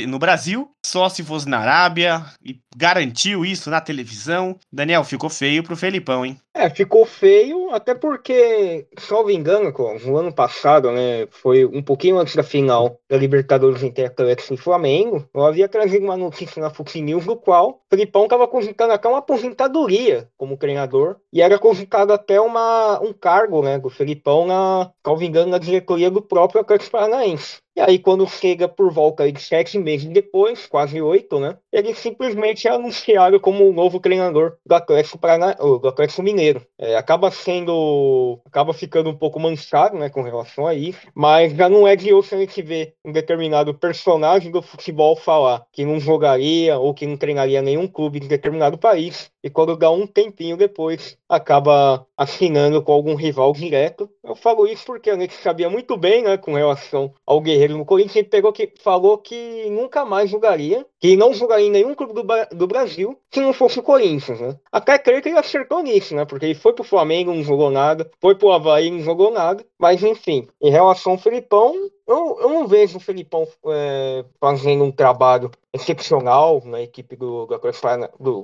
no 0.06 0.18
Brasil, 0.18 0.70
só 0.84 1.08
se 1.08 1.24
fosse 1.24 1.48
na 1.48 1.58
Arábia, 1.58 2.24
e 2.44 2.60
garantiu 2.76 3.44
isso 3.44 3.70
na 3.70 3.80
televisão. 3.80 4.56
Daniel, 4.72 5.04
ficou 5.04 5.30
feio 5.30 5.62
pro 5.62 5.76
Felipão, 5.76 6.24
hein? 6.24 6.38
É, 6.54 6.70
ficou 6.70 7.04
feio, 7.04 7.70
até 7.74 7.94
porque, 7.94 8.86
salvo 8.98 9.30
engano, 9.30 9.72
no 10.04 10.16
ano 10.16 10.32
passado, 10.32 10.90
né, 10.90 11.26
foi 11.30 11.66
um 11.66 11.82
pouquinho 11.82 12.18
antes 12.18 12.34
da 12.34 12.42
final 12.42 12.98
da 13.10 13.16
Libertadores 13.16 13.82
entre 13.82 14.06
Atlético 14.06 14.54
e 14.54 14.56
Flamengo, 14.56 15.28
eu 15.34 15.44
havia 15.44 15.68
trazido 15.68 16.04
uma 16.04 16.16
notícia 16.16 16.62
na 16.62 16.70
Fox 16.70 16.94
News 16.94 17.26
no 17.26 17.36
qual 17.36 17.70
o 17.70 17.80
Felipão 17.90 18.24
estava 18.24 18.48
cogitando 18.48 18.94
até 18.94 19.06
uma 19.06 19.18
aposentadoria 19.18 20.25
como 20.36 20.56
treinador, 20.56 21.20
e 21.32 21.42
era 21.42 21.58
cogitado 21.58 22.12
até 22.12 22.40
uma, 22.40 23.00
um 23.00 23.12
cargo, 23.12 23.62
né, 23.62 23.78
do 23.78 23.90
Felipão, 23.90 24.46
na, 24.46 24.90
salvo 25.04 25.22
engano, 25.22 25.50
na 25.50 25.58
diretoria 25.58 26.10
do 26.10 26.22
próprio 26.22 26.60
Atlético 26.60 26.92
Paranaense. 26.92 27.58
E 27.76 27.80
aí, 27.82 27.98
quando 27.98 28.26
chega 28.26 28.66
por 28.66 28.90
volta 28.90 29.30
de 29.30 29.38
sete 29.38 29.78
meses 29.78 30.08
depois, 30.08 30.66
quase 30.66 30.98
oito, 31.02 31.38
né? 31.38 31.58
Ele 31.70 31.94
simplesmente 31.94 32.66
é 32.66 32.70
anunciado 32.70 33.38
como 33.38 33.68
o 33.68 33.72
novo 33.72 34.00
treinador 34.00 34.56
do 34.64 34.74
Atlético, 34.74 35.18
Parana... 35.18 35.54
do 35.54 35.86
Atlético 35.86 36.22
Mineiro. 36.22 36.66
É, 36.78 36.96
acaba 36.96 37.30
sendo. 37.30 38.40
acaba 38.46 38.72
ficando 38.72 39.10
um 39.10 39.14
pouco 39.14 39.38
manchado, 39.38 39.98
né, 39.98 40.08
com 40.08 40.22
relação 40.22 40.66
a 40.66 40.72
isso. 40.72 41.06
Mas 41.14 41.52
já 41.52 41.68
não 41.68 41.86
é 41.86 41.94
de 41.94 42.14
hoje 42.14 42.34
a 42.34 42.38
gente 42.38 42.62
ver 42.62 42.94
um 43.04 43.12
determinado 43.12 43.74
personagem 43.74 44.50
do 44.50 44.62
futebol 44.62 45.14
falar 45.14 45.66
que 45.70 45.84
não 45.84 46.00
jogaria 46.00 46.78
ou 46.78 46.94
que 46.94 47.06
não 47.06 47.18
treinaria 47.18 47.60
nenhum 47.60 47.86
clube 47.86 48.20
de 48.20 48.26
determinado 48.26 48.78
país. 48.78 49.30
E 49.44 49.50
quando 49.50 49.76
dá 49.76 49.90
um 49.90 50.06
tempinho 50.06 50.56
depois, 50.56 51.18
acaba 51.28 52.06
assinando 52.16 52.82
com 52.82 52.92
algum 52.92 53.14
rival 53.14 53.52
direto. 53.52 54.08
Eu 54.22 54.34
falo 54.34 54.66
isso 54.66 54.84
porque 54.86 55.10
a 55.10 55.18
gente 55.18 55.34
sabia 55.34 55.68
muito 55.68 55.96
bem, 55.96 56.22
né, 56.22 56.36
com 56.36 56.54
relação 56.54 57.12
ao 57.26 57.40
Guerreiro 57.40 57.76
no 57.76 57.84
Corinthians, 57.84 58.16
ele 58.16 58.28
pegou 58.28 58.52
que, 58.52 58.72
falou 58.82 59.18
que 59.18 59.68
nunca 59.70 60.04
mais 60.04 60.30
jogaria, 60.30 60.86
que 61.00 61.16
não 61.16 61.34
jogaria 61.34 61.66
em 61.66 61.70
nenhum 61.70 61.94
clube 61.94 62.14
do, 62.14 62.24
do 62.56 62.66
Brasil 62.66 63.18
se 63.32 63.40
não 63.40 63.52
fosse 63.52 63.78
o 63.78 63.82
Corinthians, 63.82 64.40
né? 64.40 64.56
Até 64.72 64.98
creio 64.98 65.22
que 65.22 65.28
ele 65.28 65.38
acertou 65.38 65.82
nisso, 65.82 66.14
né? 66.14 66.24
Porque 66.24 66.46
ele 66.46 66.54
foi 66.54 66.72
pro 66.72 66.84
Flamengo, 66.84 67.34
não 67.34 67.42
jogou 67.42 67.70
nada, 67.70 68.10
foi 68.20 68.34
pro 68.34 68.52
Havaí, 68.52 68.90
não 68.90 69.00
jogou 69.00 69.30
nada, 69.30 69.64
mas 69.78 70.02
enfim, 70.02 70.48
em 70.62 70.70
relação 70.70 71.12
ao 71.12 71.18
Felipão, 71.18 71.74
eu, 72.06 72.38
eu 72.40 72.48
não 72.48 72.68
vejo 72.68 72.98
o 72.98 73.00
Felipão 73.00 73.46
é, 73.66 74.24
fazendo 74.40 74.84
um 74.84 74.92
trabalho 74.92 75.50
excepcional 75.72 76.62
na 76.64 76.80
equipe 76.80 77.16
do, 77.16 77.46
do, 77.46 77.54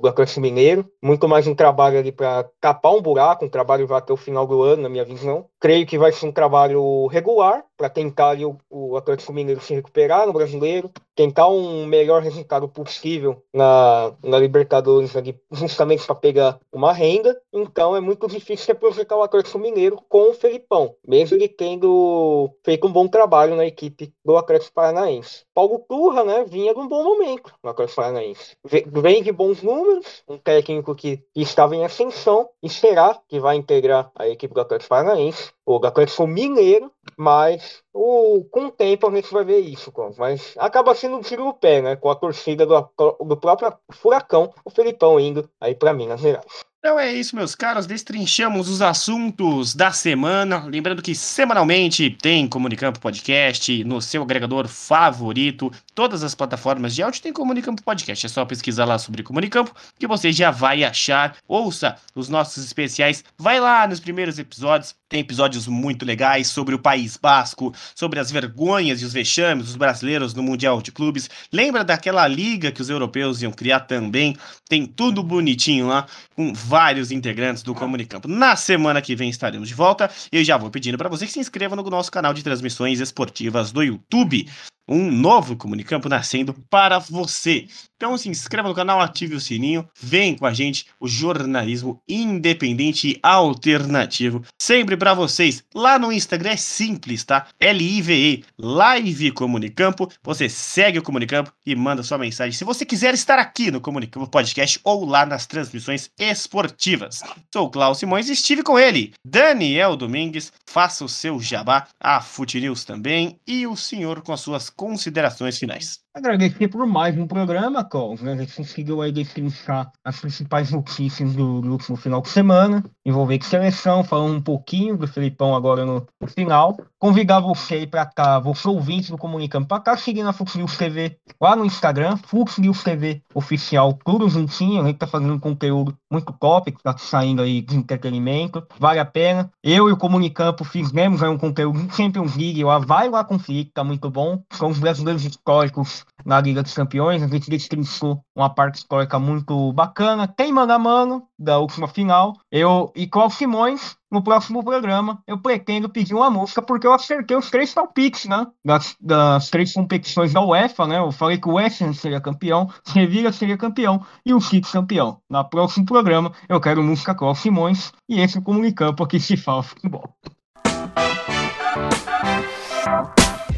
Atlético 0.07 0.41
Mineiro, 0.41 0.89
muito 1.01 1.27
mais 1.27 1.47
um 1.47 1.55
trabalho 1.55 1.97
ali 1.97 2.11
para 2.11 2.43
tapar 2.59 2.93
um 2.93 3.01
buraco, 3.01 3.45
um 3.45 3.49
trabalho 3.49 3.87
vai 3.87 3.97
até 3.97 4.13
o 4.13 4.17
final 4.17 4.45
do 4.45 4.61
ano, 4.61 4.83
na 4.83 4.89
minha 4.89 5.05
visão. 5.05 5.47
Creio 5.59 5.85
que 5.85 5.97
vai 5.97 6.11
ser 6.11 6.27
um 6.27 6.31
trabalho 6.31 7.07
regular 7.07 7.63
para 7.83 7.89
tentar 7.89 8.29
ali, 8.29 8.45
o, 8.45 8.57
o 8.69 8.95
Atlético 8.95 9.33
Mineiro 9.33 9.59
se 9.59 9.73
recuperar 9.73 10.25
no 10.25 10.31
brasileiro, 10.31 10.89
tentar 11.13 11.49
um 11.49 11.85
melhor 11.85 12.21
resultado 12.21 12.65
possível 12.65 13.43
na, 13.53 14.13
na 14.23 14.39
Libertadores, 14.39 15.17
ali, 15.17 15.37
justamente 15.51 16.05
para 16.05 16.15
pegar 16.15 16.59
uma 16.71 16.93
renda. 16.93 17.37
Então 17.51 17.93
é 17.93 17.99
muito 17.99 18.25
difícil 18.27 18.67
representar 18.73 19.17
o 19.17 19.21
Atlético 19.21 19.59
Mineiro 19.59 19.99
com 20.07 20.29
o 20.29 20.33
Felipão, 20.33 20.95
mesmo 21.05 21.35
ele 21.35 21.49
tendo 21.49 22.49
feito 22.63 22.87
um 22.87 22.91
bom 22.91 23.05
trabalho 23.05 23.53
na 23.53 23.65
equipe 23.65 24.13
do 24.23 24.37
Atlético 24.37 24.73
Paranaense. 24.73 25.43
Paulo 25.53 25.79
Turra, 25.79 26.23
né, 26.23 26.45
vinha 26.47 26.73
de 26.73 26.79
um 26.79 26.87
bom 26.87 27.03
momento 27.03 27.53
no 27.61 27.69
Atlético 27.69 27.97
Paranaense. 27.97 28.55
Vem 28.63 29.21
de 29.21 29.31
bons 29.33 29.61
números, 29.61 30.23
um 30.25 30.37
técnico 30.37 30.95
que 30.95 31.21
estava 31.35 31.75
em 31.75 31.83
ascensão 31.83 32.47
e 32.61 32.69
será 32.69 33.19
que 33.27 33.41
vai 33.41 33.57
integrar 33.57 34.09
a 34.15 34.29
equipe 34.29 34.53
do 34.53 34.61
Atlético 34.61 34.89
Paranaense, 34.89 35.51
ou 35.65 35.79
do 35.79 35.87
Atlético 35.87 36.27
Mineiro, 36.27 36.91
mas 37.17 37.83
o, 37.93 38.45
com 38.51 38.65
o 38.65 38.71
tempo 38.71 39.07
a 39.07 39.15
gente 39.15 39.31
vai 39.33 39.43
ver 39.43 39.59
isso, 39.59 39.91
mas 40.17 40.55
acaba 40.57 40.95
sendo 40.95 41.17
um 41.17 41.21
tiro 41.21 41.43
no 41.45 41.53
pé, 41.53 41.81
né, 41.81 41.95
com 41.95 42.09
a 42.09 42.15
torcida 42.15 42.65
do, 42.65 42.89
do 43.25 43.37
próprio 43.37 43.73
Furacão, 43.91 44.53
o 44.63 44.69
Felipão 44.69 45.19
indo 45.19 45.49
aí 45.59 45.75
para 45.75 45.93
Minas 45.93 46.21
Gerais. 46.21 46.72
Então 46.85 46.99
é 46.99 47.13
isso, 47.13 47.33
meus 47.33 47.55
caros. 47.55 47.85
Destrinchamos 47.85 48.67
os 48.67 48.81
assuntos 48.81 49.73
da 49.73 49.93
semana. 49.93 50.65
Lembrando 50.65 51.01
que 51.01 51.15
semanalmente 51.15 52.09
tem 52.09 52.45
Comunicampo 52.45 52.99
Podcast 52.99 53.85
no 53.85 54.01
seu 54.01 54.21
agregador 54.21 54.67
favorito. 54.67 55.71
Todas 55.95 56.25
as 56.25 56.35
plataformas 56.35 56.93
de 56.93 57.01
áudio 57.01 57.21
tem 57.21 57.31
Comunicampo 57.31 57.81
Podcast. 57.81 58.25
É 58.25 58.29
só 58.29 58.43
pesquisar 58.43 58.83
lá 58.83 58.99
sobre 58.99 59.23
Comunicampo 59.23 59.73
que 59.97 60.05
você 60.05 60.33
já 60.33 60.51
vai 60.51 60.83
achar. 60.83 61.37
Ouça 61.47 61.95
os 62.13 62.27
nossos 62.27 62.65
especiais. 62.65 63.23
Vai 63.37 63.61
lá 63.61 63.87
nos 63.87 64.01
primeiros 64.01 64.37
episódios. 64.37 64.93
Tem 65.07 65.21
episódios 65.21 65.67
muito 65.67 66.03
legais 66.03 66.47
sobre 66.47 66.73
o 66.75 66.79
País 66.79 67.15
Basco, 67.15 67.71
sobre 67.95 68.19
as 68.19 68.31
vergonhas 68.31 68.99
e 69.01 69.05
os 69.05 69.13
vexames 69.13 69.67
dos 69.67 69.75
brasileiros 69.75 70.33
no 70.33 70.41
Mundial 70.41 70.81
de 70.81 70.91
Clubes. 70.91 71.29
Lembra 71.51 71.83
daquela 71.83 72.27
liga 72.27 72.71
que 72.71 72.81
os 72.81 72.89
europeus 72.89 73.41
iam 73.41 73.51
criar 73.51 73.81
também? 73.81 74.35
Tem 74.67 74.87
tudo 74.87 75.21
bonitinho 75.21 75.87
lá, 75.87 76.07
com 76.35 76.51
vários 76.73 77.11
integrantes 77.11 77.61
do 77.61 77.75
Comunicampo. 77.75 78.27
Na 78.27 78.55
semana 78.55 78.99
que 78.99 79.15
vem 79.15 79.29
estaremos 79.29 79.67
de 79.67 79.75
volta. 79.75 80.09
Eu 80.31 80.43
já 80.43 80.57
vou 80.57 80.71
pedindo 80.71 80.97
para 80.97 81.07
você 81.07 81.27
que 81.27 81.31
se 81.31 81.39
inscreva 81.39 81.75
no 81.75 81.83
nosso 81.83 82.11
canal 82.11 82.33
de 82.33 82.43
transmissões 82.43 82.99
esportivas 82.99 83.71
do 83.71 83.83
YouTube 83.83 84.49
um 84.87 85.11
novo 85.11 85.55
Comunicampo 85.55 86.09
nascendo 86.09 86.53
para 86.69 86.99
você. 86.99 87.67
Então 87.95 88.17
se 88.17 88.27
inscreva 88.27 88.67
no 88.67 88.75
canal, 88.75 88.99
ative 88.99 89.35
o 89.35 89.39
sininho, 89.39 89.87
vem 90.01 90.35
com 90.35 90.45
a 90.45 90.53
gente 90.53 90.87
o 90.99 91.07
jornalismo 91.07 92.01
independente 92.07 93.09
e 93.11 93.19
alternativo, 93.23 94.43
sempre 94.61 94.97
para 94.97 95.13
vocês. 95.13 95.63
Lá 95.73 95.97
no 95.97 96.11
Instagram 96.11 96.51
é 96.51 96.57
simples, 96.57 97.23
tá? 97.23 97.47
L-I-V-E, 97.59 98.43
Live 98.57 99.31
Comunicampo. 99.31 100.11
Você 100.21 100.49
segue 100.49 100.99
o 100.99 101.03
Comunicampo 101.03 101.53
e 101.65 101.75
manda 101.75 102.03
sua 102.03 102.17
mensagem. 102.17 102.51
Se 102.51 102.65
você 102.65 102.85
quiser 102.85 103.13
estar 103.13 103.39
aqui 103.39 103.71
no 103.71 103.79
Comunicampo 103.79 104.27
Podcast 104.27 104.79
ou 104.83 105.05
lá 105.05 105.25
nas 105.25 105.45
transmissões 105.45 106.09
esportivas. 106.19 107.21
Sou 107.53 107.67
o 107.67 107.69
Klaus 107.69 107.99
Simões 107.99 108.27
e 108.27 108.33
estive 108.33 108.63
com 108.63 108.77
ele, 108.77 109.13
Daniel 109.25 109.95
Domingues. 109.95 110.51
Faça 110.67 111.05
o 111.05 111.09
seu 111.09 111.39
jabá, 111.39 111.87
a 111.99 112.19
Fute 112.19 112.59
News 112.59 112.83
também 112.83 113.39
e 113.47 113.65
o 113.65 113.77
senhor 113.77 114.21
com 114.21 114.33
as 114.33 114.41
suas 114.41 114.72
considerações 114.75 115.57
finais. 115.57 116.02
Agradecer 116.15 116.67
por 116.67 116.85
mais 116.85 117.17
um 117.17 117.25
programa, 117.25 117.83
Cols. 117.83 118.21
Né? 118.21 118.33
A 118.33 118.35
gente 118.35 118.55
conseguiu 118.55 119.01
aí 119.01 119.11
destrinchar 119.11 119.91
as 120.03 120.19
principais 120.19 120.69
notícias 120.69 121.33
do, 121.33 121.59
do, 121.59 121.71
último 121.71 121.97
final 121.97 122.21
de 122.21 122.29
semana, 122.29 122.83
envolver 123.03 123.39
com 123.39 123.45
seleção, 123.45 124.03
falando 124.03 124.37
um 124.37 124.41
pouquinho 124.41 124.95
do 124.95 125.07
Felipão 125.07 125.55
agora 125.55 125.83
no, 125.83 126.05
no 126.21 126.27
final. 126.27 126.77
Convidar 126.99 127.39
você 127.39 127.73
aí 127.73 127.87
para 127.87 128.05
cá, 128.05 128.37
você 128.37 128.67
ouvinte 128.67 129.09
do 129.09 129.17
Comunicando, 129.17 129.67
para 129.67 129.81
cá 129.81 129.97
seguindo 129.97 130.29
a 130.29 130.33
Fux 130.33 130.53
News 130.55 130.77
TV 130.77 131.17
lá 131.41 131.55
no 131.55 131.65
Instagram, 131.65 132.15
Fux 132.15 132.59
News 132.59 132.83
TV 132.83 133.23
Oficial, 133.33 133.97
tudo 134.05 134.29
juntinho. 134.29 134.83
A 134.83 134.85
gente 134.85 134.99
tá 134.99 135.07
fazendo 135.07 135.33
um 135.33 135.39
conteúdo 135.39 135.97
muito 136.11 136.31
top, 136.33 136.71
que 136.71 136.83
tá 136.83 136.95
saindo 136.95 137.41
aí 137.41 137.59
de 137.59 137.75
entretenimento, 137.75 138.63
vale 138.79 138.99
a 138.99 139.05
pena. 139.05 139.51
Eu 139.63 139.89
e 139.89 139.91
o 139.91 139.97
Comunicampo 139.97 140.63
fizemos 140.63 141.23
aí 141.23 141.29
um 141.29 141.39
conteúdo 141.39 141.91
sempre 141.91 142.21
um 142.21 142.27
vídeo 142.27 142.67
lá, 142.67 142.77
vai 142.77 143.09
lá 143.09 143.23
conferir, 143.23 143.65
que 143.65 143.73
tá 143.73 143.83
muito 143.83 144.11
bom. 144.11 144.43
São 144.51 144.69
os 144.69 144.77
brasileiros 144.77 145.25
históricos 145.25 146.02
na 146.25 146.39
Liga 146.39 146.63
dos 146.63 146.73
Campeões. 146.73 147.21
A 147.21 147.27
gente 147.27 147.49
destrinchou 147.49 148.23
uma 148.35 148.49
parte 148.49 148.75
histórica 148.75 149.19
muito 149.19 149.71
bacana. 149.73 150.27
Tem 150.27 150.51
mano 150.51 150.73
a 150.73 150.79
mano 150.79 151.27
da 151.37 151.59
última 151.59 151.87
final. 151.87 152.37
Eu 152.51 152.91
e 152.95 153.07
Cláudio 153.07 153.37
Simões, 153.37 153.95
no 154.11 154.23
próximo 154.23 154.63
programa, 154.63 155.21
eu 155.27 155.37
pretendo 155.37 155.89
pedir 155.89 156.13
uma 156.13 156.29
música 156.29 156.61
porque 156.61 156.85
eu 156.85 156.93
acertei 156.93 157.35
os 157.35 157.49
três 157.49 157.73
palpites, 157.73 158.25
né? 158.25 158.45
Das, 158.63 158.95
das 159.01 159.49
três 159.49 159.73
competições 159.73 160.31
da 160.31 160.41
UEFA, 160.41 160.85
né? 160.87 160.99
Eu 160.99 161.11
falei 161.11 161.37
que 161.37 161.49
o 161.49 161.59
Essen 161.59 161.93
seria 161.93 162.21
campeão, 162.21 162.69
Sevilla 162.83 163.31
seria 163.31 163.57
campeão 163.57 164.05
e 164.25 164.33
o 164.33 164.39
City 164.39 164.71
campeão. 164.71 165.17
No 165.29 165.43
próximo 165.43 165.85
programa, 165.85 166.31
eu 166.47 166.61
quero 166.61 166.83
música 166.83 167.15
Cláudio 167.15 167.41
Simões 167.41 167.91
e 168.07 168.21
esse 168.21 168.37
é 168.37 168.39
o 168.39 168.43
Comunicampo 168.43 169.03
aqui 169.03 169.19
se 169.19 169.35
fala 169.35 169.63
futebol. 169.63 170.15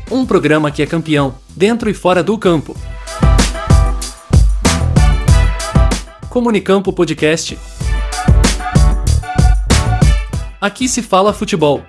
Um 0.10 0.24
programa 0.24 0.70
que 0.70 0.84
é 0.84 0.86
campeão, 0.86 1.36
dentro 1.56 1.90
e 1.90 1.94
fora 1.94 2.22
do 2.22 2.38
campo. 2.38 2.78
Comunicampo 6.30 6.94
Podcast. 6.94 7.58
Aqui 10.62 10.88
se 10.88 11.02
fala 11.02 11.34
futebol. 11.34 11.84